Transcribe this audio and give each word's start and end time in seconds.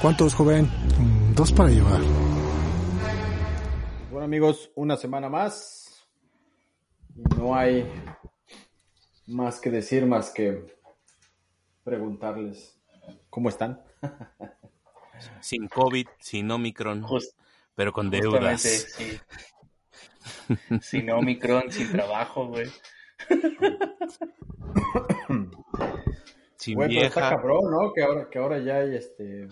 ¿Cuántos, 0.00 0.34
joven? 0.34 0.68
Dos 1.34 1.52
para 1.52 1.70
llevar. 1.70 2.00
Bueno 4.10 4.24
amigos, 4.24 4.70
una 4.74 4.96
semana 4.96 5.28
más. 5.28 6.06
No 7.38 7.54
hay 7.54 7.90
más 9.26 9.60
que 9.60 9.70
decir 9.70 10.06
más 10.06 10.30
que 10.30 10.76
preguntarles 11.84 12.78
cómo 13.30 13.48
están. 13.48 13.82
Sin 15.40 15.68
COVID, 15.68 16.06
sin 16.18 16.50
Omicron, 16.50 17.02
Just- 17.02 17.36
pero 17.74 17.92
con 17.92 18.10
deudas. 18.10 18.60
sí. 18.62 19.18
Sin 20.82 21.10
Omicron, 21.10 21.70
sin 21.70 21.90
trabajo, 21.90 22.46
güey. 22.48 22.66
Sin 26.56 26.74
Güey, 26.76 26.88
pero 26.88 27.06
está 27.06 27.20
vieja. 27.20 27.36
cabrón, 27.36 27.70
¿no? 27.70 27.92
Que 27.92 28.02
ahora, 28.02 28.28
que 28.30 28.38
ahora 28.38 28.58
ya 28.58 28.76
hay 28.76 28.96
este 28.96 29.48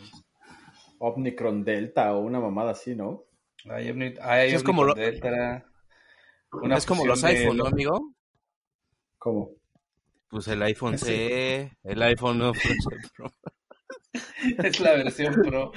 Omnicron 0.98 1.64
Delta 1.64 2.14
o 2.14 2.20
una 2.20 2.40
mamada 2.40 2.70
así, 2.72 2.94
¿no? 2.94 3.24
Hay 3.68 3.88
Omni- 3.90 4.18
hay 4.20 4.50
Sí, 4.50 4.56
es 4.56 4.62
como 4.62 4.82
Omicron 4.82 4.98
lo- 5.04 5.10
Delta, 5.10 5.66
una 6.52 6.76
es 6.76 6.86
como 6.86 7.06
los 7.06 7.20
de 7.22 7.28
iPhone, 7.28 7.56
¿no, 7.58 7.66
amigo? 7.66 8.14
¿Cómo? 9.18 9.50
Pues 10.28 10.48
el 10.48 10.62
iPhone 10.62 10.96
Sí. 10.98 11.04
C, 11.06 11.72
el 11.84 12.02
iPhone 12.02 12.38
no, 12.38 12.52
Pro. 13.16 13.30
Es 14.42 14.80
la 14.80 14.92
versión 14.94 15.34
Pro. 15.34 15.72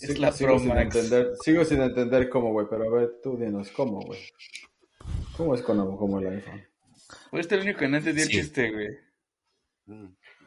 Es 0.00 0.18
la 0.18 0.32
sigo 0.32 0.50
Pro 0.50 0.58
sin 0.58 0.68
Max. 0.68 0.82
entender, 0.96 1.32
sigo 1.42 1.64
sin 1.64 1.82
entender 1.82 2.28
cómo, 2.28 2.52
güey, 2.52 2.66
pero 2.70 2.84
a 2.84 2.90
ver, 3.00 3.10
tú 3.22 3.36
dinos 3.36 3.70
cómo, 3.70 4.00
güey. 4.00 4.20
¿Cómo 5.36 5.54
es 5.54 5.62
con 5.62 5.96
como 5.96 6.18
el 6.20 6.28
iPhone? 6.28 6.62
Pues 7.30 7.40
este 7.42 7.54
es 7.56 7.60
el 7.60 7.66
único 7.68 7.80
que 7.80 7.88
no 7.88 7.96
entendí 7.98 8.22
el 8.22 8.28
Sí. 8.28 8.32
chiste, 8.34 8.70
güey. 8.70 8.88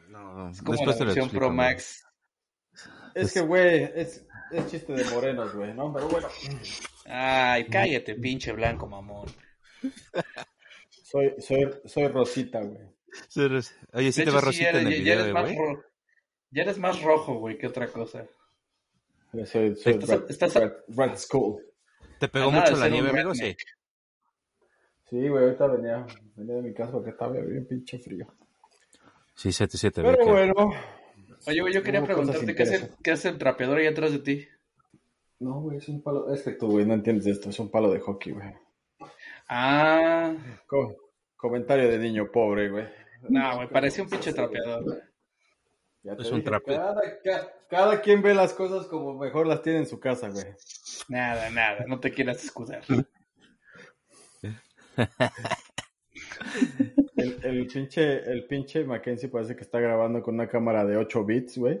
No, 0.08 0.50
Es 0.50 0.62
como 0.62 0.72
después 0.76 0.98
la 1.00 1.04
versión 1.06 1.24
explico, 1.26 1.46
Pro. 1.46 1.50
Max. 1.52 2.04
Es 3.14 3.32
que, 3.32 3.40
güey, 3.40 3.84
es, 3.94 4.26
es 4.50 4.66
chiste 4.70 4.92
de 4.92 5.04
morenos, 5.10 5.54
güey, 5.54 5.72
¿no? 5.74 5.92
Pero 5.92 6.08
bueno, 6.08 6.28
Ay, 7.06 7.66
cállate, 7.66 8.14
pinche 8.14 8.52
blanco 8.52 8.86
mamón. 8.86 9.26
soy, 10.90 11.34
soy, 11.38 11.68
soy 11.84 12.08
Rosita, 12.08 12.60
güey. 12.62 12.82
Oye, 13.92 14.10
sí 14.12 14.20
De 14.20 14.24
te 14.24 14.30
hecho, 14.30 14.32
va 14.34 14.40
sí, 14.40 14.46
Rosita 14.46 14.68
eres- 14.70 14.80
en 14.82 14.86
el 14.88 14.92
ya, 14.94 14.98
ya 14.98 15.02
video, 15.02 15.14
eres 15.14 15.26
eh, 15.28 15.32
más 15.32 15.56
ro- 15.56 15.84
ya 16.50 16.62
eres 16.62 16.78
más 16.78 17.02
rojo, 17.02 17.34
güey, 17.38 17.58
que 17.58 17.66
otra 17.66 17.88
cosa. 17.88 18.26
Estás- 19.42 20.22
estás- 20.28 21.20
School. 21.26 21.62
¿Te 22.18 22.28
pegó 22.28 22.50
nada 22.50 22.70
mucho 22.70 22.76
la 22.80 22.88
nieve, 22.88 23.10
amigo? 23.10 23.34
Sí. 23.34 23.56
Sí, 25.10 25.28
güey, 25.28 25.44
ahorita 25.44 25.66
venía, 25.68 26.06
venía 26.36 26.54
de 26.56 26.62
mi 26.62 26.74
casa 26.74 26.92
porque 26.92 27.10
estaba 27.10 27.32
bien 27.32 27.66
pinche 27.66 27.98
frío. 27.98 28.26
Sí, 29.34 29.52
se 29.52 29.66
te, 29.68 29.76
se 29.76 29.90
te 29.90 30.02
ve 30.02 30.10
Pero 30.12 30.24
que- 30.24 30.30
bueno. 30.30 30.54
Oye, 31.46 31.60
güey, 31.60 31.74
yo 31.74 31.82
quería 31.82 32.02
preguntarte, 32.02 32.54
¿qué 32.54 32.62
hace, 32.62 32.74
interesantes. 32.76 32.98
¿qué 33.02 33.10
hace 33.10 33.28
el 33.28 33.38
trapeador 33.38 33.78
ahí 33.78 33.86
atrás 33.86 34.12
de 34.12 34.18
ti? 34.20 34.48
No, 35.40 35.60
güey, 35.60 35.76
es 35.78 35.88
un 35.88 36.02
palo. 36.02 36.32
Es 36.32 36.42
que 36.42 36.52
tú, 36.52 36.70
güey, 36.70 36.86
no 36.86 36.94
entiendes 36.94 37.26
esto. 37.26 37.50
Es 37.50 37.58
un 37.58 37.70
palo 37.70 37.92
de 37.92 38.00
hockey, 38.00 38.32
güey. 38.32 38.54
Ah, 39.48 40.34
Co- 40.66 40.96
comentario 41.36 41.90
de 41.90 41.98
niño 41.98 42.30
pobre, 42.32 42.70
güey. 42.70 42.86
no, 43.28 43.56
güey, 43.56 43.68
parecía 43.68 44.04
un 44.04 44.10
pinche 44.10 44.32
trapeador. 44.32 45.02
Ya 46.04 46.14
te 46.16 46.22
Es 46.22 46.30
un 46.30 46.44
trape. 46.44 46.76
Cada, 46.76 47.00
ca- 47.24 47.52
cada 47.68 48.00
quien 48.00 48.22
ve 48.22 48.34
las 48.34 48.52
cosas 48.52 48.86
como 48.86 49.14
mejor 49.18 49.46
las 49.46 49.62
tiene 49.62 49.78
en 49.80 49.86
su 49.86 49.98
casa, 49.98 50.28
güey. 50.28 50.44
Nada, 51.08 51.50
nada, 51.50 51.84
no 51.88 51.98
te 51.98 52.12
quieras 52.12 52.44
escudar. 52.44 52.82
El, 57.16 57.38
el 57.42 57.66
pinche, 57.66 58.30
el 58.30 58.44
pinche 58.46 58.84
Mackenzie 58.84 59.28
parece 59.28 59.56
que 59.56 59.62
está 59.62 59.80
grabando 59.80 60.22
con 60.22 60.34
una 60.34 60.48
cámara 60.48 60.84
de 60.84 60.96
8 60.96 61.24
bits, 61.24 61.58
güey. 61.58 61.80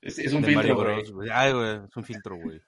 Es, 0.00 0.18
es 0.18 0.32
un 0.32 0.42
de 0.42 0.48
filtro. 0.48 0.76
Bros, 0.76 1.10
güey. 1.12 1.28
Ay, 1.32 1.52
güey, 1.52 1.80
es 1.88 1.96
un 1.96 2.04
filtro, 2.04 2.36
güey. 2.36 2.60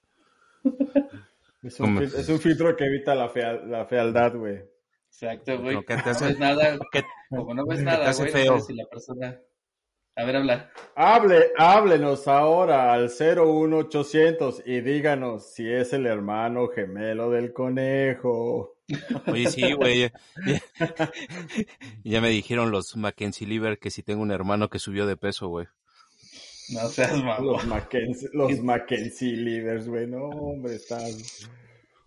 Es 1.62 1.78
un, 1.80 1.86
¿Cómo? 1.86 2.00
fil- 2.00 2.14
es 2.18 2.28
un 2.28 2.40
filtro 2.40 2.76
que 2.76 2.84
evita 2.86 3.14
la, 3.14 3.28
fea- 3.30 3.62
la 3.64 3.86
fealdad, 3.86 4.34
güey. 4.36 4.64
Exacto, 5.08 5.58
güey. 5.60 5.76
Como 5.76 5.86
que 5.86 5.96
te 5.96 6.12
No 6.12 6.20
ves 6.20 6.38
nada, 6.38 6.78
que- 6.90 7.02
como 7.30 7.54
no 7.54 7.66
ves 7.66 7.82
nada, 7.82 8.08
hace 8.10 8.30
güey, 8.30 8.44
no 8.44 8.50
sabes 8.52 8.66
si 8.66 8.74
la 8.74 8.84
persona... 8.86 9.40
A 10.14 10.24
ver, 10.24 10.36
habla. 10.36 10.70
Hable, 10.94 11.52
háblenos 11.56 12.28
ahora 12.28 12.92
al 12.92 13.08
01800 13.08 14.62
y 14.66 14.82
díganos 14.82 15.54
si 15.54 15.70
es 15.70 15.94
el 15.94 16.06
hermano 16.06 16.68
gemelo 16.68 17.30
del 17.30 17.54
conejo. 17.54 18.76
Oye, 19.26 19.48
sí, 19.48 19.72
güey. 19.72 20.00
Ya, 20.00 20.12
ya 22.04 22.20
me 22.20 22.28
dijeron 22.28 22.70
los 22.70 22.94
Mackenzie 22.96 23.46
Liver 23.46 23.78
que 23.78 23.90
si 23.90 24.02
tengo 24.02 24.22
un 24.22 24.32
hermano 24.32 24.68
que 24.68 24.78
subió 24.78 25.06
de 25.06 25.16
peso, 25.16 25.48
güey. 25.48 25.66
No 26.74 26.88
seas 26.88 27.22
mamón. 27.22 27.46
Los 27.46 27.66
Mackenzie, 27.66 28.28
los 28.34 28.60
Mackenzie 28.62 29.36
Livers, 29.36 29.88
güey. 29.88 30.06
No, 30.06 30.26
hombre, 30.26 30.74
estás. 30.74 31.48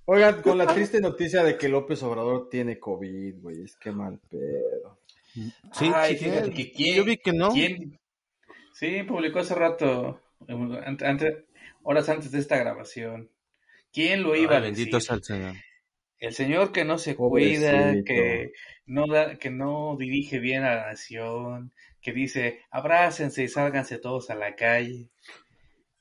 Oigan, 0.06 0.44
con 0.44 0.60
la 0.60 0.68
triste 0.68 1.02
noticia 1.02 1.44
de 1.44 1.58
que 1.58 1.70
López 1.70 2.04
Obrador 2.04 2.50
tiene 2.50 2.80
COVID, 2.80 3.42
güey. 3.42 3.64
Es 3.64 3.76
que 3.78 3.92
mal 3.92 4.20
pedo. 4.30 5.00
Sí, 5.74 5.92
Ay, 5.94 6.18
sí, 6.18 6.26
fíjate 6.26 6.46
sí. 6.48 6.54
que 6.54 6.72
quién... 6.72 6.96
Yo 6.96 7.04
vi 7.06 7.18
que 7.18 7.34
no. 7.34 7.50
¿Quién? 7.52 8.00
Sí, 8.74 9.04
publicó 9.04 9.40
hace 9.40 9.56
rato, 9.56 10.22
antes, 10.48 11.44
horas 11.84 12.10
antes 12.10 12.32
de 12.32 12.40
esta 12.40 12.58
grabación. 12.58 13.30
¿Quién 13.92 14.24
lo 14.24 14.36
iba 14.36 14.52
Ay, 14.54 14.58
a 14.58 14.62
decir? 14.62 14.78
bendito 14.78 15.00
sea 15.00 15.16
el 15.16 15.24
Señor. 15.24 15.56
El 16.18 16.34
señor 16.34 16.72
que 16.72 16.86
no 16.86 16.98
se 16.98 17.14
Pobrecito. 17.16 17.60
cuida, 17.72 18.04
que 18.06 18.52
no 18.86 19.06
da, 19.08 19.36
que 19.38 19.50
no 19.50 19.96
dirige 20.00 20.40
bien 20.40 20.64
a 20.64 20.76
la 20.76 20.86
nación, 20.88 21.74
que 22.02 22.14
dice 22.14 22.62
abrácense 22.72 23.44
y 23.44 23.48
sálganse 23.50 23.98
todos 24.00 24.30
a 24.30 24.36
la 24.36 24.56
calle. 24.56 25.10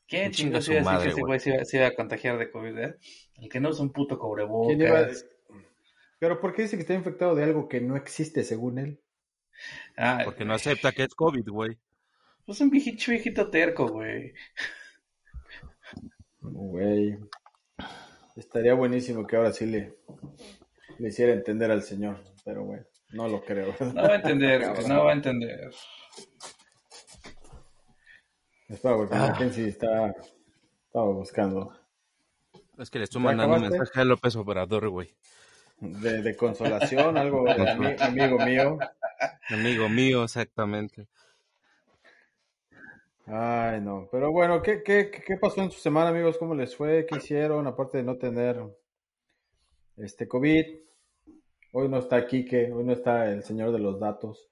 ¿Quién 0.06 0.31
chingados 0.31 0.69
iba 0.69 0.95
a 0.95 0.99
decir 1.05 1.25
que 1.25 1.34
ese 1.34 1.45
se 1.51 1.51
iba, 1.56 1.65
se 1.65 1.77
iba 1.78 1.87
a 1.89 1.95
contagiar 1.95 2.39
de 2.39 2.51
COVID? 2.51 2.78
eh? 2.78 2.95
El 3.41 3.49
que 3.49 3.61
no 3.61 3.71
es 3.71 3.81
un 3.81 3.93
puto 3.93 4.19
¿Quién 4.19 4.81
iba 4.81 4.99
a- 4.99 5.03
cubrebocas. 5.03 5.27
Pero 6.21 6.41
¿por 6.41 6.55
qué 6.55 6.62
dice 6.62 6.77
que 6.77 6.83
está 6.83 6.95
infectado 6.95 7.34
de 7.34 7.45
algo 7.45 7.69
que 7.69 7.81
no 7.81 7.97
existe 7.97 8.45
según 8.45 8.78
él? 8.78 9.01
Ah, 9.97 10.22
Porque 10.25 10.44
no 10.44 10.54
acepta 10.54 10.92
que 10.92 11.04
es 11.04 11.15
COVID, 11.15 11.48
güey. 11.48 11.78
pues 12.47 12.60
un 12.60 12.70
viejito, 12.70 13.04
viejito 13.10 13.48
terco, 13.50 13.88
güey. 13.88 14.32
Güey. 16.41 17.19
Estaría 18.37 18.75
buenísimo 18.75 19.26
que 19.26 19.37
ahora 19.37 19.53
sí 19.53 19.66
le, 19.66 19.94
le 20.98 21.09
hiciera 21.09 21.32
entender 21.32 21.70
al 21.70 21.82
señor. 21.82 22.22
Pero, 22.44 22.65
güey, 22.65 22.81
no 23.12 23.28
lo 23.28 23.42
creo. 23.42 23.75
No 23.81 24.03
va 24.03 24.09
a 24.12 24.16
entender, 24.16 24.69
güey, 24.75 24.87
no 24.88 25.04
va 25.04 25.10
a 25.10 25.15
entender. 25.15 25.71
Espera, 28.69 28.97
porque 28.97 29.15
Ah. 29.15 29.28
Mackenzie 29.30 29.68
está, 29.68 30.15
estaba 30.86 31.12
buscando 31.12 31.72
Es 32.78 32.91
que 32.91 32.98
le 32.98 33.04
estoy 33.04 33.21
¿Ya 33.21 33.27
mandando 33.27 33.56
un 33.56 33.62
mensaje 33.62 34.01
a 34.01 34.04
López 34.04 34.34
Obrador, 34.36 34.89
güey. 34.89 35.15
de, 35.80 36.22
de 36.22 36.36
consolación, 36.36 37.16
algo, 37.18 37.45
ami- 37.47 38.01
amigo 38.01 38.39
mío. 38.45 38.78
Amigo 39.51 39.89
mío, 39.89 40.25
exactamente. 40.25 41.09
Ay, 43.27 43.81
no. 43.81 44.09
Pero 44.11 44.33
bueno, 44.33 44.61
¿qué, 44.63 44.83
qué, 44.83 45.11
qué- 45.11 45.22
qué 45.27 45.37
pasó 45.37 45.63
en 45.63 45.71
su 45.71 45.81
semana, 45.81 46.11
amigos? 46.11 46.37
¿Cómo 46.39 46.55
les 46.55 46.77
fue? 46.77 47.07
¿Qué 47.07 47.16
hicieron? 47.16 47.66
Aparte 47.66 47.99
de 47.99 48.05
no 48.05 48.16
tener 48.19 48.61
este 49.97 50.28
COVID. 50.28 50.65
Hoy 51.72 51.89
no 51.89 51.99
está 51.99 52.27
Quique, 52.27 52.71
hoy 52.72 52.84
no 52.84 52.93
está 52.93 53.31
el 53.31 53.43
señor 53.43 53.72
de 53.72 53.78
los 53.78 53.99
datos. 53.99 54.49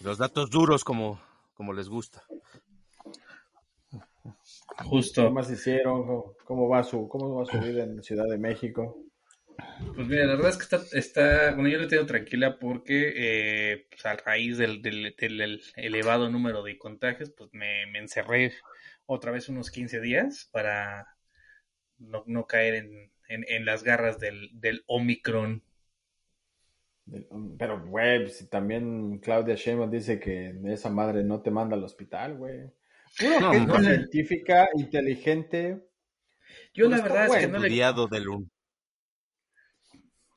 Los 0.00 0.16
datos 0.18 0.48
duros 0.50 0.84
como, 0.84 1.20
como 1.54 1.72
les 1.72 1.88
gusta. 1.88 2.22
¿Qué 4.78 4.84
Justo. 4.84 5.30
más 5.30 5.50
hicieron? 5.50 6.06
¿Cómo, 6.06 6.34
cómo 6.44 6.68
va 6.68 6.82
su, 6.84 7.06
cómo 7.08 7.34
va 7.34 7.44
su 7.44 7.58
vida 7.58 7.82
en 7.84 8.02
Ciudad 8.02 8.26
de 8.28 8.38
México? 8.38 8.96
Pues 9.94 10.08
mira, 10.08 10.26
la 10.26 10.34
verdad 10.34 10.50
es 10.50 10.56
que 10.56 10.62
está, 10.62 10.98
está 10.98 11.54
bueno, 11.54 11.68
yo 11.68 11.78
la 11.78 11.88
tengo 11.88 12.06
tranquila 12.06 12.58
porque 12.58 13.12
eh, 13.16 13.86
pues 13.90 14.04
a 14.06 14.16
raíz 14.16 14.58
del, 14.58 14.82
del, 14.82 15.14
del 15.18 15.62
elevado 15.76 16.30
número 16.30 16.62
de 16.62 16.78
contagios, 16.78 17.30
pues 17.30 17.50
me, 17.52 17.86
me 17.86 17.98
encerré 17.98 18.52
otra 19.06 19.32
vez 19.32 19.48
unos 19.48 19.70
15 19.70 20.00
días 20.00 20.48
para 20.52 21.16
no, 21.98 22.24
no 22.26 22.46
caer 22.46 22.74
en, 22.74 23.12
en, 23.28 23.44
en, 23.48 23.64
las 23.64 23.82
garras 23.82 24.18
del, 24.18 24.50
del 24.52 24.82
Omicron. 24.86 25.62
Pero, 27.58 27.84
güey, 27.86 28.28
si 28.28 28.48
también 28.48 29.18
Claudia 29.18 29.56
Sheinbaum 29.56 29.90
dice 29.90 30.20
que 30.20 30.54
esa 30.66 30.90
madre 30.90 31.24
no 31.24 31.42
te 31.42 31.50
manda 31.50 31.76
al 31.76 31.84
hospital, 31.84 32.36
güey. 32.36 32.70
Una 33.20 33.64
no, 33.64 33.80
científica, 33.80 34.68
inteligente. 34.74 35.88
Yo 36.72 36.88
la 36.88 37.00
verdad 37.00 37.26
es 37.26 37.46
que 37.46 37.48
no 37.48 37.58
le... 37.58 37.68
del 37.68 38.28
un... 38.28 38.50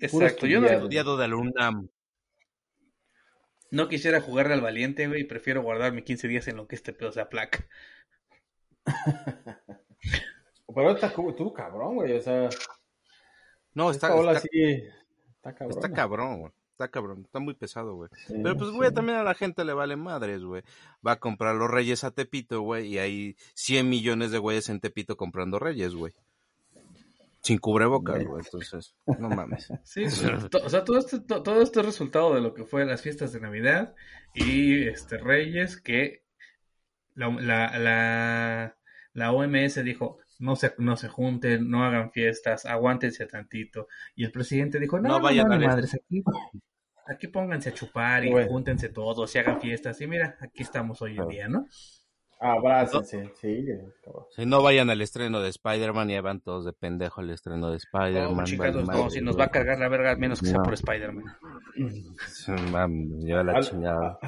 Exacto, 0.04 0.46
yo 0.48 0.60
no 0.60 0.68
he 0.68 0.76
estudiado 0.76 1.18
del 1.18 1.34
UNAM. 1.34 1.90
No 3.72 3.88
quisiera 3.88 4.22
jugarle 4.22 4.54
al 4.54 4.62
valiente, 4.62 5.08
güey, 5.08 5.24
prefiero 5.24 5.64
guardarme 5.64 6.04
15 6.04 6.28
días 6.28 6.48
en 6.48 6.58
lo 6.58 6.68
que 6.68 6.76
este 6.76 6.94
pedo 6.94 7.12
sea 7.12 7.30
placa. 7.30 7.68
Pero 10.76 10.92
está 10.92 11.12
tú, 11.14 11.54
cabrón, 11.54 11.96
güey, 11.96 12.14
o 12.14 12.22
sea... 12.22 12.50
No, 13.74 13.90
está, 13.90 14.16
está, 14.16 14.40
sí, 14.42 14.84
está 15.36 15.56
cabrón. 15.56 15.78
Está 15.78 15.92
cabrón, 15.92 16.40
güey. 16.42 16.52
Está 16.72 16.88
cabrón, 16.90 17.22
está 17.26 17.40
muy 17.40 17.54
pesado, 17.54 17.96
güey. 17.96 18.10
Sí, 18.28 18.34
Pero 18.44 18.58
pues, 18.58 18.72
güey, 18.72 18.90
sí. 18.90 18.96
también 18.96 19.20
a 19.20 19.24
la 19.24 19.36
gente 19.36 19.64
le 19.64 19.74
vale 19.74 19.96
madres, 19.96 20.44
güey. 20.44 20.64
Va 21.06 21.14
a 21.14 21.20
comprar 21.20 21.56
los 21.56 21.70
Reyes 21.70 22.04
a 22.04 22.12
Tepito, 22.12 22.62
güey, 22.62 22.88
y 22.88 22.98
hay 23.00 23.36
100 23.54 23.88
millones 23.88 24.32
de 24.32 24.40
güeyes 24.40 24.70
en 24.70 24.80
Tepito 24.80 25.16
comprando 25.16 25.60
Reyes, 25.60 25.96
güey. 25.96 26.14
Sin 27.44 27.58
cubrebocas, 27.58 28.24
güey, 28.24 28.42
entonces, 28.46 28.96
no 29.20 29.30
mames. 29.30 29.68
Sí, 29.84 30.06
o 30.06 30.70
sea, 30.70 30.84
todo 30.86 30.98
este, 30.98 31.20
todo 31.20 31.62
este 31.62 31.82
es 31.82 31.86
resultado 31.86 32.34
de 32.34 32.40
lo 32.40 32.54
que 32.54 32.64
fue 32.64 32.86
las 32.86 33.02
fiestas 33.02 33.34
de 33.34 33.42
Navidad 33.42 33.96
y 34.34 34.88
este 34.88 35.18
Reyes, 35.18 35.80
que 35.82 36.24
la, 37.16 37.30
la, 37.30 37.78
la, 37.78 38.78
la 39.12 39.32
OMS 39.34 39.84
dijo, 39.84 40.20
no 40.40 40.56
se, 40.56 40.74
no 40.78 40.96
se 40.96 41.10
junten, 41.10 41.70
no 41.70 41.84
hagan 41.84 42.12
fiestas, 42.12 42.66
aguántense 42.66 43.26
tantito. 43.26 43.90
Y 44.16 44.24
el 44.24 44.32
presidente 44.32 44.80
dijo, 44.80 44.98
no, 45.00 45.10
no, 45.10 45.18
no 45.18 45.24
vayan 45.24 45.50
no, 45.50 45.56
a 45.56 45.60
madres, 45.60 45.94
aquí, 45.96 46.24
aquí 47.06 47.28
pónganse 47.28 47.70
a 47.70 47.74
chupar 47.74 48.24
y 48.24 48.32
bueno. 48.32 48.48
júntense 48.50 48.88
todos 48.88 49.36
y 49.36 49.40
hagan 49.40 49.60
fiestas. 49.60 50.00
Y 50.00 50.08
mira, 50.08 50.38
aquí 50.40 50.64
estamos 50.64 51.02
hoy 51.02 51.18
en 51.18 51.28
día, 51.28 51.50
¿no? 51.50 51.68
Abrácense, 52.44 53.32
sí. 53.40 53.66
Si 54.36 54.46
no 54.46 54.62
vayan 54.62 54.90
al 54.90 55.02
estreno 55.02 55.40
de 55.40 55.48
Spider-Man 55.48 56.10
y 56.10 56.20
van 56.20 56.42
todos 56.42 56.66
de 56.66 56.74
pendejo 56.74 57.22
al 57.22 57.30
estreno 57.30 57.72
de 57.72 57.78
Spider-Man. 57.78 58.36
No, 58.36 58.44
chicos, 58.44 58.76
no, 58.86 59.10
si 59.10 59.22
nos 59.22 59.40
va 59.40 59.46
a 59.46 59.50
cargar 59.50 59.80
la 59.80 59.88
verga, 59.88 60.18
menos 60.18 60.42
que 60.42 60.48
sea 60.48 60.62
por 60.62 60.74
Spider-Man. 60.74 61.24
Yo 63.22 63.44
la 63.44 63.62
chingada. 63.62 64.20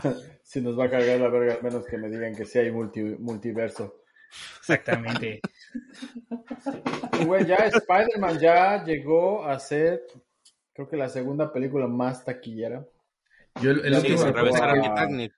Si 0.44 0.62
nos 0.62 0.80
va 0.80 0.86
a 0.86 0.90
cargar 0.90 1.20
la 1.20 1.28
verga, 1.28 1.58
menos 1.62 1.86
que 1.86 1.98
me 1.98 2.08
digan 2.08 2.34
que 2.36 2.46
sí 2.46 2.58
hay 2.58 2.72
multi, 2.72 3.02
multiverso. 3.02 4.02
Exactamente. 4.60 5.42
Güey, 7.26 7.46
ya 7.46 7.56
Spider-Man 7.56 8.40
ya 8.40 8.82
llegó 8.86 9.44
a 9.44 9.60
ser, 9.60 10.04
creo 10.72 10.88
que 10.88 10.96
la 10.96 11.10
segunda 11.10 11.52
película 11.52 11.88
más 11.88 12.24
taquillera. 12.24 12.86
Yo 13.62 13.72
el, 13.72 13.86
el 13.86 13.96
sí, 13.96 14.14
último 14.14 14.32
reporte, 14.32 14.62
a... 14.62 15.30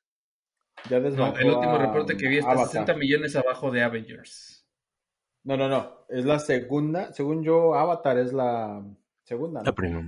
ya 0.90 1.00
no, 1.00 1.36
el 1.38 1.50
último 1.50 1.78
reporte 1.78 2.18
que 2.18 2.28
vi 2.28 2.38
está 2.38 2.52
Avatar. 2.52 2.70
60 2.72 2.94
millones 2.96 3.36
abajo 3.36 3.72
de 3.72 3.84
Avengers. 3.84 4.66
No, 5.44 5.56
no, 5.58 5.70
no. 5.70 6.06
Es 6.10 6.26
la 6.26 6.40
segunda. 6.40 7.14
Según 7.14 7.44
yo, 7.44 7.74
Avatar 7.76 8.18
es 8.18 8.34
la 8.34 8.84
segunda. 9.24 9.62
¿no? 9.62 9.66
La 9.66 9.72
primera. 9.74 10.06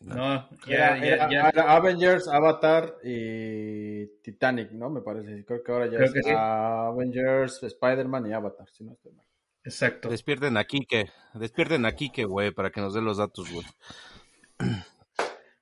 No, 0.00 0.48
ya, 0.68 0.96
era, 0.96 1.28
ya, 1.28 1.48
era, 1.48 1.52
ya. 1.52 1.74
Avengers, 1.74 2.28
Avatar 2.28 2.98
y 3.02 4.06
Titanic, 4.22 4.70
¿no? 4.70 4.88
Me 4.90 5.00
parece. 5.00 5.44
Creo 5.44 5.62
que 5.64 5.72
ahora 5.72 5.86
ya 5.86 5.98
Creo 5.98 6.04
es 6.14 6.24
sí. 6.24 6.30
Avengers, 6.32 7.62
Spider-Man 7.64 8.26
y 8.28 8.32
Avatar, 8.32 8.68
si 8.70 8.84
no 8.84 8.92
estoy 8.92 9.12
mal. 9.12 9.26
Exacto. 9.64 10.08
Despierten 10.08 10.56
aquí 10.56 10.86
que, 10.86 11.10
despierten 11.34 11.84
aquí 11.84 12.10
que, 12.10 12.24
güey, 12.24 12.52
para 12.52 12.70
que 12.70 12.80
nos 12.80 12.94
dé 12.94 13.02
los 13.02 13.16
datos, 13.16 13.50
güey. 13.52 13.66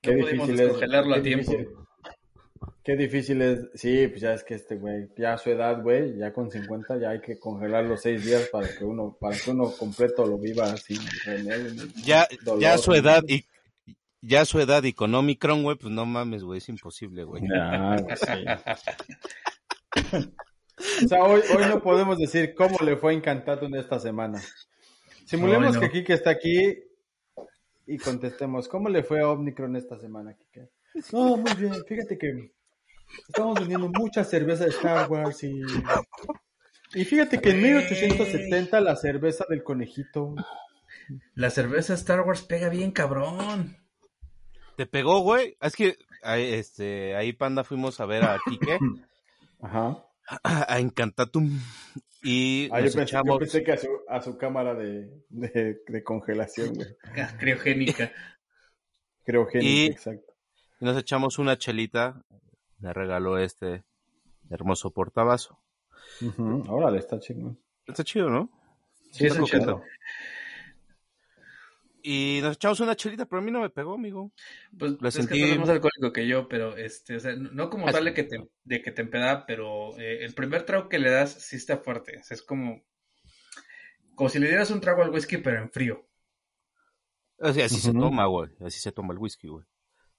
Qué 0.03 0.15
No 0.15 0.21
pudimos 0.25 0.47
difícil 0.49 0.53
es. 0.53 0.59
descongelarlo 0.61 1.15
a 1.15 1.17
qué 1.17 1.23
tiempo. 1.23 1.53
difícil- 1.53 1.86
Qué 2.87 2.95
difícil 2.95 3.43
es. 3.43 3.69
Sí, 3.75 4.07
pues 4.07 4.21
ya 4.21 4.33
es 4.33 4.45
que 4.45 4.55
este 4.55 4.77
güey, 4.77 5.09
ya 5.19 5.33
a 5.33 5.39
su 5.39 5.51
edad, 5.51 5.83
güey, 5.83 6.17
ya 6.19 6.33
con 6.33 6.53
50, 6.53 7.01
ya 7.01 7.11
hay 7.11 7.21
que 7.21 7.37
congelar 7.37 7.85
los 7.85 8.01
seis 8.01 8.25
días 8.25 8.49
para 8.49 8.69
que 8.69 8.85
uno, 8.85 9.17
para 9.21 9.37
que 9.37 9.51
uno 9.51 9.73
completo 9.73 10.25
lo 10.25 10.39
viva 10.39 10.73
ni 10.89 10.97
Ya, 12.05 12.29
dolor, 12.45 12.63
ya 12.63 12.75
a 12.75 12.79
su 12.79 12.95
edad 12.95 13.25
y 13.27 13.45
ya 14.23 14.43
a 14.43 14.45
su 14.45 14.61
edad 14.61 14.85
y 14.85 14.93
con 14.93 15.13
Omicron, 15.13 15.65
güey, 15.65 15.77
pues 15.77 15.93
no 15.93 16.07
mames, 16.07 16.45
güey, 16.45 16.59
es 16.59 16.69
imposible, 16.69 17.25
güey. 17.25 17.43
Ya, 17.53 17.97
sí. 18.15 18.45
O 21.05 21.09
sea, 21.09 21.25
hoy, 21.25 21.41
hoy 21.57 21.65
no 21.71 21.83
podemos 21.83 22.19
decir 22.19 22.55
cómo 22.55 22.77
le 22.85 22.99
fue 22.99 23.13
a 23.13 23.17
Encantato 23.17 23.65
en 23.65 23.77
esta 23.77 23.99
semana. 23.99 24.43
Simulemos 25.25 25.75
no. 25.75 25.81
que 25.81 25.91
Kike 25.91 26.13
está 26.13 26.29
aquí 26.29 26.79
y 27.87 27.97
contestemos, 27.97 28.69
¿cómo 28.69 28.91
le 28.91 29.03
fue 29.03 29.23
a 29.23 29.31
Omnicron 29.31 29.75
esta 29.75 29.99
semana, 29.99 30.35
Kike? 30.37 30.69
No, 31.13 31.39
muy 31.39 31.55
bien, 31.55 31.73
fíjate 31.87 32.19
que 32.19 32.56
estamos 33.29 33.59
vendiendo 33.59 33.89
mucha 33.89 34.25
cerveza 34.25 34.65
de 34.65 34.71
Star 34.71 35.11
Wars 35.11 35.43
y... 35.45 35.61
Y 36.95 37.05
fíjate 37.05 37.41
que 37.41 37.51
en 37.51 37.63
1870 37.63 38.81
la 38.81 38.97
cerveza 38.97 39.45
del 39.49 39.63
conejito... 39.63 40.35
La 41.35 41.51
cerveza 41.51 41.95
Star 41.95 42.23
Wars 42.23 42.43
pega 42.43 42.69
bien 42.69 42.91
cabrón. 42.91 43.77
¿Te 44.77 44.87
pegó, 44.87 45.21
güey? 45.21 45.57
Es 45.61 45.75
que 45.77 45.97
ahí, 46.23 46.53
este, 46.55 47.15
ahí, 47.17 47.33
panda, 47.33 47.63
fuimos 47.65 48.01
a 48.01 48.07
ver 48.07 48.25
a 48.25 48.39
Quique, 48.45 48.79
Ajá. 49.61 50.05
a 50.43 50.79
Encantatum, 50.81 51.61
y 52.23 52.69
Ah, 52.73 52.79
yo 52.81 52.85
pensé, 52.87 52.97
yo 52.99 53.03
echamos... 53.05 53.39
pensé 53.39 53.63
que 53.63 53.73
a 53.73 53.77
su, 53.77 53.89
a 54.09 54.21
su 54.21 54.37
cámara 54.37 54.75
de, 54.75 55.09
de, 55.29 55.81
de 55.87 56.03
congelación, 56.03 56.75
güey. 56.75 56.89
Criogénica. 57.39 58.11
Criogénica, 59.25 59.71
Y- 59.71 59.87
exacto. 59.87 60.35
y 60.81 60.85
nos 60.85 60.99
echamos 60.99 61.39
una 61.39 61.57
chelita, 61.57 62.21
me 62.79 62.93
regaló 62.93 63.39
este 63.39 63.85
hermoso 64.51 64.91
portabazo. 64.93 65.61
Ujú, 66.23 66.65
Órale, 66.69 66.99
está 66.99 67.19
chingón. 67.19 67.59
Está 67.87 68.05
chido, 68.05 68.29
¿no? 68.31 68.51
Sí, 69.13 69.27
Está 69.27 69.43
chido. 69.45 69.83
Y 72.03 72.39
nos 72.41 72.55
echamos 72.55 72.79
una 72.81 72.95
chelita, 72.95 73.27
pero 73.27 73.43
a 73.43 73.45
mí 73.45 73.51
no 73.51 73.61
me 73.61 73.71
pegó, 73.71 73.95
amigo. 73.95 74.31
Pues 74.79 74.93
La 75.01 75.09
es 75.09 75.19
sentí- 75.19 75.53
que 75.53 75.59
más 75.59 75.69
alcohólico 75.69 76.13
que 76.13 76.27
yo, 76.29 76.47
pero 76.49 76.77
este, 76.77 77.17
o 77.17 77.21
sea, 77.21 77.35
no 77.35 77.69
como 77.69 77.91
tal 77.91 78.05
de 78.05 78.15
que 78.15 78.23
te, 78.23 78.49
de 78.63 78.81
que 78.83 78.93
te 78.93 79.03
empeda, 79.03 79.45
pero 79.45 79.97
eh, 79.99 80.25
el 80.25 80.33
primer 80.35 80.65
trago 80.65 80.89
que 80.89 81.01
le 81.01 81.11
das 81.11 81.33
sí 81.33 81.57
está 81.57 81.79
fuerte. 81.79 82.19
O 82.21 82.23
sea, 82.23 82.37
es 82.37 82.43
como, 82.43 82.85
como 84.15 84.31
si 84.31 84.39
le 84.39 84.47
dieras 84.47 84.71
un 84.71 84.81
trago 84.81 85.03
al 85.03 85.11
whisky, 85.11 85.39
pero 85.39 85.61
en 85.61 85.69
frío. 85.71 86.07
O 87.39 87.53
sea, 87.53 87.67
así 87.67 87.81
se 87.81 87.93
toma, 87.93 88.27
güey. 88.27 88.51
Así 88.61 88.79
se 88.79 88.93
toma 88.93 89.13
el 89.13 89.19
whisky, 89.19 89.49
güey. 89.49 89.65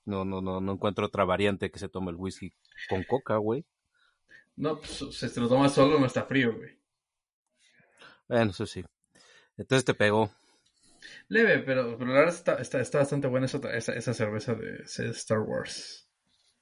No, 0.07 0.23
no, 0.25 0.41
no, 0.41 0.61
no 0.61 0.71
encuentro 0.71 1.05
otra 1.05 1.25
variante 1.25 1.69
que 1.69 1.79
se 1.79 1.89
tome 1.89 2.11
el 2.11 2.15
whisky 2.17 2.53
con 2.89 3.03
coca, 3.03 3.35
güey. 3.37 3.65
No, 4.55 4.79
pues 4.79 5.03
si 5.11 5.29
te 5.29 5.39
lo 5.39 5.47
tomas 5.49 5.73
solo 5.73 5.99
no 5.99 6.05
está 6.05 6.23
frío, 6.23 6.55
güey. 6.55 6.79
Bueno, 8.27 8.51
eso 8.51 8.65
sí. 8.65 8.83
Entonces 9.57 9.85
te 9.85 9.93
pegó. 9.93 10.31
Leve, 11.27 11.59
pero, 11.59 11.97
pero 11.97 12.11
la 12.11 12.19
verdad 12.19 12.35
está, 12.35 12.55
está, 12.55 12.79
está 12.79 12.99
bastante 12.99 13.27
buena 13.27 13.45
esa, 13.45 13.57
esa, 13.75 13.93
esa 13.93 14.13
cerveza 14.13 14.55
de 14.55 14.83
Star 15.11 15.39
Wars. 15.39 16.09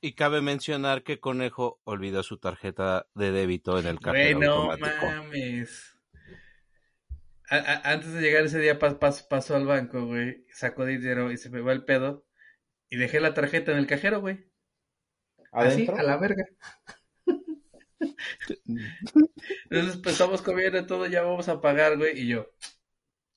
Y 0.02 0.14
cabe 0.14 0.42
mencionar 0.42 1.04
que 1.04 1.20
Conejo 1.20 1.80
olvidó 1.84 2.22
su 2.24 2.38
tarjeta 2.38 3.08
de 3.16 3.32
débito 3.32 3.80
en 3.80 3.86
el 3.88 3.98
Güey, 3.98 4.34
cajero 4.34 4.40
no 4.40 4.52
automático. 4.72 5.06
mames. 5.06 5.96
A- 7.50 7.58
a- 7.58 7.92
antes 7.94 8.12
de 8.14 8.22
llegar 8.22 8.44
ese 8.46 8.60
día 8.60 8.80
pas, 8.80 8.96
pas- 9.00 9.28
pasó 9.28 9.56
al 9.56 9.66
banco, 9.66 10.06
güey, 10.06 10.46
sacó 10.52 10.86
dinero 10.86 11.32
y 11.32 11.38
se 11.38 11.50
va 11.50 11.72
el 11.74 11.86
pedo. 11.86 12.26
Y 12.90 12.98
dejé 12.98 13.20
la 13.20 13.34
tarjeta 13.34 13.72
en 13.72 13.78
el 13.78 13.88
cajero, 13.88 14.22
güey. 14.22 14.46
Así, 15.52 15.84
¿Adentro? 15.84 15.98
a 15.98 16.04
la 16.04 16.18
verga. 16.18 16.46
Entonces, 19.70 19.98
pues 20.02 20.14
estamos 20.14 20.42
comiendo 20.42 20.86
todo, 20.86 21.08
ya 21.08 21.24
vamos 21.24 21.48
a 21.50 21.62
pagar, 21.62 21.98
güey. 21.98 22.20
Y 22.20 22.28
yo, 22.28 22.52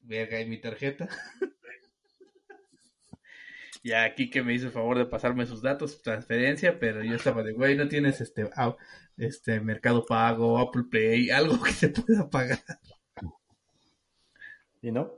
verga, 0.00 0.40
¿y 0.40 0.47
mi 0.47 0.61
tarjeta? 0.61 1.09
ya 3.83 4.05
aquí 4.05 4.31
que 4.31 4.43
me 4.43 4.55
hizo 4.55 4.67
el 4.67 4.73
favor 4.73 4.99
de 4.99 5.07
pasarme 5.07 5.47
sus 5.47 5.62
datos, 5.62 6.02
transferencia, 6.02 6.78
pero 6.78 7.02
yo 7.02 7.14
estaba 7.14 7.43
de, 7.43 7.52
güey, 7.52 7.76
no 7.76 7.88
tienes 7.88 8.21
este, 8.21 8.50
ah, 8.57 8.76
este 9.17 9.61
Mercado 9.61 10.05
Pago, 10.05 10.59
Apple 10.59 10.85
Pay, 10.90 11.31
algo 11.31 11.62
que 11.62 11.73
se 11.73 11.88
pueda 11.88 12.28
pagar. 12.28 12.59
¿Y 14.83 14.93
no? 14.93 15.12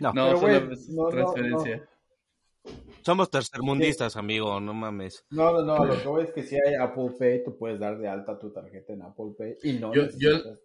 No, 0.00 0.12
No, 0.12 0.40
pero, 0.40 0.40
solo 0.40 0.72
es 0.72 0.88
no, 0.88 1.02
no, 1.04 1.08
transferencia. 1.10 1.88
Somos 3.02 3.30
tercermundistas, 3.30 4.16
amigo, 4.16 4.60
no 4.60 4.74
mames. 4.74 5.24
No, 5.30 5.52
no, 5.52 5.62
no, 5.62 5.84
lo 5.84 5.94
que 6.02 6.08
voy 6.08 6.24
es 6.24 6.32
que 6.32 6.42
si 6.42 6.56
hay 6.56 6.74
Apple 6.74 7.12
Pay, 7.18 7.44
tú 7.44 7.56
puedes 7.58 7.78
dar 7.78 7.98
de 7.98 8.08
alta 8.08 8.38
tu 8.38 8.52
tarjeta 8.52 8.92
en 8.92 9.02
Apple 9.02 9.34
Pay 9.38 9.56
y 9.62 9.72
no 9.78 9.92
Yo- 9.94 10.06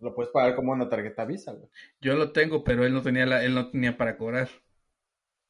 lo 0.01 0.13
puedes 0.15 0.31
pagar 0.31 0.55
como 0.55 0.71
una 0.71 0.89
tarjeta 0.89 1.25
Visa, 1.25 1.53
güey. 1.53 1.69
Yo 2.01 2.15
lo 2.15 2.31
tengo, 2.31 2.63
pero 2.63 2.85
él 2.85 2.93
no 2.93 3.01
tenía 3.01 3.25
la, 3.25 3.43
él 3.43 3.53
no 3.53 3.69
tenía 3.69 3.97
para 3.97 4.17
cobrar. 4.17 4.49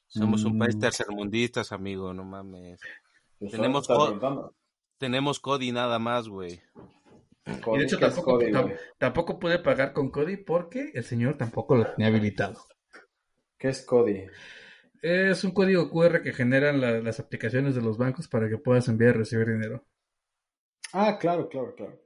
Somos 0.08 0.44
un 0.44 0.60
país 0.60 0.76
Mm. 0.76 0.80
tercermundistas, 0.80 1.72
amigo, 1.72 2.14
no 2.14 2.24
mames. 2.26 2.82
Pues, 3.40 3.52
Tenemos 3.54 3.88
co-. 3.88 4.54
Tenemos 4.98 5.40
Cody 5.40 5.72
nada 5.72 5.98
más, 6.00 6.28
güey. 6.28 6.62
Y 7.46 7.78
de 7.78 7.84
hecho 7.86 7.98
¿qué 7.98 8.06
es 8.06 8.14
tampoco, 8.16 8.38
Cody, 8.38 8.52
tampoco 9.00 9.40
pude 9.40 9.58
pagar 9.58 9.94
con 9.94 10.12
Cody 10.12 10.38
porque 10.38 10.92
el 10.94 11.04
señor 11.04 11.38
tampoco 11.38 11.76
lo 11.76 11.88
tenía 11.88 12.08
habilitado. 12.08 12.60
¿Qué 13.58 13.70
es 13.70 13.84
Cody? 13.84 14.28
Es 15.04 15.44
un 15.44 15.52
código 15.52 15.92
QR 15.92 16.24
que 16.24 16.34
generan 16.34 16.82
la- 16.82 17.02
las 17.02 17.20
aplicaciones 17.20 17.76
de 17.76 17.84
los 17.84 18.00
bancos 18.00 18.28
para 18.28 18.50
que 18.50 18.58
puedas 18.58 18.88
enviar 18.88 19.14
y 19.16 19.20
recibir 19.20 19.48
dinero. 19.52 19.86
Ah, 20.94 21.18
claro, 21.20 21.50
claro, 21.50 21.76
claro. 21.76 22.00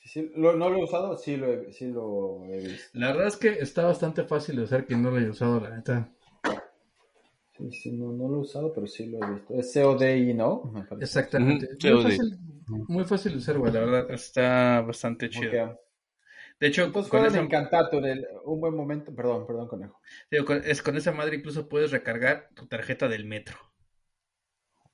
Sí, 0.00 0.08
sí, 0.10 0.32
lo- 0.36 0.54
¿No 0.54 0.70
lo 0.70 0.78
he 0.78 0.84
usado? 0.84 1.18
Sí 1.18 1.36
lo 1.36 1.52
he, 1.52 1.72
sí 1.72 1.88
lo 1.88 2.44
he 2.46 2.58
visto. 2.60 2.98
La 2.98 3.08
verdad 3.08 3.26
es 3.26 3.36
que 3.36 3.50
está 3.50 3.84
bastante 3.84 4.24
fácil 4.24 4.56
de 4.56 4.62
usar 4.62 4.86
quien 4.86 5.02
no 5.02 5.10
lo 5.10 5.18
haya 5.18 5.30
usado, 5.30 5.60
la 5.60 5.76
neta. 5.76 6.10
Sí, 7.56 7.70
sí, 7.72 7.92
no, 7.92 8.12
no 8.12 8.28
lo 8.28 8.36
he 8.38 8.40
usado, 8.40 8.72
pero 8.74 8.86
sí 8.86 9.06
lo 9.06 9.18
he 9.18 9.30
visto. 9.34 9.54
Es 9.54 9.72
CODI, 9.72 10.34
¿no? 10.34 10.64
Me 10.74 10.82
parece. 10.82 11.04
Exactamente. 11.04 11.66
Ujú, 11.66 11.76
Muy 11.82 11.90
COD. 11.90 12.12
fácil, 12.16 12.38
muy 12.88 13.04
fácil 13.04 13.32
de 13.32 13.38
usar, 13.38 13.58
güey. 13.58 13.72
La 13.72 13.80
verdad 13.80 14.10
está 14.10 14.80
bastante 14.80 15.28
chido. 15.30 15.52
De 16.62 16.68
hecho, 16.68 16.82
Entonces 16.84 17.10
con 17.10 17.26
esa, 17.26 17.40
Encantato 17.40 17.98
en 17.98 18.04
el, 18.06 18.26
un 18.44 18.60
buen 18.60 18.74
momento. 18.74 19.14
Perdón, 19.14 19.46
perdón, 19.46 19.68
conejo. 19.68 20.00
digo, 20.30 20.44
con, 20.46 20.62
es, 20.64 20.82
con 20.82 20.96
esa 20.96 21.12
madre 21.12 21.36
incluso 21.36 21.68
puedes 21.68 21.90
recargar 21.92 22.48
tu 22.54 22.66
tarjeta 22.66 23.08
del 23.08 23.24
metro. 23.26 23.56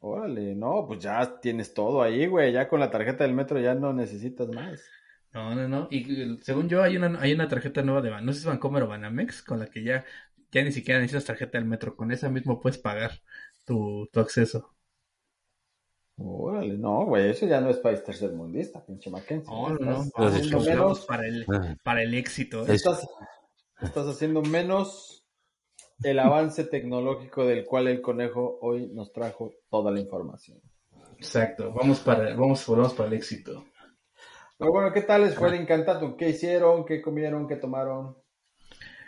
Órale, 0.00 0.54
no, 0.56 0.86
pues 0.88 0.98
ya 1.00 1.40
tienes 1.40 1.72
todo 1.72 2.02
ahí, 2.02 2.26
güey. 2.26 2.52
Ya 2.52 2.68
con 2.68 2.80
la 2.80 2.90
tarjeta 2.90 3.22
del 3.24 3.34
metro 3.34 3.60
ya 3.60 3.74
no 3.76 3.92
necesitas 3.92 4.48
más. 4.48 4.82
No, 5.32 5.54
no, 5.54 5.68
no. 5.68 5.88
Y 5.90 6.38
según 6.42 6.68
yo, 6.68 6.82
hay 6.82 6.96
una, 6.96 7.20
hay 7.20 7.32
una 7.32 7.48
tarjeta 7.48 7.82
nueva 7.82 8.00
de 8.02 8.10
Ban- 8.10 8.24
no 8.24 8.32
sé 8.32 8.40
si 8.40 8.42
es 8.44 8.48
Bancomer 8.48 8.82
o 8.84 8.88
Banamex, 8.88 9.42
con 9.42 9.58
la 9.60 9.66
que 9.66 9.82
ya, 9.84 10.04
ya 10.50 10.62
ni 10.64 10.72
siquiera 10.72 11.00
necesitas 11.00 11.26
tarjeta 11.26 11.58
del 11.58 11.66
metro. 11.68 11.96
Con 11.96 12.10
esa 12.12 12.30
mismo 12.30 12.60
puedes 12.60 12.78
pagar 12.78 13.12
tu, 13.66 14.08
tu 14.12 14.20
acceso. 14.20 14.74
Órale, 16.20 16.76
no, 16.76 17.04
güey, 17.06 17.30
eso 17.30 17.46
ya 17.46 17.60
no 17.60 17.70
es 17.70 17.76
país 17.78 18.02
tercermundista, 18.02 18.84
pinche 18.84 19.08
Mackenzie. 19.08 19.52
No, 19.54 19.68
no, 19.70 19.78
no. 19.78 20.02
Estás 20.02 20.12
Vamos, 20.16 20.34
haciendo 20.34 20.60
menos, 20.60 21.06
para 21.06 21.26
el, 21.26 21.46
para 21.84 22.02
el 22.02 22.14
éxito. 22.14 22.62
¿eh? 22.62 22.64
Es- 22.68 22.74
estás, 22.86 23.06
estás 23.80 24.06
haciendo 24.08 24.42
menos 24.42 25.24
el 26.02 26.18
avance 26.18 26.64
tecnológico 26.64 27.44
del 27.46 27.64
cual 27.64 27.86
el 27.88 28.00
conejo 28.00 28.58
hoy 28.62 28.88
nos 28.92 29.12
trajo 29.12 29.52
toda 29.70 29.92
la 29.92 30.00
información. 30.00 30.60
Exacto. 31.18 31.72
Vamos 31.72 32.00
para, 32.00 32.34
vamos, 32.34 32.64
vamos 32.66 32.94
para 32.94 33.08
el 33.08 33.14
éxito. 33.14 33.64
Pero 34.58 34.72
bueno, 34.72 34.92
¿qué 34.92 35.02
tal 35.02 35.22
les 35.22 35.36
fue 35.36 35.48
el 35.48 35.54
Encantatum? 35.54 36.16
¿Qué 36.16 36.30
hicieron? 36.30 36.84
¿Qué 36.84 37.00
comieron? 37.00 37.46
¿Qué 37.46 37.56
tomaron? 37.56 38.16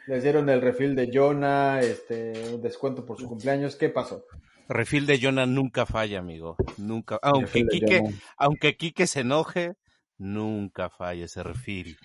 ¿Les 0.07 0.23
dieron 0.23 0.49
el 0.49 0.61
refil 0.61 0.95
de 0.95 1.11
Jonah? 1.12 1.81
Este, 1.81 2.55
un 2.55 2.62
descuento 2.62 3.05
por 3.05 3.19
su 3.19 3.29
cumpleaños? 3.29 3.75
¿Qué 3.75 3.88
pasó? 3.88 4.25
Refil 4.71 5.05
de 5.05 5.19
Jonah 5.19 5.47
nunca 5.47 5.85
falla, 5.85 6.21
amigo. 6.21 6.55
Nunca. 6.79 7.19
Aunque 7.23 7.67
Quique, 7.67 8.05
aunque 8.37 8.77
Quique 8.77 9.09
se 9.09 9.21
enoje, 9.21 9.75
nunca 10.17 10.91
falla 10.91 11.25
ese 11.25 11.43
refil. 11.43 11.99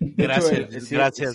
De 0.00 0.06
hecho, 0.06 0.16
Gracias, 0.16 0.74
eh, 0.92 0.94
gracias. 0.94 1.34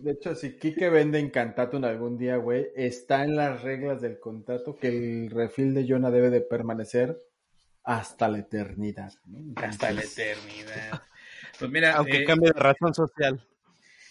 De 0.00 0.12
hecho, 0.12 0.36
si 0.36 0.56
Kike 0.58 0.90
vende 0.90 1.18
Encantatum 1.18 1.84
algún 1.84 2.16
día, 2.16 2.36
güey, 2.36 2.68
está 2.76 3.24
en 3.24 3.34
las 3.34 3.62
reglas 3.62 4.00
del 4.00 4.20
contrato 4.20 4.76
que 4.76 4.86
el 4.86 5.28
refil 5.28 5.74
de 5.74 5.88
Jonah 5.88 6.12
debe 6.12 6.30
de 6.30 6.40
permanecer 6.40 7.20
hasta 7.82 8.28
la 8.28 8.38
eternidad. 8.38 9.12
¿no? 9.24 9.54
Hasta 9.56 9.90
la 9.90 10.02
eternidad. 10.02 11.02
Pues 11.58 11.70
mira, 11.70 11.96
Aunque 11.96 12.18
eh, 12.18 12.24
cambie 12.24 12.52
de 12.52 12.60
razón 12.60 12.94
social. 12.94 13.44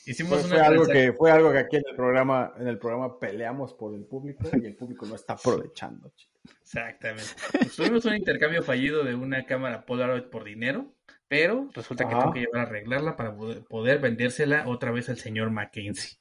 Hicimos 0.06 0.42
Fue, 0.42 0.50
una 0.50 0.58
fue 0.58 0.66
algo 0.66 0.86
que 0.86 1.14
fue 1.14 1.32
algo 1.32 1.52
que 1.52 1.60
aquí 1.60 1.76
en 1.78 1.84
el 1.90 1.96
programa 1.96 2.54
en 2.58 2.68
el 2.68 2.78
programa 2.78 3.20
peleamos 3.20 3.74
por 3.74 3.94
el 3.94 4.06
público 4.06 4.50
y 4.54 4.66
el 4.66 4.76
público 4.76 5.06
no 5.06 5.16
está 5.16 5.34
aprovechando. 5.34 6.12
chico. 6.16 6.34
Exactamente. 6.62 7.30
Pues 7.52 7.76
tuvimos 7.76 8.06
un 8.06 8.16
intercambio 8.16 8.64
fallido 8.64 9.04
de 9.04 9.16
una 9.16 9.46
cámara 9.46 9.86
Polaroid 9.86 10.24
por 10.24 10.44
dinero, 10.44 10.94
pero 11.28 11.70
resulta 11.74 12.06
que 12.06 12.14
Ajá. 12.14 12.22
tengo 12.24 12.34
que 12.34 12.40
llevar 12.42 12.62
a 12.62 12.68
arreglarla 12.68 13.16
para 13.16 13.36
poder, 13.36 14.00
vendérsela 14.00 14.68
otra 14.68 14.92
vez 14.92 15.10
al 15.10 15.18
señor 15.18 15.52
Mackenzie. 15.52 16.18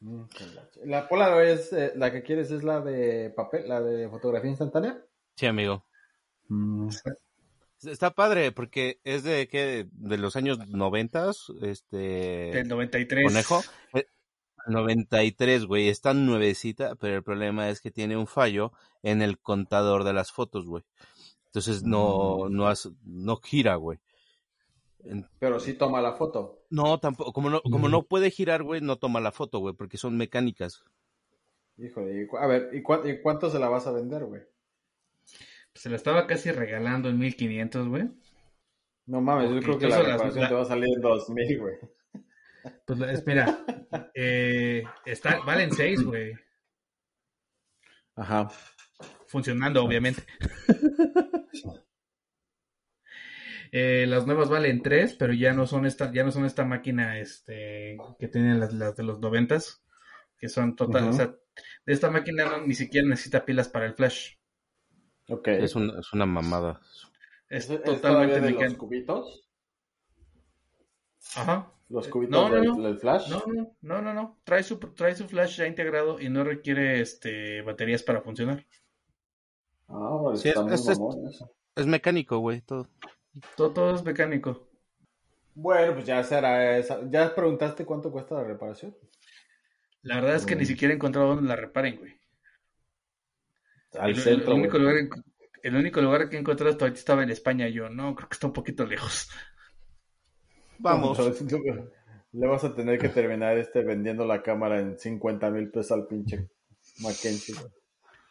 Mm, 0.00 0.22
la 0.84 1.08
Polaroid 1.08 1.48
es 1.48 1.72
eh, 1.72 1.92
la 1.96 2.10
que 2.10 2.22
quieres 2.22 2.50
es 2.50 2.64
la 2.64 2.80
de 2.80 3.30
papel, 3.30 3.68
la 3.68 3.80
de 3.80 4.08
fotografía 4.08 4.50
instantánea. 4.50 5.04
Sí, 5.36 5.46
amigo. 5.46 5.84
Está 7.84 8.10
padre 8.14 8.52
porque 8.52 9.00
es 9.04 9.22
de 9.24 9.48
que 9.48 9.88
de 9.92 10.18
los 10.18 10.36
años 10.36 10.58
noventas, 10.68 11.46
este 11.62 11.96
Del 12.52 12.68
93. 12.68 13.24
conejo. 13.26 13.60
eh, 13.94 14.06
93, 14.66 15.66
güey, 15.66 15.88
está 15.88 16.14
nuevecita, 16.14 16.94
pero 16.94 17.16
el 17.16 17.22
problema 17.24 17.68
es 17.68 17.80
que 17.80 17.90
tiene 17.90 18.16
un 18.16 18.26
fallo 18.28 18.72
en 19.02 19.20
el 19.22 19.38
contador 19.40 20.04
de 20.04 20.12
las 20.12 20.30
fotos, 20.30 20.66
güey. 20.66 20.84
Entonces 21.46 21.82
no 21.82 22.48
no 22.48 22.68
has- 22.68 22.90
no 23.04 23.36
gira, 23.36 23.74
güey. 23.76 23.98
Pero 25.40 25.58
sí 25.58 25.74
toma 25.74 26.00
la 26.00 26.12
foto. 26.12 26.62
No, 26.70 27.00
tampoco, 27.00 27.32
como 27.32 27.50
no, 27.50 27.60
como 27.62 27.88
no 27.88 28.04
puede 28.04 28.30
girar, 28.30 28.62
güey, 28.62 28.80
no 28.80 28.96
toma 28.96 29.20
la 29.20 29.32
foto, 29.32 29.58
güey, 29.58 29.74
porque 29.74 29.98
son 29.98 30.16
mecánicas. 30.16 30.84
Híjole, 31.76 32.22
y 32.22 32.26
cu- 32.28 32.36
a 32.36 32.46
ver, 32.46 32.70
¿y, 32.72 32.82
cuán- 32.82 33.08
y 33.08 33.20
cuánto 33.20 33.50
se 33.50 33.58
la 33.58 33.68
vas 33.68 33.86
a 33.88 33.92
vender, 33.92 34.24
güey? 34.26 34.42
Se 35.74 35.88
la 35.90 35.96
estaba 35.96 36.26
casi 36.26 36.50
regalando 36.52 37.08
en 37.08 37.18
1500, 37.18 37.88
güey. 37.88 38.10
No 39.06 39.20
mames, 39.20 39.50
yo 39.50 39.60
creo 39.60 39.78
que 39.78 39.88
la 39.88 39.98
reparación 40.02 40.42
la- 40.42 40.48
te 40.48 40.54
va 40.54 40.62
a 40.62 40.66
salir 40.66 40.88
en 40.94 41.00
2000, 41.00 41.58
güey. 41.58 41.74
Pues 42.86 42.98
la- 42.98 43.12
es, 43.12 43.26
mira, 43.26 43.64
eh, 44.14 44.84
está, 45.04 45.40
valen 45.40 45.72
6, 45.72 46.02
güey. 46.04 46.34
Ajá. 48.14 48.48
Funcionando, 49.26 49.82
obviamente. 49.84 50.22
Eh, 53.72 54.04
las 54.06 54.26
nuevas 54.26 54.50
valen 54.50 54.82
3, 54.82 55.14
pero 55.14 55.32
ya 55.32 55.54
no 55.54 55.66
son 55.66 55.86
esta, 55.86 56.12
ya 56.12 56.24
no 56.24 56.30
son 56.30 56.44
esta 56.44 56.64
máquina 56.64 57.18
este, 57.18 57.96
que 58.18 58.28
tienen 58.28 58.60
las, 58.60 58.74
las 58.74 58.94
de 58.96 59.02
los 59.02 59.18
noventas, 59.20 59.82
que 60.36 60.48
son 60.50 60.76
total, 60.76 61.04
Ujú. 61.04 61.10
o 61.10 61.16
sea, 61.16 61.26
de 61.86 61.92
esta 61.92 62.10
máquina 62.10 62.44
no, 62.44 62.66
ni 62.66 62.74
siquiera 62.74 63.08
necesita 63.08 63.44
pilas 63.46 63.68
para 63.70 63.86
el 63.86 63.94
flash. 63.94 64.34
Ok. 65.28 65.48
Es, 65.48 65.74
un- 65.74 65.96
es 65.98 66.12
una 66.12 66.26
mamada. 66.26 66.80
Es 67.48 67.68
¿Es- 67.68 67.70
es 67.70 67.82
totalmente 67.84 68.34
de 68.36 68.40
los 68.40 68.50
mecánico. 68.52 68.86
cubitos? 68.86 69.48
Ajá. 71.36 71.72
¿Los 71.88 72.06
Eh, 72.06 72.10
cubitos 72.10 72.30
no, 72.32 72.48
no, 72.48 72.54
del, 72.54 72.64
no. 72.64 72.82
del 72.82 72.98
flash? 72.98 73.28
No, 73.28 73.42
no, 73.46 73.76
no, 73.82 74.02
no, 74.02 74.14
no. 74.14 74.38
Trae 74.44 74.62
su, 74.62 74.78
trae 74.78 75.14
su 75.14 75.28
flash 75.28 75.58
ya 75.58 75.66
integrado 75.66 76.20
y 76.20 76.28
no 76.28 76.42
requiere 76.44 77.00
este 77.00 77.62
baterías 77.62 78.02
para 78.02 78.22
funcionar. 78.22 78.66
Ah, 79.88 80.18
pues 80.22 80.40
Sí, 80.40 80.48
está 80.48 80.62
muy 80.62 80.74
es- 80.74 80.88
es- 80.88 80.98
mamón 80.98 81.28
eso. 81.28 81.54
Es 81.76 81.86
mecánico, 81.86 82.38
güey, 82.38 82.60
todo. 82.62 82.88
Todo, 83.56 83.72
todo 83.72 83.94
es 83.94 84.02
mecánico. 84.04 84.68
Bueno, 85.54 85.92
pues 85.94 86.06
ya 86.06 86.22
será 86.24 86.76
esa. 86.78 87.00
¿Ya 87.10 87.34
preguntaste 87.34 87.84
cuánto 87.84 88.10
cuesta 88.10 88.34
la 88.36 88.44
reparación? 88.44 88.96
La 90.02 90.16
verdad 90.16 90.34
es 90.36 90.46
que 90.46 90.56
ni 90.56 90.64
siquiera 90.66 90.92
he 90.92 90.96
encontrado 90.96 91.28
dónde 91.28 91.48
la 91.48 91.56
reparen, 91.56 91.96
güey. 91.98 92.14
Al 93.98 94.10
el, 94.10 94.16
el- 94.16 94.22
centro, 94.22 94.52
el 94.54 94.60
único 94.60 94.78
lugar, 94.78 94.94
el 95.62 95.76
único 95.76 96.00
lugar 96.00 96.28
que 96.28 96.36
he 96.36 96.40
encontrado 96.40 96.70
hasta 96.72 96.84
ahorita 96.84 96.98
estaba 96.98 97.22
en 97.22 97.30
España. 97.30 97.68
Yo, 97.68 97.88
no, 97.88 98.14
creo 98.14 98.28
que 98.28 98.34
está 98.34 98.46
un 98.46 98.52
poquito 98.52 98.84
lejos. 98.86 99.28
Vamos. 100.78 101.18
Le 102.32 102.46
vas 102.46 102.64
a 102.64 102.74
tener 102.74 102.98
que 102.98 103.10
terminar 103.10 103.58
este 103.58 103.82
vendiendo 103.84 104.24
la 104.24 104.42
cámara 104.42 104.80
en 104.80 104.98
50 104.98 105.50
mil 105.50 105.70
pesos 105.70 105.92
al 105.92 106.06
pinche 106.06 106.48
Mackenzie. 107.00 107.54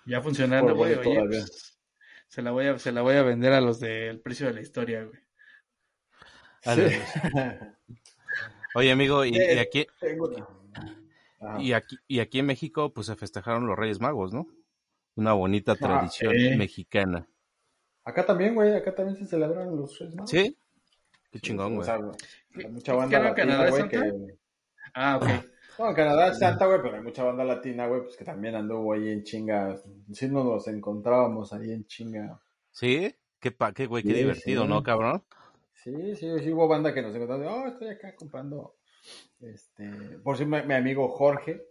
Ya 0.05 0.21
funcionando, 0.21 0.69
Por 0.69 0.77
güey. 0.77 0.95
bonito 0.95 1.09
Oye, 1.11 1.17
todavía. 1.19 1.39
pues, 1.41 1.79
se 2.27 2.41
la 2.41 2.51
voy 2.51 2.65
a, 2.65 2.79
se 2.79 2.91
la 2.91 3.01
voy 3.03 3.15
a 3.15 3.21
vender 3.23 3.53
a 3.53 3.61
los 3.61 3.79
del 3.79 4.19
precio 4.21 4.47
de 4.47 4.53
la 4.53 4.61
historia, 4.61 5.03
güey. 5.03 5.19
Sí. 6.63 6.81
ver. 6.81 7.01
Oye, 8.75 8.91
amigo, 8.91 9.23
y, 9.25 9.35
Eh, 9.37 9.55
y 9.55 9.57
aquí, 9.59 9.85
Tengo 9.99 10.27
una- 10.29 10.47
Ajá. 11.41 11.61
y 11.61 11.73
aquí, 11.73 11.97
y 12.07 12.19
aquí 12.19 12.39
en 12.39 12.45
México, 12.47 12.91
pues 12.93 13.07
se 13.07 13.15
festejaron 13.15 13.67
los 13.67 13.77
Reyes 13.77 13.99
Magos, 13.99 14.33
¿no? 14.33 14.47
Una 15.15 15.33
bonita 15.33 15.75
tradición 15.75 16.33
eh. 16.35 16.55
mexicana. 16.57 17.27
Acá 18.03 18.25
también, 18.25 18.55
güey, 18.55 18.73
acá 18.75 18.95
también 18.95 19.17
se 19.17 19.25
celebran 19.25 19.75
los 19.75 19.97
Reyes 19.99 20.15
Magos. 20.15 20.29
¿Sí? 20.29 20.57
Qué 21.31 21.39
chingón, 21.39 21.75
güey. 21.75 21.89
hay 21.89 22.67
mucha 22.71 22.91
¿Qué 22.91 22.97
banda 22.97 23.19
latina, 23.19 23.35
Canadá, 23.35 23.69
güey, 23.69 23.89
que... 23.89 24.37
Ah, 24.93 25.17
ok. 25.17 25.27
No, 25.79 25.89
en 25.89 25.95
Canadá 25.95 26.27
es 26.29 26.39
Santa, 26.39 26.65
güey, 26.65 26.81
pero 26.81 26.95
hay 26.95 27.01
mucha 27.01 27.23
banda 27.23 27.43
latina, 27.43 27.87
güey, 27.87 28.01
pues 28.01 28.17
que 28.17 28.25
también 28.25 28.55
anduvo 28.55 28.93
ahí 28.93 29.09
en 29.09 29.23
chinga. 29.23 29.81
Sí 30.11 30.27
nos 30.27 30.45
los 30.45 30.67
encontrábamos 30.67 31.53
ahí 31.53 31.71
en 31.71 31.85
chinga. 31.85 32.39
¿Sí? 32.71 33.15
Qué, 33.39 33.51
pa, 33.51 33.73
qué 33.73 33.85
güey, 33.85 34.03
qué 34.03 34.09
Sí, 34.09 34.15
divertido, 34.15 34.63
sí. 34.63 34.69
¿no, 34.69 34.83
cabrón? 34.83 35.23
Sí, 35.73 36.15
sí, 36.15 36.27
sí 36.39 36.51
hubo 36.51 36.67
banda 36.67 36.93
que 36.93 37.01
nos 37.01 37.15
encontramos. 37.15 37.47
Oh, 37.47 37.67
estoy 37.67 37.89
acá 37.89 38.15
comprando. 38.15 38.75
Este, 39.39 39.89
por 40.23 40.37
si 40.37 40.45
mi, 40.45 40.61
mi 40.63 40.73
amigo 40.73 41.07
Jorge, 41.09 41.65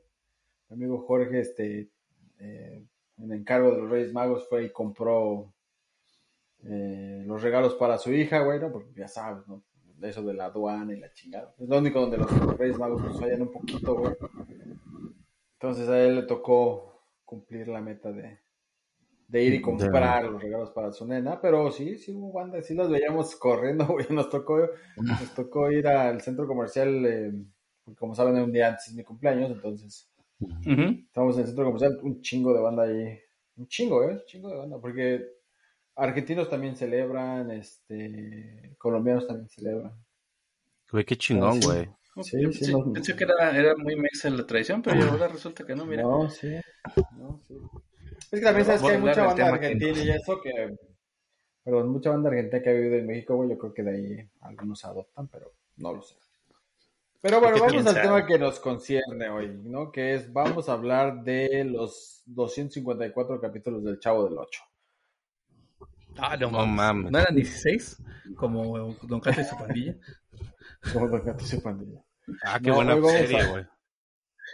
mi 0.69 0.77
amigo 0.77 1.05
Jorge, 1.07 1.41
este, 1.41 1.91
eh, 2.39 2.85
en 3.23 3.33
encargo 3.33 3.71
de 3.71 3.79
los 3.79 3.91
Reyes 3.91 4.13
Magos 4.13 4.49
fue 4.49 4.65
y 4.65 4.73
compró 4.73 5.53
eh, 6.65 7.23
los 7.27 7.43
regalos 7.43 7.75
para 7.75 7.99
su 7.99 8.13
hija, 8.13 8.41
güey, 8.41 8.61
¿no? 8.61 8.71
Porque 8.71 8.93
ya 8.95 9.09
sabes, 9.09 9.47
¿no? 9.47 9.63
Eso 10.03 10.23
de 10.23 10.35
la 10.35 10.47
aduana 10.47 10.95
y 10.95 11.01
la 11.01 11.13
chingada. 11.13 11.55
Es 11.59 11.69
lo 11.69 11.79
único 11.79 12.01
donde 12.01 12.19
los 12.19 12.59
Reyes 12.59 12.79
Magos 12.79 13.03
nos 13.03 13.21
fallan 13.21 13.43
un 13.43 13.53
poquito, 13.53 13.97
güey. 13.97 14.15
Entonces 15.55 15.89
a 15.89 16.01
él 16.01 16.17
le 16.17 16.23
tocó 16.23 17.03
cumplir 17.25 17.69
la 17.69 17.81
meta 17.81 18.11
de, 18.11 18.41
de 19.29 19.45
ir 19.45 19.55
y 19.55 19.61
comprar 19.61 20.25
los 20.25 20.43
regalos 20.43 20.71
para 20.71 20.91
su 20.91 21.07
nena, 21.07 21.41
pero 21.41 21.71
sí, 21.71 21.97
sí 21.97 22.13
hubo 22.13 22.33
bandas, 22.33 22.67
sí 22.67 22.75
los 22.75 22.91
veíamos 22.91 23.37
corriendo, 23.37 23.87
güey, 23.87 24.07
nos 24.11 24.29
tocó, 24.29 24.69
nos 24.97 25.35
tocó 25.35 25.71
ir 25.71 25.87
al 25.87 26.21
centro 26.21 26.49
comercial, 26.49 27.07
eh, 27.07 27.33
como 27.97 28.15
saben, 28.15 28.35
un 28.43 28.51
día 28.51 28.69
antes 28.69 28.91
de 28.91 28.97
mi 28.97 29.05
cumpleaños, 29.05 29.51
entonces 29.51 30.10
estábamos 30.41 31.37
en 31.37 31.43
el 31.43 31.47
centro 31.47 31.65
comercial, 31.65 31.99
un 32.03 32.21
chingo 32.21 32.55
de 32.55 32.61
banda 32.61 32.85
ahí, 32.85 33.19
un 33.57 33.69
chingo, 33.69 34.03
¿eh? 34.05 34.13
Un 34.13 34.25
chingo 34.27 34.49
de 34.49 34.57
banda, 34.57 34.81
porque 34.81 35.27
argentinos 35.97 36.49
también 36.49 36.77
celebran, 36.77 37.51
este, 37.51 38.75
colombianos 38.79 39.27
también 39.27 39.49
celebran. 39.49 39.93
Güey, 40.91 41.05
qué 41.05 41.17
chingón, 41.17 41.61
güey. 41.61 41.89
Sí, 42.23 42.53
sí, 42.53 42.73
pensé, 42.93 43.15
que 43.15 43.25
era, 43.25 43.57
era 43.57 43.77
muy 43.77 43.97
mexa 43.97 44.29
la 44.31 44.45
tradición, 44.47 44.83
pero 44.83 45.03
ahora 45.05 45.29
resulta 45.29 45.65
que 45.65 45.77
no, 45.77 45.87
mira. 45.87 46.03
No, 46.03 46.29
sí, 46.29 46.49
no, 47.17 47.41
sí. 47.47 47.55
Es 48.33 48.41
que 48.41 48.41
también 48.41 48.67
sabes 48.67 48.83
que 48.83 48.89
hay 48.89 48.99
mucha 48.99 49.25
banda 49.25 49.49
argentina 49.49 50.03
y 50.03 50.11
eso 50.11 50.41
que. 50.41 50.77
Perdón, 51.63 51.89
mucha 51.91 52.11
banda 52.11 52.31
argentina 52.31 52.63
que 52.63 52.71
ha 52.71 52.73
vivido 52.73 52.97
en 52.97 53.07
México, 53.07 53.37
güey. 53.37 53.51
Yo 53.51 53.59
creo 53.59 53.73
que 53.73 53.83
de 53.83 53.91
ahí 53.91 54.31
algunos 54.41 54.85
adoptan, 54.85 55.29
pero 55.29 55.53
no 55.77 55.95
lo 55.95 56.03
sé. 56.03 56.17
Pero 57.23 57.39
bueno, 57.39 57.59
vamos 57.61 57.87
al 57.87 58.01
tema 58.01 58.25
que 58.25 58.39
nos 58.39 58.59
concierne 58.61 59.29
hoy, 59.29 59.61
¿no? 59.63 59.93
Que 59.93 60.15
es, 60.15 60.33
vamos 60.33 60.71
a 60.71 60.73
hablar 60.73 61.23
de 61.23 61.65
los 61.65 62.23
254 62.27 63.41
capítulos 63.41 63.85
del 63.85 63.99
Chavo 63.99 64.25
del 64.25 64.39
Ocho. 64.39 64.63
Ah, 66.17 66.37
no, 66.39 66.51
mames. 66.51 67.13
¿No 67.13 67.19
eran 67.19 67.35
16? 67.35 68.03
Como 68.37 68.95
Don 69.03 69.21
Cato 69.21 69.41
y 69.43 69.45
su 69.45 69.57
pandilla. 69.57 69.97
Como 70.93 71.09
Don 71.09 71.21
Cato 71.21 71.45
y 71.45 71.47
su 71.47 71.63
pandilla. 71.63 72.03
Ah, 72.43 72.59
qué 72.63 72.71
buena 72.71 73.01
serie, 73.03 73.47
güey. 73.47 73.67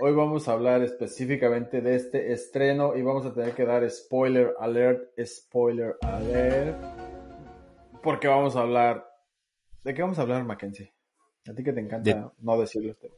Hoy 0.01 0.13
vamos 0.13 0.49
a 0.49 0.53
hablar 0.53 0.83
específicamente 0.83 1.81
de 1.81 1.95
este 1.95 2.33
estreno 2.33 2.97
y 2.97 3.03
vamos 3.03 3.25
a 3.27 3.33
tener 3.33 3.55
que 3.55 3.65
dar 3.65 3.89
spoiler 3.89 4.55
alert, 4.59 5.09
spoiler 5.25 5.97
alert, 6.03 6.77
porque 8.03 8.29
vamos 8.29 8.57
a 8.57 8.63
hablar... 8.63 9.07
¿De 9.85 9.95
qué 9.95 10.03
vamos 10.03 10.19
a 10.19 10.23
hablar, 10.23 10.45
Mackenzie? 10.45 10.96
A 11.49 11.55
ti 11.55 11.63
que 11.63 11.73
te 11.73 11.81
encanta 11.81 12.33
no 12.39 12.61
decirlo 12.61 12.93
este. 12.93 13.11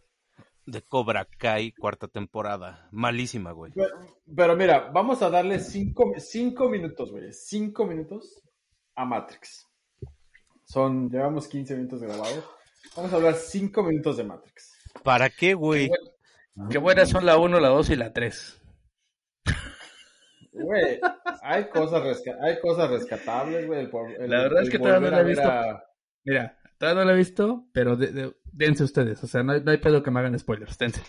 De 0.67 0.83
Cobra 0.83 1.25
Kai, 1.25 1.73
cuarta 1.73 2.09
temporada. 2.09 2.89
Malísima, 2.93 3.53
güey. 3.53 3.73
Pero, 4.37 4.55
mira, 4.55 4.91
vamos 4.93 5.23
a 5.23 5.31
darle 5.31 5.61
cinco, 5.61 6.13
cinco 6.19 6.69
minutos, 6.69 7.11
güey. 7.11 7.33
Cinco 7.33 7.87
minutos 7.87 8.43
a 8.95 9.07
Matrix. 9.07 9.67
Son, 10.65 11.09
llevamos 11.09 11.49
15 11.49 11.75
minutos 11.77 12.03
grabados. 12.03 12.45
Vamos 12.95 13.13
a 13.13 13.17
hablar 13.17 13.35
cinco 13.35 13.83
minutos 13.83 14.19
de 14.19 14.25
Matrix. 14.25 14.75
¿Para 15.03 15.31
qué, 15.31 15.55
güey? 15.55 15.91
Qué 16.71 16.77
buenas 16.77 17.09
son 17.09 17.25
la 17.25 17.39
1, 17.39 17.61
la 17.61 17.69
2 17.69 17.91
y 17.91 17.97
la 17.97 18.13
3. 18.13 18.63
Güey, 20.53 21.01
hay 21.43 21.69
cosas, 21.69 22.23
hay 22.43 22.59
cosas 22.61 22.91
rescatables, 22.91 23.67
güey. 23.67 23.89
la 24.29 24.43
verdad 24.43 24.63
es 24.65 24.71
que 24.71 24.79
todavía 24.79 25.11
no 25.11 25.17
la 25.17 25.23
he 25.23 25.25
visto. 25.25 25.51
Mira, 26.25 26.58
todavía 26.79 27.03
no 27.03 27.09
la 27.09 27.15
he 27.15 27.19
visto, 27.19 27.67
pero 27.73 27.97
dense 27.97 28.85
ustedes. 28.85 29.23
O 29.23 29.27
sea, 29.27 29.43
no 29.43 29.53
hay, 29.53 29.63
no 29.63 29.71
hay, 29.71 29.79
pedo 29.79 30.03
que 30.03 30.11
me 30.11 30.21
hagan 30.21 30.39
spoilers, 30.39 30.79
dense. 30.79 31.03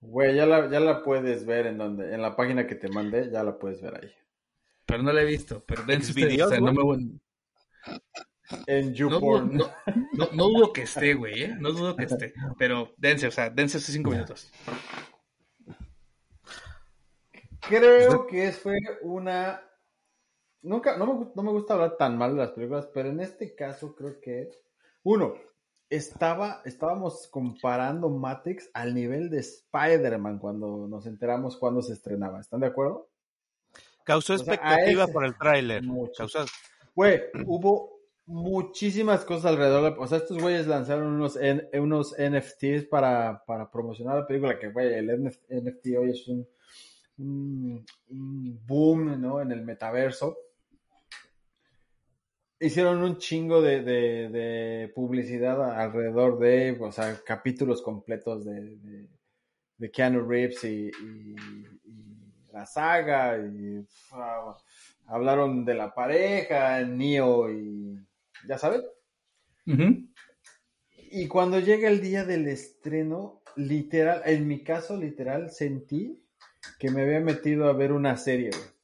Güey, 0.00 0.36
ya 0.36 0.46
la, 0.46 0.70
ya 0.70 0.80
la 0.80 1.02
puedes 1.02 1.44
ver 1.46 1.66
en 1.66 1.78
donde, 1.78 2.14
en 2.14 2.22
la 2.22 2.36
página 2.36 2.66
que 2.66 2.74
te 2.74 2.88
mandé, 2.88 3.30
ya 3.30 3.42
la 3.42 3.58
puedes 3.58 3.80
ver 3.82 3.94
ahí. 4.02 4.12
Pero 4.84 5.02
no 5.02 5.12
la 5.12 5.22
he 5.22 5.26
visto, 5.26 5.64
pero 5.66 5.82
dense 5.82 6.12
ustedes. 6.12 6.42
o 6.42 6.48
sea, 6.48 6.60
no 6.60 6.72
me... 6.72 7.18
En 8.66 8.94
YouPorn. 8.94 9.56
No, 9.56 9.70
no, 10.12 10.28
no, 10.32 10.44
dudo 10.48 10.72
que 10.72 10.82
esté, 10.82 11.14
güey, 11.14 11.42
¿eh? 11.42 11.56
No 11.58 11.72
dudo 11.72 11.96
que 11.96 12.04
esté. 12.04 12.32
Pero 12.58 12.94
dense, 12.96 13.26
o 13.26 13.30
sea, 13.32 13.50
dense 13.50 13.78
esos 13.78 13.92
cinco 13.92 14.10
minutos. 14.10 14.52
Creo 17.60 18.26
que 18.26 18.52
fue 18.52 18.78
una. 19.02 19.60
Nunca, 20.66 20.96
no 20.96 21.06
me, 21.06 21.26
no 21.34 21.42
me 21.42 21.52
gusta 21.52 21.74
hablar 21.74 21.96
tan 21.96 22.18
mal 22.18 22.32
de 22.32 22.38
las 22.42 22.50
películas, 22.50 22.88
pero 22.92 23.08
en 23.08 23.20
este 23.20 23.54
caso 23.54 23.94
creo 23.94 24.20
que. 24.20 24.50
Uno, 25.04 25.34
estaba, 25.88 26.62
estábamos 26.64 27.28
comparando 27.28 28.08
Matrix 28.08 28.68
al 28.74 28.94
nivel 28.94 29.30
de 29.30 29.38
Spider-Man 29.38 30.38
cuando 30.38 30.88
nos 30.88 31.06
enteramos 31.06 31.56
cuando 31.56 31.82
se 31.82 31.92
estrenaba. 31.92 32.40
¿Están 32.40 32.60
de 32.60 32.66
acuerdo? 32.66 33.08
Causó 34.04 34.34
expectativa 34.34 35.06
por 35.06 35.24
el 35.24 35.36
tráiler. 35.36 35.82
Güey, 36.94 37.20
hubo 37.46 38.00
muchísimas 38.26 39.24
cosas 39.24 39.46
alrededor. 39.46 39.96
O 39.98 40.06
sea, 40.06 40.18
estos 40.18 40.38
güeyes 40.38 40.66
lanzaron 40.66 41.08
unos, 41.08 41.38
unos 41.74 42.14
NFTs 42.18 42.86
para, 42.88 43.44
para, 43.46 43.70
promocionar 43.70 44.16
la 44.16 44.26
película, 44.26 44.58
que 44.58 44.70
güey, 44.70 44.94
el 44.94 45.24
NFT 45.24 45.86
hoy 45.98 46.10
es 46.10 46.28
un, 46.28 46.46
un, 47.18 48.60
boom, 48.66 49.20
¿no? 49.20 49.40
En 49.40 49.52
el 49.52 49.62
metaverso. 49.62 50.36
Hicieron 52.58 53.02
un 53.02 53.18
chingo 53.18 53.60
de, 53.60 53.82
de, 53.82 54.92
publicidad 54.94 55.78
alrededor 55.78 56.38
de, 56.38 56.76
o 56.80 56.90
sea, 56.90 57.20
capítulos 57.24 57.82
completos 57.82 58.46
de, 58.46 59.08
de, 59.76 59.90
Keanu 59.90 60.26
Reeves 60.26 60.64
y, 60.64 60.90
la 62.52 62.64
saga, 62.64 63.36
y 63.36 63.86
hablaron 65.06 65.66
de 65.66 65.74
la 65.74 65.94
pareja, 65.94 66.80
Neo 66.82 67.50
y 67.50 67.98
ya 68.48 68.56
saben. 68.56 68.82
Y 70.96 71.28
cuando 71.28 71.60
llega 71.60 71.88
el 71.90 72.00
día 72.00 72.24
del 72.24 72.48
estreno, 72.48 73.42
literal, 73.56 74.22
en 74.24 74.46
mi 74.46 74.62
caso, 74.62 74.96
literal, 74.96 75.50
sentí 75.50 76.22
que 76.78 76.90
me 76.90 77.02
había 77.02 77.20
metido 77.20 77.68
a 77.68 77.72
ver 77.72 77.92
una 77.92 78.16
serie, 78.16 78.50
güey. 78.50 78.76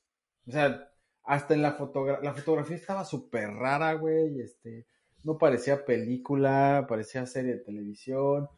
O 0.49 0.53
sea, 0.53 0.92
hasta 1.25 1.55
en 1.55 1.63
la 1.63 1.73
fotografía, 1.73 2.23
la 2.23 2.35
fotografía 2.35 2.77
estaba 2.77 3.05
súper 3.05 3.51
rara, 3.51 3.95
güey, 3.95 4.41
este, 4.41 4.87
no 5.23 5.39
parecía 5.39 5.85
película, 5.85 6.87
parecía 6.89 7.27
serie 7.27 7.55
de 7.55 7.61
televisión. 7.61 8.49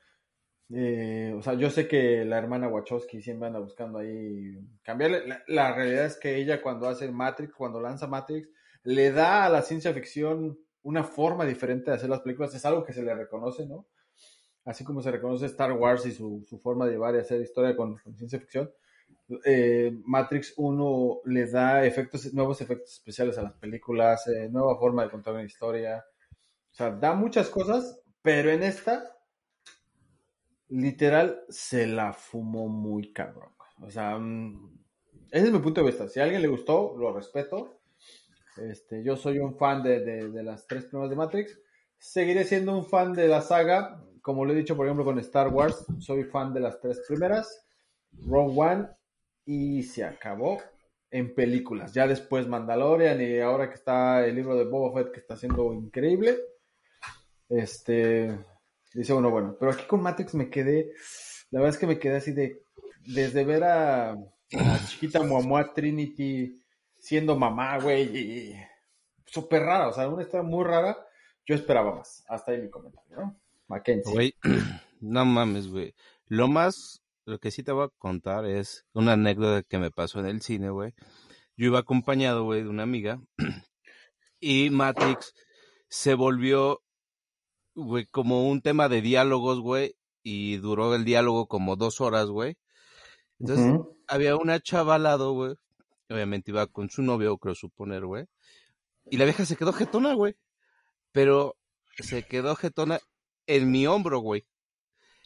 Eh, 0.70 1.34
o 1.36 1.42
sea, 1.42 1.54
yo 1.54 1.70
sé 1.70 1.86
que 1.86 2.24
la 2.24 2.38
hermana 2.38 2.68
Wachowski 2.68 3.20
siempre 3.20 3.48
anda 3.48 3.60
buscando 3.60 3.98
ahí 3.98 4.58
cambiarle. 4.82 5.26
La, 5.26 5.42
la, 5.46 5.74
realidad 5.74 6.06
es 6.06 6.16
que 6.16 6.36
ella 6.36 6.62
cuando 6.62 6.88
hace 6.88 7.10
Matrix, 7.10 7.52
cuando 7.54 7.80
lanza 7.80 8.06
Matrix, 8.06 8.48
le 8.82 9.12
da 9.12 9.44
a 9.44 9.50
la 9.50 9.62
ciencia 9.62 9.92
ficción 9.92 10.58
una 10.84 11.02
forma 11.02 11.44
diferente 11.46 11.90
de 11.90 11.96
hacer 11.96 12.10
las 12.10 12.20
películas, 12.20 12.54
es 12.54 12.64
algo 12.64 12.84
que 12.84 12.92
se 12.92 13.02
le 13.02 13.14
reconoce, 13.14 13.66
¿no? 13.66 13.86
Así 14.64 14.84
como 14.84 15.02
se 15.02 15.10
reconoce 15.10 15.46
Star 15.46 15.72
Wars 15.72 16.06
y 16.06 16.12
su, 16.12 16.42
forma 16.62 16.86
de 16.86 16.92
llevar 16.92 17.14
y 17.14 17.18
hacer 17.18 17.40
historia 17.40 17.76
con, 17.76 17.98
ciencia 18.16 18.38
ficción, 18.38 18.70
eh, 19.44 19.92
Matrix 20.04 20.54
1 20.56 21.20
le 21.24 21.46
da 21.46 21.84
efectos, 21.84 22.32
nuevos 22.34 22.60
efectos 22.60 22.92
especiales 22.92 23.38
a 23.38 23.42
las 23.42 23.54
películas, 23.54 24.26
eh, 24.26 24.48
nueva 24.50 24.78
forma 24.78 25.04
de 25.04 25.10
contar 25.10 25.34
una 25.34 25.44
historia, 25.44 26.04
o 26.72 26.74
sea, 26.74 26.90
da 26.90 27.14
muchas 27.14 27.48
cosas, 27.48 28.00
pero 28.20 28.50
en 28.50 28.62
esta, 28.62 29.16
literal, 30.68 31.44
se 31.48 31.86
la 31.86 32.12
fumó 32.12 32.68
muy 32.68 33.12
cabrón. 33.12 33.52
O 33.80 33.90
sea, 33.90 34.18
mm, 34.18 34.78
ese 35.30 35.46
es 35.46 35.52
mi 35.52 35.58
punto 35.58 35.80
de 35.80 35.86
vista. 35.86 36.08
Si 36.08 36.20
a 36.20 36.24
alguien 36.24 36.42
le 36.42 36.48
gustó, 36.48 36.96
lo 36.96 37.12
respeto. 37.12 37.80
Este, 38.56 39.02
yo 39.02 39.16
soy 39.16 39.38
un 39.38 39.56
fan 39.56 39.82
de, 39.82 40.30
las 40.42 40.66
tres 40.66 40.86
primeras 40.86 41.10
de 41.10 41.16
Matrix. 41.16 41.60
Seguiré 41.98 42.44
siendo 42.44 42.76
un 42.76 42.84
fan 42.84 43.12
de 43.12 43.28
la 43.28 43.40
saga. 43.40 44.02
Como 44.22 44.44
lo 44.44 44.52
he 44.52 44.56
dicho, 44.56 44.76
por 44.76 44.86
ejemplo, 44.86 45.04
con 45.04 45.18
Star 45.18 45.48
Wars. 45.48 45.84
Soy 45.98 46.24
fan 46.24 46.52
de 46.54 46.60
las 46.60 46.80
tres 46.80 47.02
primeras. 47.06 47.66
Rogue 48.26 48.54
One. 48.56 48.88
Y 49.46 49.82
se 49.82 50.04
acabó 50.04 50.60
en 51.10 51.34
películas. 51.34 51.92
Ya 51.92 52.06
después 52.06 52.48
Mandalorian 52.48 53.20
y 53.20 53.38
ahora 53.38 53.68
que 53.68 53.76
está 53.76 54.26
el 54.26 54.34
libro 54.34 54.56
de 54.56 54.64
Boba 54.64 55.00
Fett 55.00 55.12
que 55.12 55.20
está 55.20 55.36
siendo 55.36 55.72
increíble. 55.72 56.38
Este, 57.48 58.36
dice 58.92 59.12
uno, 59.12 59.30
bueno, 59.30 59.56
pero 59.58 59.72
aquí 59.72 59.84
con 59.86 60.02
Matrix 60.02 60.34
me 60.34 60.50
quedé, 60.50 60.92
la 61.50 61.60
verdad 61.60 61.74
es 61.74 61.78
que 61.78 61.86
me 61.86 61.98
quedé 61.98 62.16
así 62.16 62.32
de, 62.32 62.62
desde 63.06 63.44
ver 63.44 63.64
a, 63.64 64.16
chiquita 64.88 65.22
Muamua 65.22 65.72
Trinity 65.72 66.60
siendo 66.98 67.36
mamá, 67.36 67.78
güey, 67.78 68.16
y 68.16 68.54
súper 69.26 69.62
rara, 69.62 69.88
o 69.88 69.92
sea, 69.92 70.08
una 70.08 70.22
historia 70.22 70.42
muy 70.42 70.64
rara. 70.64 70.96
Yo 71.46 71.54
esperaba 71.54 71.94
más. 71.94 72.24
Hasta 72.28 72.52
ahí 72.52 72.62
mi 72.62 72.70
comentario, 72.70 73.16
¿no? 73.16 73.36
Mackenzie. 73.68 74.12
Güey, 74.12 74.34
no 75.00 75.24
mames, 75.24 75.68
güey. 75.68 75.94
Lo 76.26 76.48
más, 76.48 77.03
lo 77.26 77.38
que 77.38 77.50
sí 77.50 77.62
te 77.62 77.72
voy 77.72 77.86
a 77.86 77.98
contar 77.98 78.46
es 78.46 78.86
una 78.92 79.12
anécdota 79.12 79.62
que 79.62 79.78
me 79.78 79.90
pasó 79.90 80.20
en 80.20 80.26
el 80.26 80.42
cine, 80.42 80.70
güey. 80.70 80.94
Yo 81.56 81.66
iba 81.66 81.78
acompañado, 81.78 82.44
güey, 82.44 82.62
de 82.62 82.68
una 82.68 82.82
amiga 82.82 83.20
y 84.40 84.70
Matrix 84.70 85.34
se 85.88 86.14
volvió, 86.14 86.82
güey, 87.74 88.06
como 88.06 88.48
un 88.48 88.60
tema 88.60 88.88
de 88.88 89.00
diálogos, 89.00 89.60
güey, 89.60 89.96
y 90.22 90.56
duró 90.56 90.94
el 90.94 91.04
diálogo 91.04 91.46
como 91.46 91.76
dos 91.76 92.00
horas, 92.00 92.26
güey. 92.26 92.56
Entonces, 93.38 93.80
había 94.08 94.36
una 94.36 94.60
chavalado, 94.60 95.32
güey, 95.32 95.56
Obviamente 96.10 96.50
iba 96.50 96.66
con 96.66 96.90
su 96.90 97.02
novio, 97.02 97.38
creo 97.38 97.54
suponer, 97.54 98.04
güey. 98.04 98.26
Y 99.10 99.16
la 99.16 99.24
vieja 99.24 99.46
se 99.46 99.56
quedó 99.56 99.72
jetona, 99.72 100.14
güey. 100.14 100.36
Pero 101.12 101.56
se 101.98 102.24
quedó 102.24 102.54
jetona 102.56 103.00
en 103.46 103.70
mi 103.70 103.86
hombro, 103.86 104.18
güey. 104.20 104.46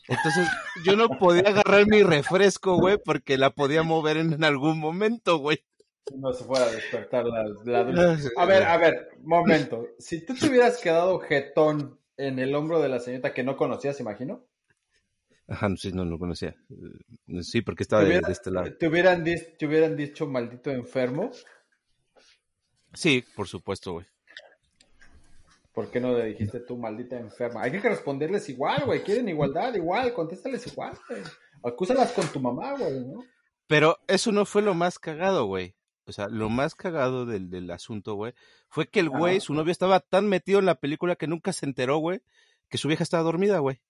Entonces, 0.08 0.48
yo 0.84 0.96
no 0.96 1.08
podía 1.18 1.42
agarrar 1.42 1.86
mi 1.86 2.02
refresco, 2.02 2.76
güey, 2.76 2.98
porque 3.04 3.36
la 3.36 3.50
podía 3.50 3.82
mover 3.82 4.16
en 4.16 4.42
algún 4.42 4.78
momento, 4.78 5.38
güey. 5.38 5.62
No 6.16 6.32
se 6.32 6.44
fuera 6.44 6.64
a 6.64 6.70
despertar 6.70 7.26
la, 7.26 7.44
la 7.64 7.84
dulce. 7.84 8.30
A 8.36 8.46
ver, 8.46 8.62
a 8.62 8.78
ver, 8.78 9.10
momento. 9.22 9.86
Si 9.98 10.24
tú 10.24 10.34
te 10.34 10.48
hubieras 10.48 10.78
quedado 10.78 11.18
jetón 11.20 12.00
en 12.16 12.38
el 12.38 12.54
hombro 12.54 12.80
de 12.80 12.88
la 12.88 13.00
señorita 13.00 13.34
que 13.34 13.44
no 13.44 13.56
conocías, 13.56 14.00
imagino. 14.00 14.46
Ajá, 15.46 15.68
sí, 15.76 15.92
no 15.92 16.04
lo 16.04 16.18
conocía. 16.18 16.56
Sí, 17.42 17.60
porque 17.62 17.82
estaba 17.82 18.04
de, 18.04 18.20
de 18.20 18.32
este 18.32 18.50
lado. 18.50 18.74
¿te 18.76 18.88
hubieran, 18.88 19.24
¿Te 19.24 19.66
hubieran 19.66 19.96
dicho 19.96 20.26
maldito 20.26 20.70
enfermo? 20.70 21.30
Sí, 22.94 23.24
por 23.36 23.46
supuesto, 23.46 23.92
güey. 23.92 24.06
¿Por 25.78 25.92
qué 25.92 26.00
no 26.00 26.12
le 26.12 26.24
dijiste 26.24 26.58
tú, 26.58 26.76
maldita 26.76 27.16
enferma? 27.16 27.62
Hay 27.62 27.70
que 27.70 27.78
responderles 27.78 28.48
igual, 28.48 28.82
güey. 28.84 29.00
Quieren 29.04 29.28
igualdad, 29.28 29.72
igual. 29.76 30.12
Contéstales 30.12 30.66
igual, 30.66 30.98
güey. 31.08 31.22
Acúsalas 31.62 32.10
con 32.10 32.26
tu 32.26 32.40
mamá, 32.40 32.76
güey, 32.76 32.98
¿no? 32.98 33.24
Pero 33.68 33.96
eso 34.08 34.32
no 34.32 34.44
fue 34.44 34.62
lo 34.62 34.74
más 34.74 34.98
cagado, 34.98 35.46
güey. 35.46 35.76
O 36.04 36.10
sea, 36.10 36.26
lo 36.26 36.48
más 36.48 36.74
cagado 36.74 37.26
del, 37.26 37.48
del 37.48 37.70
asunto, 37.70 38.14
güey, 38.14 38.34
fue 38.68 38.88
que 38.88 38.98
el 38.98 39.08
güey, 39.08 39.38
su 39.38 39.54
novio 39.54 39.70
estaba 39.70 40.00
tan 40.00 40.26
metido 40.26 40.58
en 40.58 40.66
la 40.66 40.74
película 40.74 41.14
que 41.14 41.28
nunca 41.28 41.52
se 41.52 41.64
enteró, 41.64 41.98
güey, 41.98 42.22
que 42.68 42.76
su 42.76 42.88
vieja 42.88 43.04
estaba 43.04 43.22
dormida, 43.22 43.60
güey. 43.60 43.80